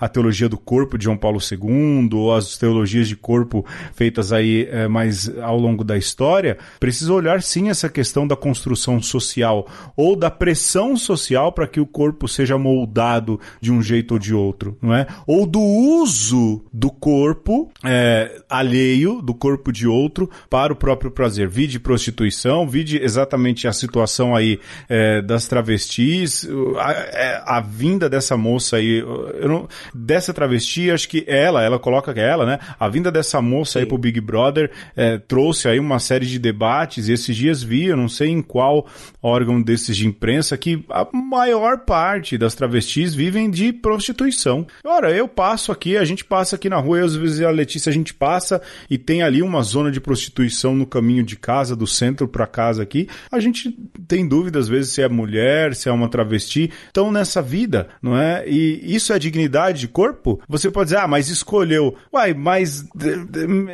a 0.00 0.08
teologia 0.08 0.48
do 0.48 0.58
corpo 0.58 0.96
de 0.96 1.04
João 1.04 1.16
Paulo 1.16 1.38
II 1.40 2.08
ou 2.12 2.34
as 2.34 2.56
teologias 2.56 3.08
de 3.08 3.16
corpo 3.16 3.64
feitas 3.94 4.32
aí 4.32 4.68
eh, 4.70 4.88
mais 4.88 5.28
ao 5.38 5.58
longo 5.58 5.84
da 5.84 5.96
história, 5.96 6.58
precisa 6.78 7.12
olhar 7.12 7.42
sim 7.42 7.68
essa 7.68 7.88
questão 7.88 8.26
da 8.26 8.36
construção 8.36 9.00
social 9.00 9.66
ou 9.96 10.16
da 10.16 10.30
pressão 10.30 10.96
social 10.96 11.52
para 11.52 11.66
que 11.66 11.80
o 11.80 11.86
corpo 11.86 12.28
seja 12.28 12.56
moldado 12.58 13.40
de 13.60 13.72
um 13.72 13.82
jeito 13.82 14.12
ou 14.12 14.18
de 14.18 14.34
outro, 14.34 14.76
não 14.80 14.94
é? 14.94 15.06
Ou 15.26 15.46
do 15.46 15.60
uso 15.60 16.64
do 16.72 16.90
corpo 16.90 17.70
eh, 17.84 18.42
alheio, 18.48 19.20
do 19.22 19.34
corpo 19.34 19.72
de 19.72 19.86
outro, 19.86 20.30
para 20.48 20.72
o 20.72 20.76
próprio 20.76 21.10
prazer. 21.10 21.48
Vide 21.48 21.78
prostituição, 21.80 22.68
vide 22.68 22.98
exatamente 23.02 23.66
a 23.66 23.72
situação 23.72 24.34
aí 24.34 24.60
eh, 24.88 25.22
das 25.22 25.46
travestis, 25.46 26.46
a, 26.78 26.92
é, 26.92 27.42
a 27.44 27.60
vinda 27.60 28.08
dessa 28.08 28.36
moça 28.36 28.76
aí, 28.76 29.02
eu 29.40 29.48
não, 29.48 29.68
dessa 29.94 30.32
travesti, 30.32 30.90
acho 30.90 31.08
que 31.08 31.24
ela, 31.26 31.62
ela 31.62 31.78
coloca 31.78 32.12
que 32.12 32.20
é 32.20 32.28
ela, 32.28 32.44
né? 32.44 32.58
A 32.78 32.88
vinda 32.88 33.10
dessa 33.10 33.40
moça 33.40 33.78
aí 33.78 33.86
pro 33.86 33.98
Big 33.98 34.20
Brother 34.20 34.70
eh, 34.96 35.18
trouxe 35.18 35.68
aí 35.68 35.78
uma 35.78 35.98
série 35.98 36.26
de 36.26 36.38
debates, 36.38 37.08
e 37.08 37.12
esses 37.12 37.36
dias 37.36 37.62
vi, 37.62 37.86
eu 37.86 37.96
não 37.96 38.08
sei 38.08 38.28
em 38.28 38.42
qual 38.42 38.86
órgão 39.22 39.60
desses 39.62 39.96
de 39.96 40.06
imprensa, 40.06 40.56
que 40.56 40.84
a 40.90 41.06
maior 41.12 41.78
parte 41.80 42.36
das 42.36 42.54
travestis 42.54 43.14
vivem 43.14 43.50
de 43.50 43.72
prostituição. 43.72 44.66
Ora, 44.84 45.10
eu 45.10 45.28
passo 45.28 45.72
aqui, 45.72 45.96
a 45.96 46.04
gente 46.04 46.24
passa 46.24 46.56
aqui 46.56 46.68
na 46.68 46.76
rua, 46.76 46.98
eu, 46.98 47.04
às 47.04 47.14
vezes 47.14 47.40
a 47.40 47.50
Letícia 47.50 47.90
a 47.90 47.92
gente 47.92 48.12
passa 48.12 48.60
e 48.90 48.98
tem 48.98 49.22
ali 49.22 49.42
uma 49.42 49.62
zona 49.62 49.90
de 49.90 50.00
prostituição 50.00 50.74
no 50.74 50.86
caminho 50.86 51.22
de 51.22 51.36
casa, 51.36 51.76
do 51.76 51.86
centro 51.86 52.26
para 52.26 52.46
casa 52.46 52.82
aqui. 52.82 53.08
A 53.30 53.40
gente 53.40 53.76
tem 54.06 54.26
dúvida 54.26 54.58
às 54.58 54.68
vezes 54.68 54.92
se 54.92 55.02
é 55.02 55.08
mulher, 55.08 55.74
se 55.74 55.88
é 55.88 55.92
uma 55.92 56.08
travesti. 56.08 56.70
Então 56.90 57.10
nessa 57.10 57.40
vida, 57.40 57.88
não 58.02 58.16
é? 58.16 58.44
E 58.46 58.94
isso 58.94 59.11
é 59.14 59.18
dignidade 59.18 59.80
de 59.80 59.88
corpo? 59.88 60.40
Você 60.48 60.70
pode 60.70 60.86
dizer, 60.88 60.98
ah, 60.98 61.06
mas 61.08 61.28
escolheu. 61.28 61.94
Uai, 62.12 62.34
mas 62.34 62.84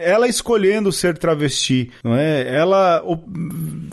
ela 0.02 0.28
escolhendo 0.28 0.90
ser 0.92 1.16
travesti, 1.18 1.90
não 2.04 2.14
é? 2.14 2.54
Ela 2.54 3.02
o- 3.04 3.18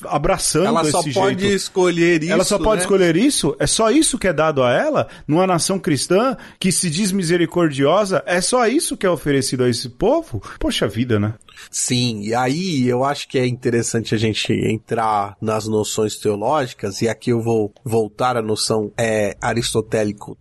abraçando 0.08 0.68
Ela 0.68 0.82
esse 0.82 0.92
só 0.92 1.02
jeito. 1.02 1.16
pode 1.20 1.48
escolher 1.54 2.24
isso. 2.24 2.32
Ela 2.32 2.44
só 2.44 2.58
pode 2.58 2.78
né? 2.78 2.82
escolher 2.84 3.16
isso? 3.16 3.56
É 3.60 3.68
só 3.68 3.90
isso 3.92 4.18
que 4.18 4.28
é 4.28 4.34
dado 4.34 4.64
a 4.64 4.72
ela? 4.72 5.08
Numa 5.28 5.48
nação 5.48 5.80
cristã 5.80 6.36
que 6.60 6.72
se 6.72 6.90
diz 6.90 7.12
misericordiosa? 7.12 8.24
É 8.26 8.42
só 8.42 8.68
isso 8.68 8.98
que 8.98 9.06
é 9.06 9.10
oferecido 9.10 9.64
a 9.64 9.70
esse 9.70 9.90
povo? 9.90 10.42
Poxa 10.60 10.88
vida, 10.88 11.20
né? 11.20 11.34
Sim, 11.70 12.22
e 12.22 12.34
aí 12.34 12.88
eu 12.88 13.04
acho 13.04 13.28
que 13.28 13.38
é 13.38 13.46
interessante 13.46 14.16
a 14.16 14.18
gente 14.18 14.52
entrar 14.54 15.36
nas 15.42 15.68
noções 15.68 16.18
teológicas, 16.18 17.02
e 17.02 17.10
aqui 17.10 17.32
eu 17.32 17.42
vou 17.42 17.74
voltar 17.84 18.38
à 18.38 18.42
noção 18.42 18.92
é, 18.98 19.36
aristotélico 19.42 20.38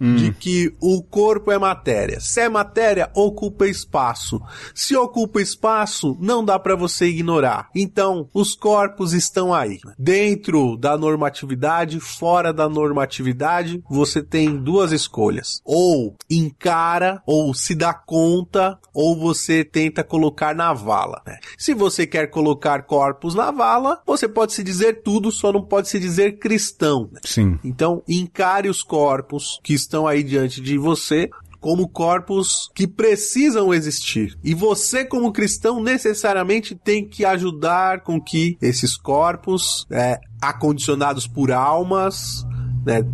tomista. 0.00 0.18
De 0.20 0.32
que 0.32 0.72
o 0.80 1.02
corpo 1.02 1.50
é 1.52 1.58
matéria. 1.58 2.18
Se 2.20 2.40
é 2.40 2.48
matéria, 2.48 3.10
ocupa 3.14 3.66
espaço. 3.66 4.40
Se 4.74 4.96
ocupa 4.96 5.40
espaço, 5.40 6.16
não 6.20 6.44
dá 6.44 6.58
para 6.58 6.74
você 6.74 7.06
ignorar. 7.06 7.68
Então, 7.74 8.28
os 8.32 8.54
corpos 8.54 9.12
estão 9.12 9.52
aí. 9.52 9.78
Dentro 9.98 10.76
da 10.76 10.96
normatividade, 10.96 12.00
fora 12.00 12.52
da 12.52 12.68
normatividade, 12.68 13.82
você 13.88 14.22
tem 14.22 14.56
duas 14.56 14.92
escolhas. 14.92 15.60
Ou 15.64 16.14
encara, 16.28 17.22
ou 17.26 17.52
se 17.54 17.74
dá 17.74 17.92
conta, 17.92 18.78
ou 18.94 19.18
você 19.18 19.64
tenta 19.64 20.02
colocar 20.02 20.54
na 20.54 20.72
vala. 20.72 21.22
né? 21.26 21.38
Se 21.58 21.74
você 21.74 22.06
quer 22.06 22.28
colocar 22.28 22.82
corpos 22.82 23.34
na 23.34 23.50
vala, 23.50 24.00
você 24.06 24.28
pode 24.28 24.52
se 24.52 24.62
dizer 24.62 25.02
tudo, 25.02 25.30
só 25.30 25.52
não 25.52 25.62
pode 25.62 25.88
se 25.88 25.98
dizer 25.98 26.38
cristão. 26.38 27.08
né? 27.12 27.20
Sim. 27.24 27.58
Então, 27.62 28.02
encare 28.08 28.68
os 28.68 28.82
corpos 28.82 29.60
que 29.62 29.74
estão 29.74 29.89
aí 30.06 30.22
diante 30.22 30.60
de 30.60 30.78
você 30.78 31.30
como 31.60 31.88
corpos 31.88 32.70
que 32.74 32.86
precisam 32.86 33.72
existir. 33.72 34.36
E 34.42 34.54
você, 34.54 35.04
como 35.04 35.32
cristão, 35.32 35.82
necessariamente 35.82 36.74
tem 36.74 37.06
que 37.06 37.24
ajudar 37.24 38.00
com 38.00 38.20
que 38.20 38.56
esses 38.62 38.96
corpos, 38.96 39.86
é, 39.90 40.18
acondicionados 40.40 41.26
por 41.26 41.52
almas, 41.52 42.46
né, 42.84 43.04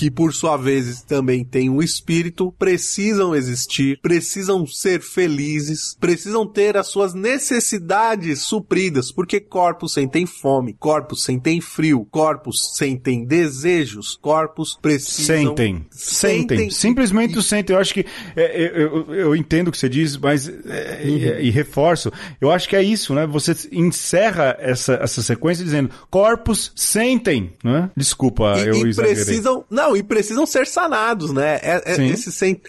que 0.00 0.10
por 0.10 0.32
sua 0.32 0.56
vez 0.56 1.02
também 1.02 1.44
têm 1.44 1.68
um 1.68 1.82
espírito, 1.82 2.50
precisam 2.58 3.34
existir, 3.34 3.98
precisam 4.00 4.66
ser 4.66 5.02
felizes, 5.02 5.94
precisam 6.00 6.46
ter 6.46 6.74
as 6.74 6.86
suas 6.86 7.12
necessidades 7.12 8.40
supridas, 8.40 9.12
porque 9.12 9.38
corpos 9.38 9.92
sentem 9.92 10.24
fome, 10.24 10.72
corpos 10.72 11.22
sentem 11.22 11.60
frio, 11.60 12.06
corpos 12.10 12.74
sentem 12.78 13.26
desejos, 13.26 14.18
corpos 14.22 14.78
precisam... 14.80 15.36
Sentem, 15.36 15.84
sentem, 15.90 16.48
sentem. 16.48 16.70
simplesmente 16.70 17.38
e... 17.38 17.42
sentem. 17.42 17.76
Eu 17.76 17.80
acho 17.82 17.92
que, 17.92 18.06
é, 18.34 18.42
é, 18.42 18.82
eu, 18.82 19.14
eu, 19.14 19.36
entendo 19.36 19.68
o 19.68 19.70
que 19.70 19.76
você 19.76 19.90
diz, 19.90 20.16
mas, 20.16 20.48
é, 20.48 21.02
uhum. 21.04 21.10
e, 21.10 21.48
e 21.48 21.50
reforço, 21.50 22.10
eu 22.40 22.50
acho 22.50 22.66
que 22.66 22.74
é 22.74 22.82
isso, 22.82 23.14
né? 23.14 23.26
Você 23.26 23.54
encerra 23.70 24.56
essa, 24.60 24.94
essa 24.94 25.20
sequência 25.20 25.62
dizendo, 25.62 25.90
corpos 26.08 26.72
sentem, 26.74 27.52
né? 27.62 27.90
Desculpa, 27.94 28.54
e, 28.56 28.66
eu 28.66 28.88
e 28.88 28.94
precisam, 28.94 29.62
não, 29.68 29.89
e 29.96 30.02
precisam 30.02 30.46
ser 30.46 30.66
sanados, 30.66 31.32
né? 31.32 31.58
É, 31.62 31.82
é, 31.84 32.06
esses, 32.06 32.34
sen, 32.34 32.60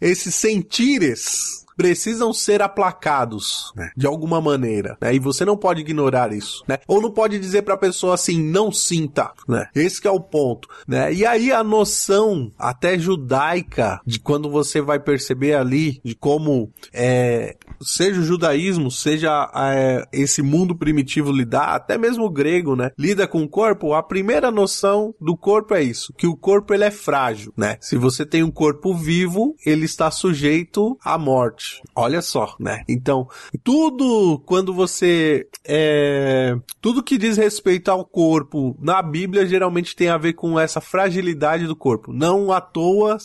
esses 0.00 0.34
sentires 0.34 1.60
precisam 1.80 2.30
ser 2.30 2.60
aplacados, 2.60 3.72
né? 3.74 3.90
De 3.96 4.06
alguma 4.06 4.38
maneira, 4.38 4.98
né? 5.00 5.14
E 5.14 5.18
você 5.18 5.46
não 5.46 5.56
pode 5.56 5.80
ignorar 5.80 6.30
isso, 6.30 6.62
né? 6.68 6.78
Ou 6.86 7.00
não 7.00 7.10
pode 7.10 7.38
dizer 7.38 7.62
para 7.62 7.72
a 7.72 7.78
pessoa 7.78 8.12
assim, 8.12 8.38
não 8.38 8.70
sinta, 8.70 9.32
né? 9.48 9.66
Esse 9.74 10.06
é 10.06 10.10
o 10.10 10.20
ponto, 10.20 10.68
né? 10.86 11.10
E 11.10 11.24
aí 11.24 11.50
a 11.50 11.64
noção 11.64 12.52
até 12.58 12.98
judaica 12.98 13.98
de 14.04 14.20
quando 14.20 14.50
você 14.50 14.82
vai 14.82 15.00
perceber 15.00 15.54
ali 15.54 16.02
de 16.04 16.14
como 16.14 16.70
é, 16.92 17.56
seja 17.82 18.20
o 18.20 18.24
judaísmo, 18.24 18.90
seja 18.90 19.50
é, 19.54 20.06
esse 20.12 20.42
mundo 20.42 20.76
primitivo 20.76 21.32
lidar, 21.32 21.74
até 21.74 21.96
mesmo 21.96 22.24
o 22.24 22.30
grego, 22.30 22.76
né? 22.76 22.90
Lida 22.98 23.26
com 23.26 23.42
o 23.42 23.48
corpo, 23.48 23.94
a 23.94 24.02
primeira 24.02 24.50
noção 24.50 25.14
do 25.20 25.36
corpo 25.36 25.74
é 25.74 25.82
isso, 25.82 26.12
que 26.16 26.26
o 26.26 26.36
corpo 26.36 26.74
ele 26.74 26.84
é 26.84 26.90
frágil, 26.90 27.52
né? 27.56 27.76
Se 27.80 27.96
você 27.96 28.24
tem 28.26 28.42
um 28.42 28.50
corpo 28.50 28.94
vivo, 28.94 29.54
ele 29.64 29.84
está 29.84 30.10
sujeito 30.10 30.98
à 31.04 31.16
morte. 31.16 31.82
Olha 31.94 32.22
só, 32.22 32.54
né? 32.58 32.84
Então, 32.88 33.28
tudo 33.62 34.38
quando 34.46 34.72
você 34.72 35.46
é, 35.66 36.54
tudo 36.80 37.02
que 37.02 37.18
diz 37.18 37.36
respeito 37.36 37.90
ao 37.90 38.04
corpo 38.04 38.76
na 38.80 39.02
Bíblia 39.02 39.46
geralmente 39.46 39.94
tem 39.96 40.08
a 40.08 40.18
ver 40.18 40.34
com 40.34 40.58
essa 40.58 40.80
fragilidade 40.80 41.66
do 41.66 41.76
corpo. 41.76 42.12
Não 42.12 42.52
à 42.52 42.60
toa 42.60 43.16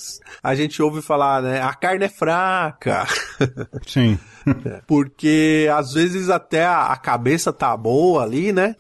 a 0.41 0.55
gente 0.55 0.81
ouve 0.81 1.01
falar, 1.01 1.41
né? 1.41 1.61
A 1.61 1.73
carne 1.73 2.05
é 2.05 2.09
fraca. 2.09 3.05
Sim. 3.85 4.17
Porque 4.87 5.69
às 5.73 5.93
vezes 5.93 6.29
até 6.29 6.65
a 6.65 6.95
cabeça 6.95 7.51
tá 7.51 7.75
boa 7.75 8.23
ali, 8.23 8.51
né? 8.51 8.75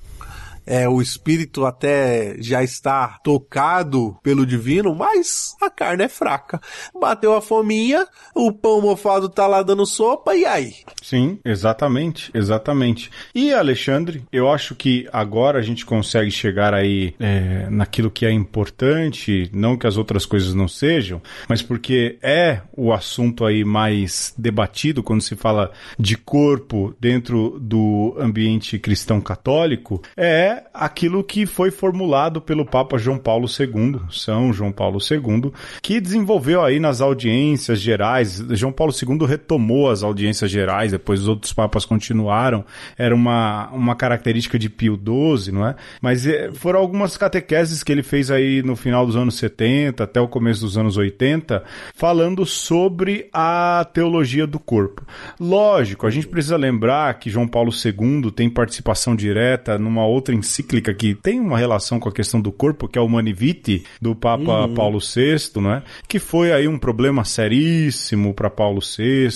É, 0.65 0.87
o 0.89 1.01
espírito 1.01 1.65
até 1.65 2.35
já 2.39 2.63
está 2.63 3.19
tocado 3.23 4.17
pelo 4.23 4.45
divino, 4.45 4.95
mas 4.95 5.55
a 5.61 5.69
carne 5.69 6.03
é 6.03 6.09
fraca. 6.09 6.59
Bateu 6.99 7.33
a 7.33 7.41
fominha, 7.41 8.07
o 8.33 8.51
pão 8.51 8.81
mofado 8.81 9.29
tá 9.29 9.47
lá 9.47 9.61
dando 9.61 9.85
sopa, 9.85 10.35
e 10.35 10.45
aí? 10.45 10.73
Sim, 11.01 11.39
exatamente, 11.45 12.31
exatamente. 12.33 13.11
E 13.33 13.53
Alexandre, 13.53 14.23
eu 14.31 14.49
acho 14.49 14.75
que 14.75 15.07
agora 15.11 15.59
a 15.59 15.61
gente 15.61 15.85
consegue 15.85 16.31
chegar 16.31 16.73
aí 16.73 17.13
é, 17.19 17.67
naquilo 17.69 18.09
que 18.09 18.25
é 18.25 18.31
importante, 18.31 19.49
não 19.53 19.77
que 19.77 19.87
as 19.87 19.97
outras 19.97 20.25
coisas 20.25 20.53
não 20.53 20.67
sejam, 20.67 21.21
mas 21.47 21.61
porque 21.61 22.17
é 22.21 22.61
o 22.75 22.91
assunto 22.91 23.45
aí 23.45 23.63
mais 23.63 24.33
debatido 24.37 25.03
quando 25.03 25.21
se 25.21 25.35
fala 25.35 25.71
de 25.97 26.17
corpo 26.17 26.95
dentro 26.99 27.59
do 27.59 28.15
ambiente 28.19 28.79
cristão 28.79 29.21
católico, 29.21 30.01
é 30.17 30.54
aquilo 30.73 31.23
que 31.23 31.45
foi 31.45 31.71
formulado 31.71 32.41
pelo 32.41 32.65
Papa 32.65 32.97
João 32.97 33.17
Paulo 33.17 33.47
II, 33.47 34.01
São 34.09 34.51
João 34.53 34.71
Paulo 34.71 34.99
II, 34.99 35.51
que 35.81 35.99
desenvolveu 35.99 36.63
aí 36.63 36.79
nas 36.79 37.01
audiências 37.01 37.79
gerais. 37.79 38.43
João 38.51 38.71
Paulo 38.71 38.93
II 38.93 39.25
retomou 39.25 39.89
as 39.89 40.03
audiências 40.03 40.51
gerais, 40.51 40.91
depois 40.91 41.21
os 41.21 41.27
outros 41.27 41.53
papas 41.53 41.85
continuaram. 41.85 42.63
Era 42.97 43.15
uma, 43.15 43.69
uma 43.71 43.95
característica 43.95 44.59
de 44.59 44.69
Pio 44.69 44.95
XII, 44.95 45.51
não 45.51 45.67
é? 45.67 45.75
Mas 46.01 46.25
é, 46.27 46.51
foram 46.51 46.79
algumas 46.79 47.17
catequeses 47.17 47.83
que 47.83 47.91
ele 47.91 48.03
fez 48.03 48.29
aí 48.29 48.61
no 48.63 48.75
final 48.75 49.05
dos 49.05 49.15
anos 49.15 49.35
70 49.35 50.03
até 50.03 50.19
o 50.19 50.27
começo 50.27 50.61
dos 50.61 50.77
anos 50.77 50.97
80, 50.97 51.63
falando 51.93 52.45
sobre 52.45 53.29
a 53.33 53.85
teologia 53.93 54.45
do 54.45 54.59
corpo. 54.59 55.05
Lógico, 55.39 56.05
a 56.05 56.09
gente 56.09 56.27
precisa 56.27 56.57
lembrar 56.57 57.13
que 57.19 57.29
João 57.29 57.47
Paulo 57.47 57.71
II 57.71 58.31
tem 58.31 58.49
participação 58.49 59.15
direta 59.15 59.77
numa 59.77 60.05
outra 60.05 60.35
encíclica 60.45 60.93
que 60.93 61.15
tem 61.15 61.39
uma 61.39 61.57
relação 61.57 61.99
com 61.99 62.07
a 62.07 62.11
questão 62.11 62.39
do 62.39 62.51
corpo, 62.51 62.87
que 62.87 62.97
é 62.97 63.01
o 63.01 63.09
Manivite, 63.09 63.83
do 64.01 64.15
Papa 64.15 64.65
uhum. 64.65 64.73
Paulo 64.73 64.99
VI, 64.99 65.59
não 65.61 65.73
é? 65.73 65.83
Que 66.07 66.19
foi 66.19 66.53
aí 66.53 66.67
um 66.67 66.77
problema 66.77 67.25
seríssimo 67.25 68.33
para 68.33 68.49
Paulo 68.49 68.79
VI, 68.79 69.27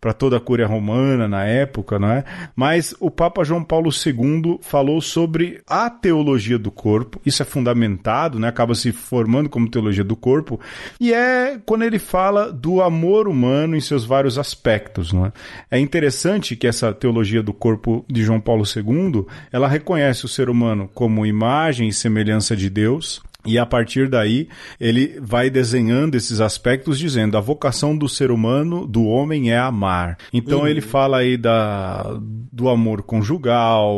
para 0.00 0.12
toda 0.12 0.36
a 0.36 0.40
Cúria 0.40 0.66
Romana 0.66 1.26
na 1.26 1.44
época, 1.44 1.98
não 1.98 2.10
é? 2.10 2.24
Mas 2.54 2.94
o 3.00 3.10
Papa 3.10 3.44
João 3.44 3.64
Paulo 3.64 3.90
II 3.90 4.58
falou 4.60 5.00
sobre 5.00 5.60
a 5.66 5.88
teologia 5.88 6.58
do 6.58 6.70
corpo, 6.70 7.20
isso 7.24 7.42
é 7.42 7.46
fundamentado, 7.46 8.38
né? 8.38 8.48
Acaba 8.48 8.74
se 8.74 8.92
formando 8.92 9.48
como 9.48 9.70
teologia 9.70 10.04
do 10.04 10.16
corpo, 10.16 10.60
e 11.00 11.12
é 11.12 11.58
quando 11.64 11.82
ele 11.82 11.98
fala 11.98 12.52
do 12.52 12.82
amor 12.82 13.26
humano 13.26 13.76
em 13.76 13.80
seus 13.80 14.04
vários 14.04 14.38
aspectos, 14.38 15.12
não 15.12 15.26
é? 15.26 15.32
É 15.70 15.78
interessante 15.78 16.54
que 16.56 16.66
essa 16.66 16.92
teologia 16.92 17.42
do 17.42 17.52
corpo 17.52 18.04
de 18.08 18.22
João 18.22 18.40
Paulo 18.40 18.64
II, 18.64 19.24
ela 19.50 19.68
reconhece 19.68 20.24
o 20.24 20.28
ser 20.34 20.50
humano 20.50 20.90
como 20.92 21.24
imagem 21.24 21.88
e 21.88 21.92
semelhança 21.92 22.56
de 22.56 22.68
Deus, 22.68 23.22
e 23.46 23.58
a 23.58 23.66
partir 23.66 24.08
daí, 24.08 24.48
ele 24.80 25.18
vai 25.20 25.50
desenhando 25.50 26.14
esses 26.14 26.40
aspectos, 26.40 26.98
dizendo 26.98 27.36
a 27.36 27.40
vocação 27.40 27.96
do 27.96 28.08
ser 28.08 28.30
humano, 28.30 28.86
do 28.86 29.04
homem, 29.04 29.52
é 29.52 29.58
amar. 29.58 30.16
Então 30.32 30.60
uhum. 30.60 30.66
ele 30.66 30.80
fala 30.80 31.18
aí 31.18 31.36
da, 31.36 32.18
do 32.50 32.70
amor 32.70 33.02
conjugal, 33.02 33.94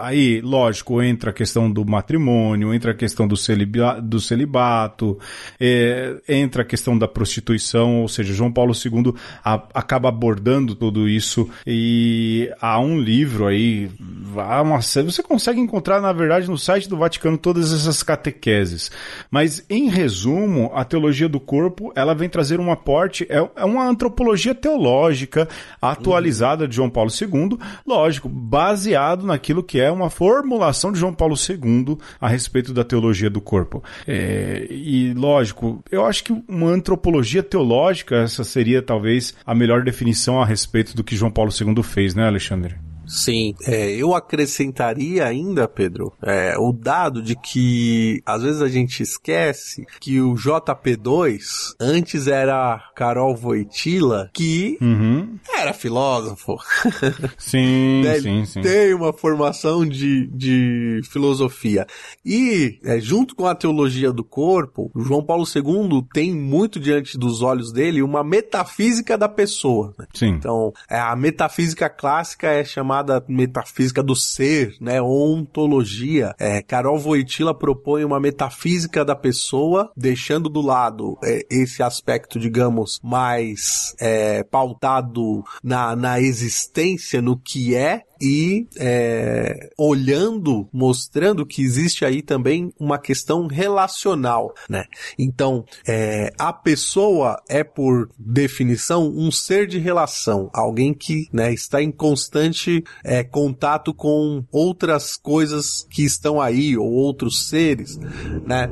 aí, 0.00 0.40
lógico, 0.40 1.02
entra 1.02 1.30
a 1.30 1.34
questão 1.34 1.70
do 1.70 1.84
matrimônio, 1.84 2.72
entra 2.72 2.92
a 2.92 2.94
questão 2.94 3.28
do, 3.28 3.36
celiba, 3.36 4.00
do 4.00 4.18
celibato, 4.20 5.18
é, 5.60 6.16
entra 6.26 6.62
a 6.62 6.64
questão 6.64 6.96
da 6.96 7.06
prostituição, 7.06 8.00
ou 8.00 8.08
seja, 8.08 8.32
João 8.32 8.50
Paulo 8.52 8.72
II 8.72 9.12
a, 9.44 9.62
acaba 9.74 10.08
abordando 10.08 10.74
tudo 10.74 11.06
isso 11.06 11.48
e 11.66 12.50
há 12.58 12.80
um 12.80 12.98
livro 12.98 13.46
aí, 13.46 13.90
há 14.38 14.62
uma, 14.62 14.80
você 14.80 15.22
consegue 15.22 15.60
encontrar, 15.60 16.00
na 16.00 16.12
verdade, 16.12 16.48
no 16.48 16.56
site 16.56 16.88
do 16.88 16.96
Vaticano 16.96 17.36
todas 17.36 17.72
essas 17.72 18.02
catequeses 18.02 18.45
catequeses. 18.46 18.90
Mas, 19.30 19.64
em 19.68 19.88
resumo, 19.88 20.70
a 20.72 20.84
teologia 20.84 21.28
do 21.28 21.40
corpo, 21.40 21.92
ela 21.96 22.14
vem 22.14 22.28
trazer 22.28 22.60
um 22.60 22.70
aporte, 22.70 23.26
é, 23.28 23.48
é 23.56 23.64
uma 23.64 23.86
antropologia 23.86 24.54
teológica 24.54 25.48
atualizada 25.82 26.68
de 26.68 26.76
João 26.76 26.88
Paulo 26.88 27.10
II, 27.10 27.58
lógico, 27.84 28.28
baseado 28.28 29.26
naquilo 29.26 29.62
que 29.62 29.80
é 29.80 29.90
uma 29.90 30.08
formulação 30.08 30.92
de 30.92 31.00
João 31.00 31.12
Paulo 31.12 31.34
II 31.34 31.98
a 32.20 32.28
respeito 32.28 32.72
da 32.72 32.84
teologia 32.84 33.28
do 33.28 33.40
corpo. 33.40 33.82
É, 34.06 34.66
e, 34.70 35.12
lógico, 35.14 35.82
eu 35.90 36.04
acho 36.04 36.22
que 36.24 36.42
uma 36.48 36.70
antropologia 36.70 37.42
teológica, 37.42 38.16
essa 38.16 38.44
seria 38.44 38.80
talvez 38.80 39.34
a 39.44 39.54
melhor 39.54 39.82
definição 39.82 40.40
a 40.40 40.46
respeito 40.46 40.94
do 40.94 41.02
que 41.02 41.16
João 41.16 41.30
Paulo 41.30 41.50
II 41.50 41.82
fez, 41.82 42.14
né, 42.14 42.26
Alexandre? 42.26 42.85
Sim, 43.06 43.54
é, 43.64 43.90
eu 43.92 44.14
acrescentaria 44.14 45.24
ainda, 45.24 45.68
Pedro, 45.68 46.12
é, 46.22 46.56
o 46.58 46.72
dado 46.72 47.22
de 47.22 47.36
que 47.36 48.20
às 48.26 48.42
vezes 48.42 48.60
a 48.60 48.68
gente 48.68 49.02
esquece 49.02 49.86
que 50.00 50.20
o 50.20 50.34
JP2 50.34 51.74
antes 51.80 52.26
era 52.26 52.90
Carol 52.94 53.34
Voitila, 53.36 54.30
que 54.32 54.76
uhum. 54.80 55.38
era 55.56 55.72
filósofo. 55.72 56.56
Sim, 57.38 58.02
sim, 58.20 58.44
sim. 58.44 58.60
Tem 58.60 58.94
uma 58.94 59.12
formação 59.12 59.86
de, 59.86 60.26
de 60.28 61.00
filosofia. 61.10 61.86
E, 62.24 62.78
é, 62.84 62.98
junto 62.98 63.34
com 63.34 63.46
a 63.46 63.54
teologia 63.54 64.12
do 64.12 64.24
corpo, 64.24 64.90
João 64.96 65.22
Paulo 65.22 65.44
II 65.44 66.04
tem 66.12 66.34
muito 66.34 66.80
diante 66.80 67.18
dos 67.18 67.42
olhos 67.42 67.72
dele 67.72 68.02
uma 68.02 68.24
metafísica 68.24 69.16
da 69.16 69.28
pessoa. 69.28 69.94
Né? 69.98 70.06
Sim. 70.14 70.28
Então, 70.30 70.72
é, 70.90 70.98
a 70.98 71.14
metafísica 71.14 71.88
clássica 71.88 72.48
é 72.48 72.64
chamada 72.64 72.95
chamada 72.96 73.22
metafísica 73.28 74.02
do 74.02 74.16
ser, 74.16 74.76
né? 74.80 75.00
Ontologia. 75.02 76.34
É, 76.38 76.62
Carol 76.62 76.98
Voitila 76.98 77.54
propõe 77.54 78.04
uma 78.04 78.18
metafísica 78.18 79.04
da 79.04 79.14
pessoa, 79.14 79.90
deixando 79.96 80.48
do 80.48 80.60
lado 80.60 81.18
é, 81.22 81.46
esse 81.50 81.82
aspecto, 81.82 82.38
digamos, 82.38 82.98
mais 83.02 83.94
é, 84.00 84.42
pautado 84.44 85.44
na, 85.62 85.94
na 85.94 86.20
existência, 86.20 87.20
no 87.20 87.38
que 87.38 87.74
é, 87.74 88.02
e 88.20 88.66
é, 88.78 89.70
olhando, 89.78 90.68
mostrando 90.72 91.46
que 91.46 91.62
existe 91.62 92.04
aí 92.04 92.22
também 92.22 92.72
uma 92.78 92.98
questão 92.98 93.46
relacional, 93.46 94.54
né? 94.68 94.84
Então, 95.18 95.64
é, 95.86 96.32
a 96.38 96.52
pessoa 96.52 97.42
é 97.48 97.62
por 97.62 98.08
definição 98.18 99.08
um 99.08 99.30
ser 99.30 99.66
de 99.66 99.78
relação, 99.78 100.50
alguém 100.52 100.94
que 100.94 101.28
né, 101.32 101.52
está 101.52 101.82
em 101.82 101.90
constante 101.90 102.82
é, 103.04 103.22
contato 103.22 103.92
com 103.92 104.44
outras 104.50 105.16
coisas 105.16 105.86
que 105.90 106.04
estão 106.04 106.40
aí 106.40 106.76
ou 106.76 106.90
outros 106.90 107.48
seres, 107.48 107.98
né? 108.46 108.68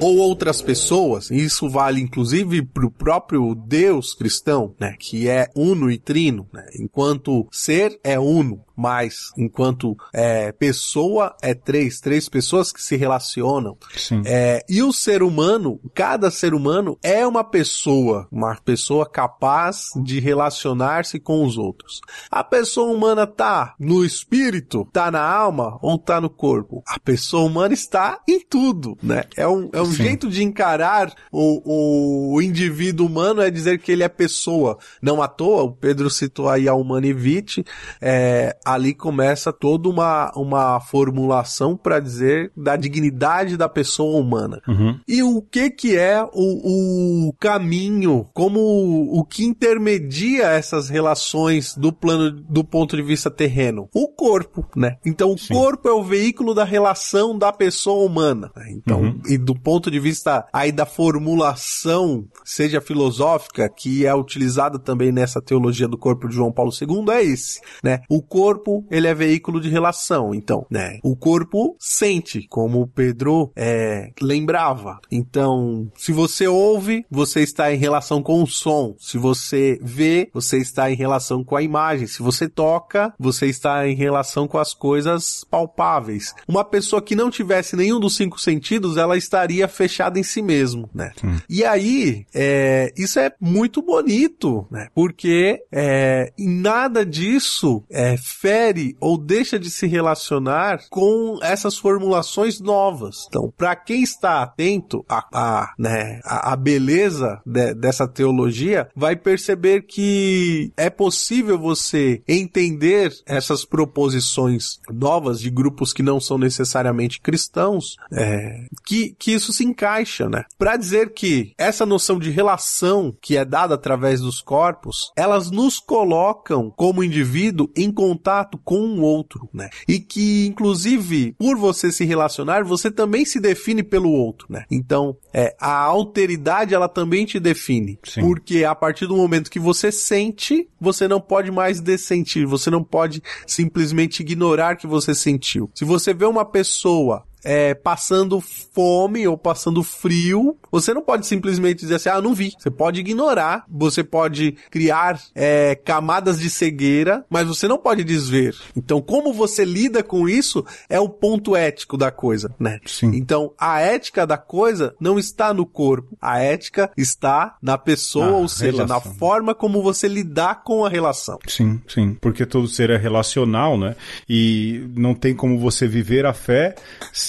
ou 0.00 0.16
outras 0.16 0.62
pessoas, 0.62 1.30
isso 1.30 1.68
vale 1.68 2.00
inclusive 2.00 2.62
para 2.62 2.86
o 2.86 2.90
próprio 2.90 3.54
Deus 3.54 4.14
cristão, 4.14 4.74
né, 4.80 4.94
que 4.98 5.28
é 5.28 5.48
uno 5.54 5.90
e 5.90 5.98
trino, 5.98 6.48
né, 6.52 6.64
enquanto 6.78 7.46
ser 7.52 7.99
é 8.02 8.18
uno, 8.18 8.64
mas 8.80 9.30
enquanto 9.36 9.94
é, 10.10 10.52
pessoa 10.52 11.36
é 11.42 11.52
três, 11.52 12.00
três 12.00 12.30
pessoas 12.30 12.72
que 12.72 12.82
se 12.82 12.96
relacionam. 12.96 13.76
Sim. 13.94 14.22
É, 14.24 14.64
e 14.66 14.82
o 14.82 14.90
ser 14.90 15.22
humano, 15.22 15.78
cada 15.94 16.30
ser 16.30 16.54
humano 16.54 16.98
é 17.02 17.26
uma 17.26 17.44
pessoa, 17.44 18.26
uma 18.32 18.56
pessoa 18.56 19.04
capaz 19.04 19.90
de 20.02 20.18
relacionar-se 20.18 21.20
com 21.20 21.44
os 21.44 21.58
outros. 21.58 22.00
A 22.30 22.42
pessoa 22.42 22.90
humana 22.90 23.26
tá 23.26 23.74
no 23.78 24.02
espírito, 24.02 24.88
tá 24.90 25.10
na 25.10 25.22
alma 25.22 25.78
ou 25.82 25.98
tá 25.98 26.18
no 26.18 26.30
corpo? 26.30 26.82
A 26.86 26.98
pessoa 26.98 27.44
humana 27.44 27.74
está 27.74 28.20
em 28.26 28.40
tudo, 28.40 28.96
né? 29.02 29.24
É 29.36 29.46
um, 29.46 29.68
é 29.74 29.82
um 29.82 29.92
jeito 29.92 30.26
de 30.30 30.42
encarar 30.42 31.12
o, 31.30 32.34
o 32.34 32.40
indivíduo 32.40 33.06
humano 33.06 33.42
é 33.42 33.50
dizer 33.50 33.78
que 33.78 33.92
ele 33.92 34.02
é 34.02 34.08
pessoa. 34.08 34.78
Não 35.02 35.22
à 35.22 35.28
toa, 35.28 35.64
o 35.64 35.72
Pedro 35.72 36.08
citou 36.08 36.48
aí 36.48 36.66
a 36.66 36.74
Humanivite, 36.74 37.62
é, 38.00 38.56
ali 38.72 38.94
começa 38.94 39.52
toda 39.52 39.88
uma, 39.88 40.30
uma 40.36 40.80
formulação 40.80 41.76
para 41.76 42.00
dizer 42.00 42.52
da 42.56 42.76
dignidade 42.76 43.56
da 43.56 43.68
pessoa 43.68 44.18
humana. 44.20 44.60
Uhum. 44.66 44.98
E 45.06 45.22
o 45.22 45.40
que 45.42 45.70
que 45.70 45.96
é 45.96 46.22
o, 46.32 47.28
o 47.28 47.32
caminho, 47.38 48.26
como 48.32 48.60
o, 48.60 49.20
o 49.20 49.24
que 49.24 49.44
intermedia 49.44 50.46
essas 50.48 50.88
relações 50.88 51.74
do 51.76 51.92
plano, 51.92 52.30
do 52.30 52.64
ponto 52.64 52.96
de 52.96 53.02
vista 53.02 53.30
terreno? 53.30 53.88
O 53.94 54.08
corpo, 54.08 54.66
né? 54.76 54.96
Então 55.04 55.32
o 55.32 55.38
Sim. 55.38 55.54
corpo 55.54 55.88
é 55.88 55.92
o 55.92 56.02
veículo 56.04 56.54
da 56.54 56.64
relação 56.64 57.36
da 57.36 57.52
pessoa 57.52 58.04
humana. 58.04 58.50
né? 58.56 58.66
Então, 58.70 59.00
Uhum. 59.00 59.20
e 59.26 59.38
do 59.38 59.54
ponto 59.54 59.90
de 59.90 59.98
vista 59.98 60.46
aí 60.52 60.70
da 60.72 60.84
formulação, 60.84 62.26
seja 62.44 62.80
filosófica, 62.80 63.68
que 63.68 64.04
é 64.06 64.14
utilizada 64.14 64.78
também 64.78 65.10
nessa 65.10 65.40
teologia 65.40 65.88
do 65.88 65.96
corpo 65.96 66.28
de 66.28 66.34
João 66.34 66.52
Paulo 66.52 66.70
II, 66.70 67.10
é 67.14 67.22
esse, 67.24 67.60
né? 67.82 68.00
O 68.10 68.20
corpo, 68.22 68.59
ele 68.90 69.06
é 69.06 69.14
veículo 69.14 69.60
de 69.60 69.68
relação, 69.68 70.34
então, 70.34 70.66
né? 70.70 70.98
O 71.02 71.16
corpo 71.16 71.76
sente, 71.78 72.46
como 72.48 72.82
o 72.82 72.86
Pedro 72.86 73.52
é, 73.56 74.12
lembrava. 74.20 75.00
Então, 75.10 75.90
se 75.96 76.12
você 76.12 76.46
ouve, 76.46 77.04
você 77.10 77.40
está 77.40 77.72
em 77.72 77.78
relação 77.78 78.22
com 78.22 78.42
o 78.42 78.46
som. 78.46 78.94
Se 78.98 79.18
você 79.18 79.78
vê, 79.82 80.30
você 80.32 80.58
está 80.58 80.90
em 80.90 80.96
relação 80.96 81.42
com 81.44 81.56
a 81.56 81.62
imagem. 81.62 82.06
Se 82.06 82.22
você 82.22 82.48
toca, 82.48 83.12
você 83.18 83.46
está 83.46 83.86
em 83.88 83.94
relação 83.94 84.46
com 84.46 84.58
as 84.58 84.74
coisas 84.74 85.44
palpáveis. 85.50 86.34
Uma 86.46 86.64
pessoa 86.64 87.02
que 87.02 87.16
não 87.16 87.30
tivesse 87.30 87.76
nenhum 87.76 88.00
dos 88.00 88.16
cinco 88.16 88.40
sentidos, 88.40 88.96
ela 88.96 89.16
estaria 89.16 89.66
fechada 89.68 90.18
em 90.18 90.22
si 90.22 90.42
mesmo, 90.42 90.88
né? 90.94 91.12
E 91.48 91.64
aí, 91.64 92.26
é, 92.34 92.92
isso 92.96 93.18
é 93.18 93.32
muito 93.40 93.82
bonito, 93.82 94.66
né? 94.70 94.88
Porque 94.94 95.62
é, 95.72 96.32
nada 96.38 97.04
disso 97.04 97.82
é, 97.90 98.16
fere 98.40 98.96
ou 99.00 99.18
deixa 99.18 99.58
de 99.58 99.70
se 99.70 99.86
relacionar 99.86 100.80
com 100.88 101.38
essas 101.42 101.76
formulações 101.76 102.58
novas. 102.58 103.26
Então, 103.28 103.52
para 103.56 103.76
quem 103.76 104.02
está 104.02 104.42
atento 104.42 105.04
à, 105.08 105.72
né, 105.78 106.20
à 106.24 106.56
beleza 106.56 107.40
de- 107.44 107.74
dessa 107.74 108.08
teologia, 108.08 108.88
vai 108.96 109.14
perceber 109.14 109.82
que 109.82 110.72
é 110.76 110.88
possível 110.88 111.58
você 111.58 112.22
entender 112.26 113.12
essas 113.26 113.64
proposições 113.64 114.78
novas 114.90 115.38
de 115.40 115.50
grupos 115.50 115.92
que 115.92 116.02
não 116.02 116.18
são 116.18 116.38
necessariamente 116.38 117.20
cristãos, 117.20 117.96
é, 118.12 118.64
que, 118.86 119.14
que 119.18 119.32
isso 119.32 119.52
se 119.52 119.64
encaixa, 119.64 120.28
né? 120.28 120.44
Para 120.58 120.76
dizer 120.76 121.12
que 121.12 121.52
essa 121.58 121.84
noção 121.84 122.18
de 122.18 122.30
relação 122.30 123.14
que 123.20 123.36
é 123.36 123.44
dada 123.44 123.74
através 123.74 124.20
dos 124.20 124.40
corpos, 124.40 125.12
elas 125.16 125.50
nos 125.50 125.78
colocam 125.78 126.72
como 126.74 127.04
indivíduo 127.04 127.68
em 127.76 127.92
contato 127.92 128.29
com 128.64 128.80
o 128.80 129.00
outro, 129.00 129.48
né? 129.52 129.68
E 129.86 129.98
que, 129.98 130.46
inclusive, 130.46 131.34
por 131.38 131.56
você 131.56 131.92
se 131.92 132.04
relacionar, 132.04 132.64
você 132.64 132.90
também 132.90 133.24
se 133.24 133.40
define 133.40 133.82
pelo 133.82 134.10
outro, 134.10 134.46
né? 134.50 134.64
Então, 134.70 135.16
é, 135.32 135.54
a 135.60 135.72
alteridade, 135.72 136.74
ela 136.74 136.88
também 136.88 137.24
te 137.24 137.38
define. 137.38 137.98
Sim. 138.04 138.20
Porque 138.20 138.64
a 138.64 138.74
partir 138.74 139.06
do 139.06 139.16
momento 139.16 139.50
que 139.50 139.58
você 139.58 139.90
sente, 139.90 140.68
você 140.80 141.06
não 141.06 141.20
pode 141.20 141.50
mais 141.50 141.80
dessentir, 141.80 142.46
você 142.46 142.70
não 142.70 142.82
pode 142.82 143.22
simplesmente 143.46 144.20
ignorar 144.20 144.76
que 144.76 144.86
você 144.86 145.14
sentiu. 145.14 145.70
Se 145.74 145.84
você 145.84 146.12
vê 146.12 146.24
uma 146.24 146.44
pessoa 146.44 147.24
é, 147.44 147.74
passando 147.74 148.40
fome 148.40 149.26
ou 149.26 149.36
passando 149.36 149.82
frio, 149.82 150.56
você 150.70 150.92
não 150.94 151.02
pode 151.02 151.26
simplesmente 151.26 151.80
dizer 151.80 151.96
assim, 151.96 152.08
ah, 152.08 152.20
não 152.20 152.34
vi. 152.34 152.52
Você 152.58 152.70
pode 152.70 153.00
ignorar, 153.00 153.64
você 153.68 154.02
pode 154.04 154.56
criar 154.70 155.20
é, 155.34 155.74
camadas 155.74 156.38
de 156.38 156.50
cegueira, 156.50 157.24
mas 157.28 157.46
você 157.46 157.66
não 157.66 157.78
pode 157.78 158.04
desver. 158.04 158.54
Então, 158.76 159.00
como 159.00 159.32
você 159.32 159.64
lida 159.64 160.02
com 160.02 160.28
isso 160.28 160.64
é 160.88 160.98
o 161.00 161.08
ponto 161.08 161.56
ético 161.56 161.96
da 161.96 162.10
coisa, 162.10 162.54
né? 162.58 162.78
Sim. 162.86 163.12
Então, 163.14 163.52
a 163.58 163.80
ética 163.80 164.26
da 164.26 164.38
coisa 164.38 164.94
não 165.00 165.18
está 165.18 165.52
no 165.52 165.66
corpo. 165.66 166.16
A 166.20 166.38
ética 166.40 166.90
está 166.96 167.56
na 167.62 167.76
pessoa, 167.78 168.26
Na 168.26 168.36
ou 168.36 168.48
seja, 168.48 168.86
na 168.86 168.94
relação. 168.98 169.14
forma 169.14 169.54
como 169.54 169.82
você 169.82 170.08
lidar 170.08 170.62
com 170.62 170.84
a 170.84 170.88
relação. 170.88 171.38
Sim, 171.46 171.80
sim, 171.88 172.16
porque 172.20 172.44
todo 172.46 172.68
ser 172.68 172.90
é 172.90 172.96
relacional, 172.96 173.78
né? 173.78 173.96
E 174.28 174.84
não 174.94 175.14
tem 175.14 175.34
como 175.34 175.58
você 175.58 175.86
viver 175.86 176.26
a 176.26 176.32
fé 176.32 176.74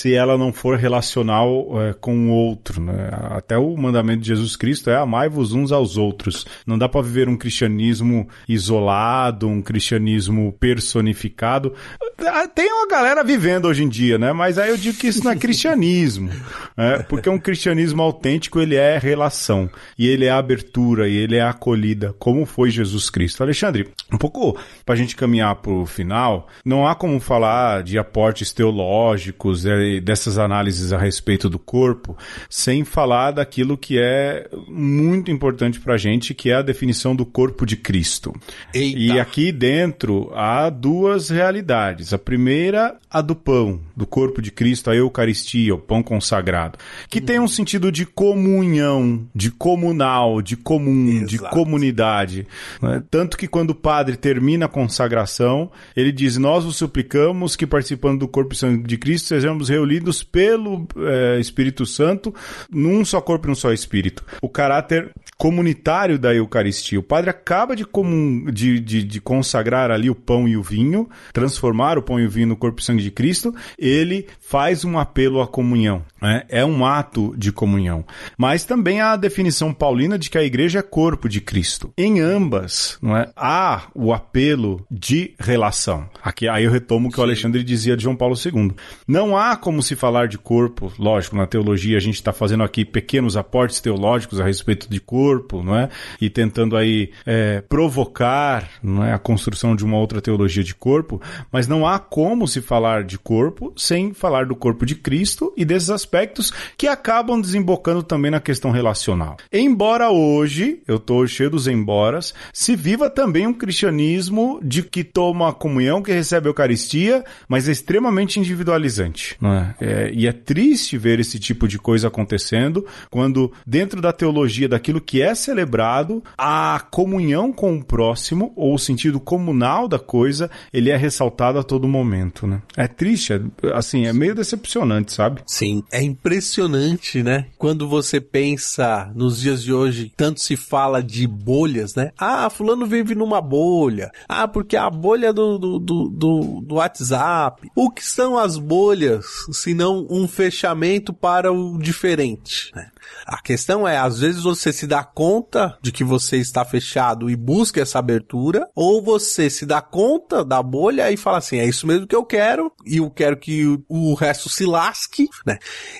se 0.01 0.15
ela 0.15 0.35
não 0.35 0.51
for 0.51 0.79
relacional 0.79 1.79
é, 1.79 1.93
com 1.93 2.29
o 2.29 2.31
outro, 2.31 2.81
né? 2.81 3.09
Até 3.29 3.55
o 3.55 3.77
mandamento 3.77 4.21
de 4.21 4.29
Jesus 4.29 4.55
Cristo 4.55 4.89
é 4.89 4.95
amai-vos 4.95 5.53
uns 5.53 5.71
aos 5.71 5.95
outros. 5.95 6.43
Não 6.65 6.75
dá 6.75 6.89
para 6.89 7.03
viver 7.03 7.29
um 7.29 7.37
cristianismo 7.37 8.27
isolado, 8.49 9.47
um 9.47 9.61
cristianismo 9.61 10.53
personificado. 10.59 11.75
Ah, 12.17 12.47
Tem 12.47 12.71
uma 12.73 12.87
galera 12.87 13.23
vivendo 13.23 13.65
hoje 13.65 13.83
em 13.83 13.89
dia, 13.89 14.17
né? 14.17 14.33
Mas 14.33 14.57
aí 14.57 14.71
eu 14.71 14.77
digo 14.77 14.97
que 14.97 15.07
isso 15.07 15.23
não 15.23 15.31
é 15.31 15.35
cristianismo, 15.37 16.31
né? 16.75 17.05
Porque 17.07 17.29
um 17.29 17.37
cristianismo 17.37 18.01
autêntico 18.01 18.59
ele 18.59 18.75
é 18.75 18.97
relação 18.97 19.69
e 19.99 20.07
ele 20.07 20.25
é 20.25 20.31
abertura 20.31 21.07
e 21.07 21.15
ele 21.15 21.35
é 21.35 21.43
acolhida, 21.43 22.11
como 22.17 22.43
foi 22.43 22.71
Jesus 22.71 23.07
Cristo. 23.11 23.43
Alexandre, 23.43 23.87
um 24.11 24.17
pouco 24.17 24.59
pra 24.83 24.95
gente 24.95 25.15
caminhar 25.15 25.57
pro 25.57 25.85
final, 25.85 26.47
não 26.65 26.87
há 26.87 26.95
como 26.95 27.19
falar 27.19 27.83
de 27.83 27.99
aportes 27.99 28.51
teológicos 28.51 29.63
dessas 29.99 30.37
análises 30.37 30.93
a 30.93 30.97
respeito 30.97 31.49
do 31.49 31.59
corpo 31.59 32.17
sem 32.49 32.83
falar 32.83 33.31
daquilo 33.31 33.77
que 33.77 33.99
é 33.99 34.49
muito 34.67 35.31
importante 35.31 35.79
pra 35.79 35.97
gente, 35.97 36.33
que 36.33 36.49
é 36.49 36.55
a 36.55 36.61
definição 36.61 37.15
do 37.15 37.25
corpo 37.25 37.65
de 37.65 37.75
Cristo. 37.75 38.33
Eita. 38.73 38.99
E 38.99 39.19
aqui 39.19 39.51
dentro 39.51 40.31
há 40.33 40.69
duas 40.69 41.29
realidades. 41.29 42.13
A 42.13 42.17
primeira, 42.17 42.95
a 43.09 43.21
do 43.21 43.35
pão, 43.35 43.79
do 43.95 44.05
corpo 44.05 44.41
de 44.41 44.51
Cristo, 44.51 44.89
a 44.89 44.95
Eucaristia, 44.95 45.75
o 45.75 45.79
pão 45.79 46.01
consagrado, 46.03 46.77
que 47.09 47.19
tem 47.19 47.39
um 47.39 47.47
sentido 47.47 47.91
de 47.91 48.05
comunhão, 48.05 49.27
de 49.33 49.51
comunal, 49.51 50.41
de 50.41 50.55
comum, 50.55 51.25
de 51.25 51.35
Exato. 51.35 51.55
comunidade. 51.55 52.47
né? 52.81 53.03
Tanto 53.09 53.37
que 53.37 53.47
quando 53.47 53.71
o 53.71 53.75
padre 53.75 54.15
termina 54.15 54.65
a 54.65 54.69
consagração, 54.69 55.71
ele 55.95 56.11
diz: 56.11 56.37
Nós 56.37 56.63
vos 56.63 56.75
suplicamos 56.75 57.55
que, 57.55 57.65
participando 57.65 58.19
do 58.19 58.27
corpo 58.27 58.53
e 58.53 58.57
sangue 58.57 58.87
de 58.87 58.97
Cristo, 58.97 59.27
sejamos 59.27 59.69
reunidos 59.69 59.80
pelo 60.23 60.87
eh, 60.97 61.39
Espírito 61.39 61.85
Santo 61.85 62.33
num 62.69 63.03
só 63.05 63.21
corpo 63.21 63.47
e 63.47 63.49
num 63.49 63.55
só 63.55 63.71
Espírito. 63.71 64.23
O 64.41 64.49
caráter 64.49 65.11
comunitário 65.37 66.19
da 66.19 66.35
Eucaristia. 66.35 66.99
O 66.99 67.03
padre 67.03 67.31
acaba 67.31 67.75
de, 67.75 67.83
comun, 67.83 68.45
de, 68.51 68.79
de, 68.79 69.03
de 69.03 69.19
consagrar 69.19 69.89
ali 69.89 70.07
o 70.07 70.13
pão 70.13 70.47
e 70.47 70.55
o 70.55 70.61
vinho, 70.61 71.09
transformar 71.33 71.97
o 71.97 72.03
pão 72.03 72.19
e 72.19 72.25
o 72.27 72.29
vinho 72.29 72.49
no 72.49 72.55
corpo 72.55 72.79
e 72.79 72.83
sangue 72.83 73.01
de 73.01 73.09
Cristo, 73.09 73.51
ele 73.75 74.27
faz 74.39 74.85
um 74.85 74.99
apelo 74.99 75.41
à 75.41 75.47
comunhão. 75.47 76.03
né? 76.21 76.43
É 76.47 76.63
um 76.63 76.85
ato 76.85 77.33
de 77.35 77.51
comunhão. 77.51 78.05
Mas 78.37 78.65
também 78.65 79.01
há 79.01 79.13
a 79.13 79.17
definição 79.17 79.73
paulina 79.73 80.19
de 80.19 80.29
que 80.29 80.37
a 80.37 80.43
igreja 80.43 80.77
é 80.77 80.83
corpo 80.83 81.27
de 81.27 81.41
Cristo. 81.41 81.91
Em 81.97 82.19
ambas, 82.19 82.99
não 83.01 83.17
é? 83.17 83.31
há 83.35 83.83
o 83.95 84.13
apelo 84.13 84.85
de 84.91 85.33
relação. 85.39 86.07
Aqui 86.21 86.47
aí 86.47 86.65
eu 86.65 86.71
retomo 86.71 87.07
o 87.07 87.11
que 87.11 87.19
o 87.19 87.23
Alexandre 87.23 87.63
dizia 87.63 87.97
de 87.97 88.03
João 88.03 88.15
Paulo 88.15 88.35
II. 88.35 88.73
Não 89.07 89.35
há 89.35 89.55
como 89.55 89.70
se 89.79 89.95
falar 89.95 90.27
de 90.27 90.39
corpo, 90.39 90.91
lógico, 90.97 91.35
na 91.35 91.45
teologia 91.45 91.97
a 91.97 92.01
gente 92.01 92.15
está 92.15 92.33
fazendo 92.33 92.63
aqui 92.63 92.83
pequenos 92.83 93.37
aportes 93.37 93.79
teológicos 93.79 94.39
a 94.39 94.43
respeito 94.43 94.89
de 94.89 94.99
corpo, 94.99 95.61
não 95.61 95.77
é? 95.77 95.89
E 96.19 96.31
tentando 96.31 96.75
aí 96.75 97.11
é, 97.27 97.61
provocar 97.61 98.67
não 98.81 99.03
é, 99.03 99.13
a 99.13 99.19
construção 99.19 99.75
de 99.75 99.85
uma 99.85 99.97
outra 99.97 100.19
teologia 100.19 100.63
de 100.63 100.73
corpo, 100.73 101.21
mas 101.51 101.67
não 101.67 101.85
há 101.85 101.99
como 101.99 102.47
se 102.47 102.59
falar 102.59 103.03
de 103.03 103.19
corpo 103.19 103.71
sem 103.77 104.13
falar 104.13 104.47
do 104.47 104.55
corpo 104.55 104.83
de 104.85 104.95
Cristo 104.95 105.53
e 105.55 105.63
desses 105.63 105.91
aspectos 105.91 106.51
que 106.75 106.87
acabam 106.87 107.39
desembocando 107.39 108.01
também 108.01 108.31
na 108.31 108.39
questão 108.39 108.71
relacional. 108.71 109.37
Embora 109.53 110.09
hoje, 110.09 110.81
eu 110.87 110.95
estou 110.95 111.27
cheio 111.27 111.49
dos 111.49 111.67
emboras, 111.67 112.33
se 112.51 112.75
viva 112.75 113.09
também 113.09 113.45
um 113.45 113.53
cristianismo 113.53 114.59
de 114.63 114.81
que 114.81 115.03
toma 115.03 115.49
a 115.49 115.53
comunhão, 115.53 116.01
que 116.01 116.11
recebe 116.11 116.47
a 116.47 116.49
Eucaristia, 116.49 117.23
mas 117.47 117.67
é 117.67 117.71
extremamente 117.71 118.39
individualizante. 118.39 119.35
Não 119.39 119.53
é? 119.53 119.60
É, 119.79 120.11
e 120.13 120.27
é 120.27 120.31
triste 120.31 120.97
ver 120.97 121.19
esse 121.19 121.39
tipo 121.39 121.67
de 121.67 121.77
coisa 121.77 122.07
acontecendo 122.07 122.85
quando, 123.09 123.51
dentro 123.65 124.01
da 124.01 124.13
teologia 124.13 124.67
daquilo 124.67 125.01
que 125.01 125.21
é 125.21 125.33
celebrado, 125.35 126.23
a 126.37 126.79
comunhão 126.91 127.51
com 127.51 127.75
o 127.75 127.83
próximo, 127.83 128.53
ou 128.55 128.75
o 128.75 128.79
sentido 128.79 129.19
comunal 129.19 129.87
da 129.87 129.99
coisa, 129.99 130.49
ele 130.73 130.89
é 130.89 130.97
ressaltado 130.97 131.59
a 131.59 131.63
todo 131.63 131.87
momento, 131.87 132.45
né? 132.47 132.61
É 132.75 132.87
triste, 132.87 133.33
é, 133.33 133.41
assim, 133.73 134.05
é 134.05 134.13
meio 134.13 134.35
decepcionante, 134.35 135.13
sabe? 135.13 135.41
Sim, 135.45 135.83
é 135.91 136.01
impressionante, 136.01 137.23
né? 137.23 137.47
Quando 137.57 137.87
você 137.87 138.19
pensa 138.19 139.11
nos 139.15 139.39
dias 139.39 139.63
de 139.63 139.73
hoje, 139.73 140.11
tanto 140.15 140.39
se 140.41 140.55
fala 140.55 141.01
de 141.01 141.27
bolhas, 141.27 141.95
né? 141.95 142.11
Ah, 142.17 142.49
fulano 142.49 142.85
vive 142.85 143.15
numa 143.15 143.41
bolha. 143.41 144.11
Ah, 144.27 144.47
porque 144.47 144.75
a 144.75 144.89
bolha 144.89 145.33
do, 145.33 145.57
do, 145.57 145.79
do, 145.79 146.61
do 146.61 146.75
WhatsApp. 146.75 147.69
O 147.75 147.89
que 147.89 148.05
são 148.05 148.37
as 148.37 148.57
bolhas, 148.57 149.25
se 149.51 149.73
não 149.73 150.07
um 150.09 150.27
fechamento 150.27 151.13
para 151.13 151.51
o 151.51 151.77
diferente, 151.77 152.71
né? 152.75 152.91
A 153.25 153.41
questão 153.41 153.87
é, 153.87 153.97
às 153.97 154.19
vezes 154.19 154.43
você 154.43 154.71
se 154.73 154.87
dá 154.87 155.03
conta 155.03 155.77
de 155.81 155.91
que 155.91 156.03
você 156.03 156.37
está 156.37 156.63
fechado 156.65 157.29
e 157.29 157.35
busca 157.35 157.81
essa 157.81 157.99
abertura, 157.99 158.67
ou 158.75 159.03
você 159.03 159.49
se 159.49 159.65
dá 159.65 159.81
conta 159.81 160.43
da 160.43 160.61
bolha 160.61 161.11
e 161.11 161.17
fala 161.17 161.37
assim, 161.37 161.57
é 161.57 161.65
isso 161.65 161.85
mesmo 161.87 162.07
que 162.07 162.15
eu 162.15 162.25
quero, 162.25 162.71
e 162.85 162.97
eu 162.97 163.09
quero 163.09 163.37
que 163.37 163.79
o 163.87 164.13
resto 164.13 164.49
se 164.49 164.65
lasque, 164.65 165.27
né? 165.45 165.57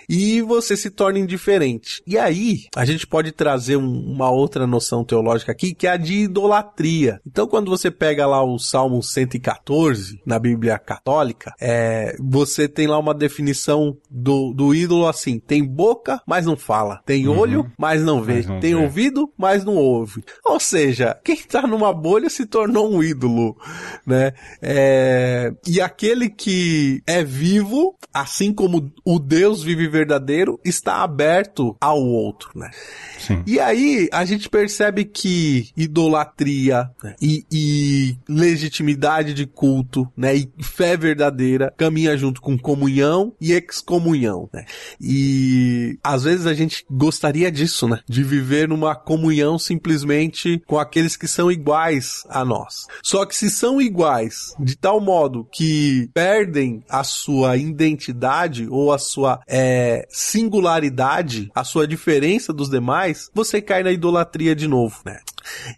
E 0.10 0.42
você 0.42 0.76
se 0.76 0.90
torna 0.90 1.20
indiferente. 1.20 2.02
E 2.06 2.18
aí, 2.18 2.66
a 2.76 2.86
gente 2.86 3.06
pode 3.08 3.32
trazer 3.32 3.78
um, 3.78 4.12
uma 4.12 4.30
outra 4.30 4.66
noção 4.68 5.04
teológica 5.04 5.52
aqui, 5.52 5.74
que 5.74 5.88
é 5.88 5.92
a 5.92 5.98
de 5.98 6.24
idolatria. 6.24 7.20
Então, 7.26 7.48
quando 7.48 7.70
você 7.70 7.90
pega 7.90 8.26
lá 8.26 8.44
o 8.44 8.58
Salmo 8.58 9.02
114, 9.02 10.20
na 10.26 10.40
Bíblia 10.40 10.78
Católica, 10.78 11.54
é, 11.60 12.16
você 12.20 12.68
tem 12.68 12.88
lá 12.88 12.98
uma 12.98 13.14
definição 13.14 13.98
do, 14.10 14.54
do 14.54 14.74
ídolo 14.74 15.08
assim, 15.08 15.40
tem 15.40 15.64
boca, 15.64 16.22
mas 16.26 16.46
não 16.46 16.58
fala. 16.58 16.91
Tem 17.06 17.28
uhum. 17.28 17.38
olho, 17.38 17.72
mas 17.78 18.02
não 18.02 18.22
vê. 18.22 18.36
Mas 18.36 18.48
não 18.48 18.60
tem 18.60 18.76
vê. 18.76 18.82
ouvido, 18.82 19.32
mas 19.38 19.64
não 19.64 19.76
ouve. 19.76 20.24
Ou 20.46 20.60
seja, 20.60 21.18
quem 21.24 21.38
tá 21.38 21.68
numa 21.68 21.94
bolha 21.94 22.30
se 22.30 22.46
tornou 22.46 22.92
um 22.92 23.04
ídolo, 23.04 23.58
né? 24.06 24.34
É... 24.62 25.54
E 25.68 25.82
aquele 25.82 26.30
que 26.30 27.02
é 27.06 27.24
vivo, 27.24 27.96
assim 28.14 28.54
como 28.54 28.92
o 29.06 29.20
Deus 29.20 29.64
vive 29.64 29.88
verdadeiro, 29.88 30.60
está 30.64 31.04
aberto 31.04 31.76
ao 31.80 32.00
outro, 32.00 32.52
né? 32.56 32.70
Sim. 33.20 33.44
E 33.46 33.60
aí 33.60 34.10
a 34.12 34.26
gente 34.26 34.50
percebe 34.50 35.06
que 35.06 35.70
idolatria 35.76 36.90
né? 37.04 37.16
e, 37.22 37.46
e 37.52 38.18
legitimidade 38.28 39.34
de 39.34 39.46
culto, 39.46 40.08
né? 40.16 40.36
E 40.36 40.52
fé 40.62 40.98
verdadeira 40.98 41.74
caminha 41.78 42.18
junto 42.18 42.42
com 42.42 42.58
comunhão 42.58 43.34
e 43.40 43.52
excomunhão, 43.54 44.50
né? 44.54 44.66
E 45.00 45.98
às 46.04 46.24
vezes 46.24 46.46
a 46.46 46.54
gente 46.54 46.81
gostaria 46.90 47.52
disso, 47.52 47.88
né? 47.88 48.00
De 48.08 48.24
viver 48.24 48.68
numa 48.68 48.96
comunhão 48.96 49.58
simplesmente 49.58 50.62
com 50.68 50.80
aqueles 50.80 51.16
que 51.16 51.28
são 51.28 51.52
iguais 51.52 52.24
a 52.30 52.44
nós. 52.46 52.88
Só 53.04 53.26
que 53.26 53.36
se 53.36 53.50
são 53.50 53.82
iguais 53.82 54.54
de 54.60 54.76
tal 54.76 55.00
modo 55.00 55.48
que 55.52 56.10
perdem 56.14 56.84
a 56.90 57.04
sua 57.04 57.58
identidade 57.58 58.68
ou 58.70 58.92
a 58.92 58.98
sua 58.98 59.42
é, 59.48 60.08
singularidade, 60.10 61.50
a 61.54 61.64
sua 61.64 61.88
diferença 61.88 62.54
dos 62.54 62.70
demais, 62.70 63.30
você 63.34 63.62
cai 63.62 63.84
na 63.84 63.92
idolatria 63.92 64.56
de 64.56 64.68
novo, 64.68 65.00
né? 65.06 65.20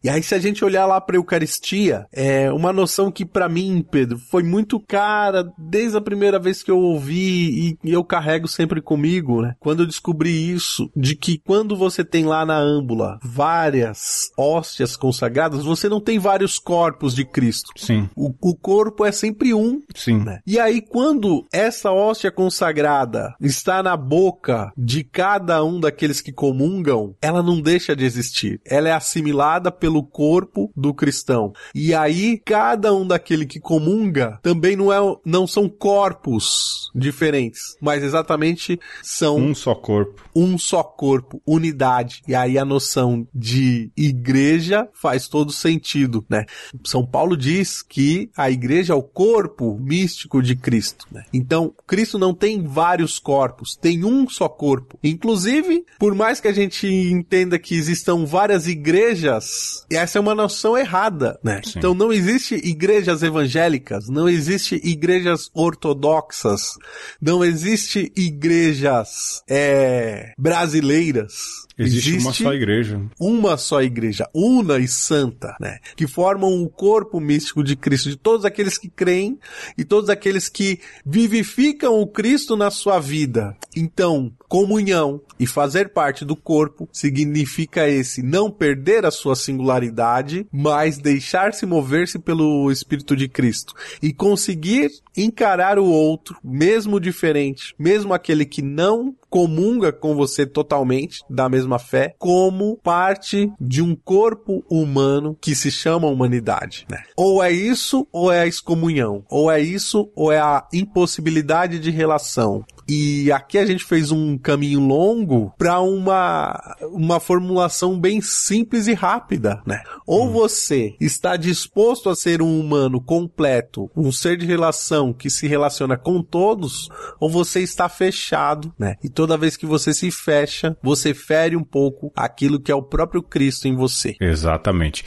E 0.04 0.10
aí, 0.10 0.22
se 0.22 0.36
a 0.36 0.40
gente 0.40 0.64
olhar 0.64 0.86
lá 0.86 1.00
para 1.00 1.16
a 1.16 1.20
Eucaristia, 1.20 2.06
é 2.12 2.52
uma 2.52 2.74
noção 2.74 3.12
que 3.12 3.26
para 3.26 3.50
mim, 3.50 3.86
Pedro, 3.90 4.18
foi 4.18 4.44
muito 4.44 4.80
cara 4.80 5.52
desde 5.58 5.98
a 5.98 6.02
primeira 6.02 6.40
vez 6.40 6.64
que 6.64 6.72
eu 6.72 6.80
ouvi 6.80 7.78
e 7.84 7.92
eu 7.92 8.04
carrego 8.04 8.48
sempre 8.48 8.82
comigo, 8.82 9.42
né? 9.42 9.56
Quando 9.60 9.84
eu 9.84 9.88
descobri 9.88 10.52
isso, 10.52 10.90
de 10.96 11.16
que 11.16 11.40
quando 11.40 11.76
você 11.76 12.04
tem 12.04 12.26
lá 12.26 12.46
na 12.46 12.58
âmbula 12.58 13.20
várias 13.24 14.32
hóstias 14.38 14.96
consagradas, 14.96 15.64
você 15.64 15.88
não 15.90 16.00
tem 16.00 16.20
vários 16.20 16.60
corpos 16.60 17.16
de 17.16 17.26
Cristo. 17.26 17.72
Sim. 17.76 18.10
O, 18.16 18.34
o 18.42 18.56
corpo 18.56 19.06
é 19.06 19.12
sempre 19.12 19.54
um. 19.54 19.82
Sim. 19.96 20.20
Né? 20.20 20.40
E 20.46 20.60
aí, 20.60 20.82
quando 20.82 21.46
essa 21.52 21.92
hóstia 21.92 22.32
consagrada 22.32 23.36
está 23.40 23.82
na 23.82 23.96
boca 23.96 24.72
de 24.78 25.04
cada 25.04 25.64
um 25.64 25.80
daqueles 25.80 26.22
que 26.22 26.32
comungam, 26.32 27.16
ela 27.22 27.42
não 27.42 27.62
deixa 27.62 27.96
de 27.96 28.06
existir. 28.06 28.62
Ela 28.66 28.90
é 28.90 28.92
assimilada 28.92 29.53
pelo 29.72 30.04
corpo 30.04 30.72
do 30.76 30.94
cristão. 30.94 31.54
E 31.74 31.94
aí, 31.94 32.38
cada 32.38 32.94
um 32.94 33.06
daquele 33.06 33.46
que 33.46 33.60
comunga 33.60 34.40
também 34.42 34.76
não, 34.76 34.92
é, 34.92 35.18
não 35.26 35.48
são 35.48 35.68
corpos 35.68 36.92
diferentes, 36.96 37.76
mas 37.82 38.04
exatamente 38.04 38.80
são 39.02 39.38
um 39.38 39.56
só 39.56 39.74
corpo. 39.74 40.22
Um 40.36 40.58
só 40.58 40.84
corpo, 40.84 41.42
unidade. 41.46 42.22
E 42.28 42.36
aí 42.36 42.58
a 42.58 42.66
noção 42.66 43.28
de 43.34 43.92
igreja 43.96 44.88
faz 44.94 45.28
todo 45.28 45.52
sentido, 45.52 46.26
né? 46.30 46.46
São 46.86 47.06
Paulo 47.06 47.36
diz 47.36 47.82
que 47.82 48.30
a 48.38 48.50
igreja 48.50 48.94
é 48.94 48.96
o 48.96 49.04
corpo 49.04 49.78
místico 49.80 50.42
de 50.42 50.56
Cristo, 50.56 51.08
né? 51.12 51.24
Então, 51.34 51.74
Cristo 51.88 52.18
não 52.18 52.34
tem 52.34 52.64
vários 52.64 53.20
corpos, 53.20 53.76
tem 53.76 54.04
um 54.04 54.28
só 54.30 54.48
corpo. 54.48 54.98
Inclusive, 55.04 55.86
por 56.00 56.14
mais 56.16 56.40
que 56.40 56.48
a 56.48 56.54
gente 56.54 56.88
entenda 56.88 57.60
que 57.60 57.76
existam 57.76 58.26
várias 58.26 58.68
igrejas 58.68 59.43
e 59.90 59.96
essa 59.96 60.18
é 60.18 60.22
uma 60.22 60.36
noção 60.36 60.78
errada, 60.78 61.40
né? 61.44 61.62
Sim. 61.64 61.78
Então 61.78 61.94
não 61.94 62.12
existe 62.12 62.56
igrejas 62.56 63.24
evangélicas, 63.24 64.10
não 64.10 64.28
existe 64.28 64.80
igrejas 64.84 65.50
ortodoxas, 65.54 66.74
não 67.22 67.44
existe 67.44 68.12
igrejas 68.16 69.44
é, 69.50 70.34
brasileiras. 70.38 71.64
Existe, 71.78 72.10
Existe, 72.10 72.24
uma 72.24 72.34
só 72.34 72.54
igreja. 72.54 73.02
Uma 73.20 73.58
só 73.58 73.82
igreja, 73.82 74.30
una 74.34 74.78
e 74.78 74.88
santa, 74.88 75.56
né? 75.60 75.80
Que 75.96 76.06
formam 76.06 76.62
o 76.62 76.70
corpo 76.70 77.20
místico 77.20 77.64
de 77.64 77.76
Cristo, 77.76 78.10
de 78.10 78.16
todos 78.16 78.46
aqueles 78.46 78.78
que 78.78 78.90
creem 78.90 79.40
e 79.78 79.84
todos 79.84 80.10
aqueles 80.10 80.50
que 80.50 80.80
vivificam 81.06 82.00
o 82.00 82.08
Cristo 82.08 82.56
na 82.56 82.70
sua 82.70 83.00
vida. 83.00 83.58
Então, 83.76 84.32
comunhão 84.48 85.20
e 85.40 85.48
fazer 85.48 85.90
parte 85.90 86.24
do 86.24 86.36
corpo 86.36 86.88
significa 86.92 87.90
esse 87.90 88.22
não 88.22 88.52
perder 88.52 89.04
a 89.04 89.12
sua 89.12 89.36
singularidade, 89.36 90.46
mas 90.52 91.00
deixar-se 91.00 91.66
mover-se 91.66 92.20
pelo 92.20 92.72
Espírito 92.72 93.16
de 93.16 93.28
Cristo 93.28 93.74
e 94.02 94.14
conseguir 94.14 94.92
encarar 95.18 95.80
o 95.80 95.86
outro, 95.86 96.38
mesmo 96.44 97.00
diferente, 97.00 97.74
mesmo 97.80 98.14
aquele 98.14 98.46
que 98.46 98.62
não 98.62 99.16
comunga 99.34 99.92
com 99.92 100.16
você 100.16 100.46
totalmente 100.46 101.24
da 101.28 101.50
mesma 101.50 101.80
fé, 101.80 102.14
como 102.20 102.78
parte 102.84 103.52
de 103.60 103.82
um 103.82 103.96
corpo 103.96 104.64
humano 104.70 105.36
que 105.42 105.56
se 105.56 105.72
chama 105.72 106.08
humanidade. 106.08 106.86
Né? 106.88 107.02
Ou 107.18 107.42
é 107.42 107.52
isso, 107.52 108.08
ou 108.12 108.32
é 108.32 108.42
a 108.42 108.46
excomunhão. 108.46 109.26
Ou 109.28 109.52
é 109.52 109.60
isso, 109.60 110.08
ou 110.16 110.32
é 110.32 110.38
a 110.38 110.68
impossibilidade 110.72 111.80
de 111.80 111.90
relação. 111.90 112.64
E 112.88 113.32
aqui 113.32 113.58
a 113.58 113.66
gente 113.66 113.84
fez 113.84 114.12
um 114.12 114.38
caminho 114.38 114.80
longo 114.80 115.54
para 115.58 115.80
uma, 115.80 116.76
uma 116.92 117.20
formulação 117.20 118.00
bem 118.00 118.22
simples 118.22 118.88
e 118.88 118.94
rápida, 118.94 119.62
né? 119.66 119.82
Ou 120.06 120.28
hum. 120.28 120.32
você 120.32 120.96
está 121.00 121.36
disposto 121.38 122.10
a 122.10 122.16
ser 122.16 122.42
um 122.42 122.60
humano 122.60 123.00
completo, 123.02 123.90
um 123.96 124.12
ser 124.12 124.38
de 124.38 124.46
relação 124.46 125.14
que 125.14 125.30
se 125.30 125.48
relaciona 125.48 125.98
com 125.98 126.22
todos, 126.22 126.90
ou 127.20 127.30
você 127.30 127.62
está 127.62 127.88
fechado, 127.88 128.74
né? 128.78 128.96
E 129.04 129.10
toda 129.10 129.38
vez 129.38 129.56
que 129.56 129.66
você 129.66 129.94
se 129.94 130.12
fecha, 130.12 130.78
você 130.82 131.14
fere 131.14 131.56
um 131.56 131.64
pouco 131.64 132.12
aquilo 132.16 132.60
que 132.60 132.72
é 132.72 132.76
o 132.76 132.84
próprio 132.84 133.22
Cristo 133.22 133.68
em 133.68 133.76
você. 133.76 134.16
Exatamente. 134.20 135.06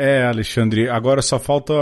É, 0.00 0.24
Alexandre, 0.26 0.88
agora 0.88 1.20
só 1.20 1.40
falta 1.40 1.74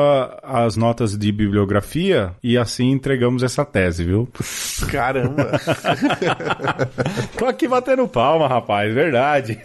as 0.43 0.75
notas 0.75 1.19
de 1.19 1.31
bibliografia 1.31 2.33
e 2.43 2.57
assim 2.57 2.91
entregamos 2.91 3.43
essa 3.43 3.63
tese, 3.63 4.05
viu? 4.05 4.27
Caramba! 4.91 5.61
Tô 7.37 7.45
aqui 7.45 7.69
batendo 7.69 8.09
palma, 8.09 8.49
rapaz, 8.49 8.95
verdade. 8.95 9.61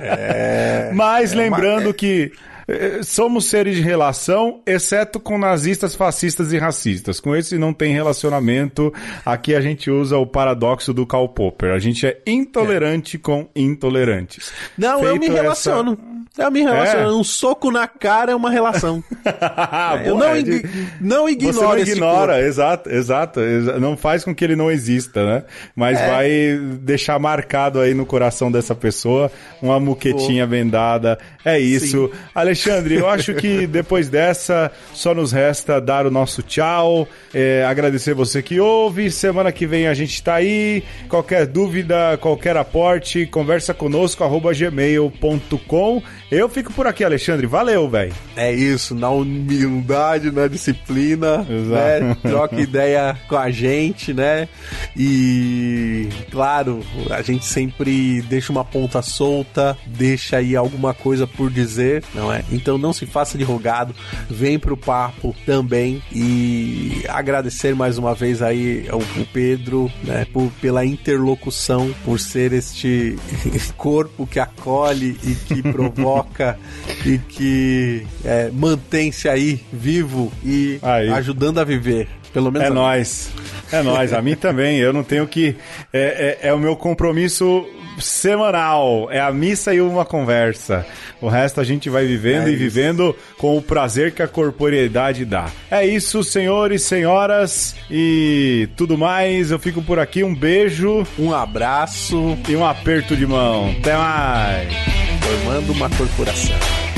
É, 0.00 0.92
Mas 0.94 1.32
é 1.32 1.36
lembrando 1.36 1.86
uma... 1.86 1.92
que 1.92 2.30
eh, 2.68 3.00
somos 3.02 3.46
seres 3.46 3.74
de 3.74 3.82
relação, 3.82 4.62
exceto 4.64 5.18
com 5.18 5.36
nazistas, 5.36 5.96
fascistas 5.96 6.52
e 6.52 6.58
racistas. 6.58 7.18
Com 7.18 7.34
esse 7.34 7.58
não 7.58 7.72
tem 7.72 7.92
relacionamento. 7.92 8.94
Aqui 9.26 9.52
a 9.52 9.60
gente 9.60 9.90
usa 9.90 10.16
o 10.16 10.24
paradoxo 10.24 10.94
do 10.94 11.04
Karl 11.04 11.28
Popper. 11.28 11.72
A 11.72 11.80
gente 11.80 12.06
é 12.06 12.20
intolerante 12.24 13.16
é. 13.16 13.18
com 13.18 13.48
intolerantes. 13.56 14.52
Não, 14.78 15.00
Feito 15.00 15.14
eu 15.14 15.16
me 15.18 15.28
relaciono. 15.28 15.98
É 16.00 16.09
a 16.38 16.50
minha 16.50 16.70
relação. 16.72 17.00
É. 17.00 17.12
Um 17.12 17.24
soco 17.24 17.70
na 17.70 17.88
cara 17.88 18.32
é 18.32 18.34
uma 18.34 18.50
relação. 18.50 19.02
é, 19.24 20.08
eu 20.08 20.16
não, 20.16 20.36
ig 20.36 20.62
não 21.00 21.28
ignoro 21.28 21.54
Você 21.54 21.64
não 21.64 21.78
ignora, 21.78 22.40
exato, 22.40 22.88
exato. 22.88 23.40
Não 23.80 23.96
faz 23.96 24.24
com 24.24 24.34
que 24.34 24.44
ele 24.44 24.54
não 24.54 24.70
exista, 24.70 25.24
né? 25.24 25.44
Mas 25.74 25.98
é. 25.98 26.06
vai 26.08 26.60
deixar 26.80 27.18
marcado 27.18 27.80
aí 27.80 27.94
no 27.94 28.06
coração 28.06 28.50
dessa 28.50 28.74
pessoa 28.74 29.30
uma 29.60 29.80
muquetinha 29.80 30.44
Pô. 30.44 30.50
vendada. 30.50 31.18
É 31.44 31.58
isso. 31.58 32.08
Sim. 32.08 32.18
Alexandre, 32.34 32.94
eu 32.94 33.08
acho 33.08 33.34
que 33.34 33.66
depois 33.68 34.08
dessa 34.08 34.70
só 34.94 35.12
nos 35.14 35.32
resta 35.32 35.80
dar 35.80 36.06
o 36.06 36.10
nosso 36.10 36.42
tchau, 36.42 37.08
é, 37.34 37.64
agradecer 37.66 38.14
você 38.14 38.40
que 38.42 38.60
ouve. 38.60 39.10
Semana 39.10 39.50
que 39.50 39.66
vem 39.66 39.88
a 39.88 39.94
gente 39.94 40.22
tá 40.22 40.34
aí. 40.34 40.84
Qualquer 41.08 41.46
dúvida, 41.46 42.16
qualquer 42.18 42.56
aporte, 42.56 43.26
conversa 43.26 43.74
conosco, 43.74 44.22
arroba 44.22 44.52
gmail.com. 44.52 46.02
Eu 46.30 46.48
fico 46.48 46.72
por 46.72 46.86
aqui, 46.86 47.02
Alexandre. 47.02 47.44
Valeu, 47.44 47.88
velho. 47.88 48.12
É 48.36 48.52
isso, 48.52 48.94
na 48.94 49.10
humildade, 49.10 50.30
na 50.30 50.46
disciplina, 50.46 51.38
né? 51.38 52.16
Troca 52.22 52.60
ideia 52.60 53.18
com 53.28 53.36
a 53.36 53.50
gente, 53.50 54.14
né? 54.14 54.48
E 54.96 56.08
claro, 56.30 56.84
a 57.10 57.20
gente 57.20 57.44
sempre 57.44 58.22
deixa 58.22 58.52
uma 58.52 58.64
ponta 58.64 59.02
solta, 59.02 59.76
deixa 59.84 60.36
aí 60.36 60.54
alguma 60.54 60.94
coisa 60.94 61.26
por 61.26 61.50
dizer, 61.50 62.04
não 62.14 62.32
é? 62.32 62.44
Então 62.52 62.78
não 62.78 62.92
se 62.92 63.06
faça 63.06 63.36
de 63.36 63.42
rogado, 63.42 63.92
vem 64.28 64.56
pro 64.56 64.76
papo 64.76 65.34
também 65.44 66.00
e 66.12 67.02
agradecer 67.08 67.74
mais 67.74 67.98
uma 67.98 68.14
vez 68.14 68.40
aí 68.40 68.86
ao, 68.88 69.00
ao 69.00 69.26
Pedro, 69.32 69.90
né, 70.04 70.24
por, 70.32 70.48
pela 70.60 70.84
interlocução, 70.84 71.92
por 72.04 72.20
ser 72.20 72.52
este 72.52 73.18
corpo 73.76 74.28
que 74.28 74.38
acolhe 74.38 75.18
e 75.24 75.34
que 75.34 75.62
provoca 75.62 76.19
toca 76.22 76.58
e 77.04 77.18
que 77.18 78.06
é, 78.24 78.50
mantém-se 78.52 79.28
aí 79.28 79.60
vivo 79.72 80.32
e 80.44 80.78
aí. 80.82 81.08
ajudando 81.10 81.58
a 81.58 81.64
viver. 81.64 82.08
Pelo 82.32 82.52
menos 82.52 82.68
é 82.68 82.70
nós. 82.70 83.30
É 83.72 83.82
nós. 83.82 84.12
A 84.12 84.22
mim 84.22 84.36
também. 84.36 84.78
Eu 84.78 84.92
não 84.92 85.02
tenho 85.02 85.26
que. 85.26 85.56
É, 85.92 86.38
é, 86.42 86.48
é 86.48 86.54
o 86.54 86.58
meu 86.58 86.76
compromisso 86.76 87.66
semanal. 87.98 89.08
É 89.10 89.20
a 89.20 89.32
missa 89.32 89.74
e 89.74 89.80
uma 89.80 90.04
conversa. 90.04 90.86
O 91.20 91.28
resto 91.28 91.60
a 91.60 91.64
gente 91.64 91.90
vai 91.90 92.06
vivendo 92.06 92.46
é 92.46 92.52
e 92.52 92.56
vivendo 92.56 93.16
com 93.36 93.58
o 93.58 93.62
prazer 93.62 94.12
que 94.12 94.22
a 94.22 94.28
corporeidade 94.28 95.24
dá. 95.24 95.50
É 95.70 95.84
isso, 95.84 96.22
senhores, 96.22 96.82
senhoras 96.82 97.74
e 97.90 98.68
tudo 98.76 98.96
mais. 98.96 99.50
Eu 99.50 99.58
fico 99.58 99.82
por 99.82 99.98
aqui. 99.98 100.22
Um 100.22 100.34
beijo, 100.34 101.04
um 101.18 101.34
abraço 101.34 102.38
e 102.48 102.54
um 102.54 102.64
aperto 102.64 103.16
de 103.16 103.26
mão. 103.26 103.74
Até 103.80 103.96
mais 103.96 105.09
formando 105.30 105.72
uma 105.72 105.88
corporação. 105.90 106.89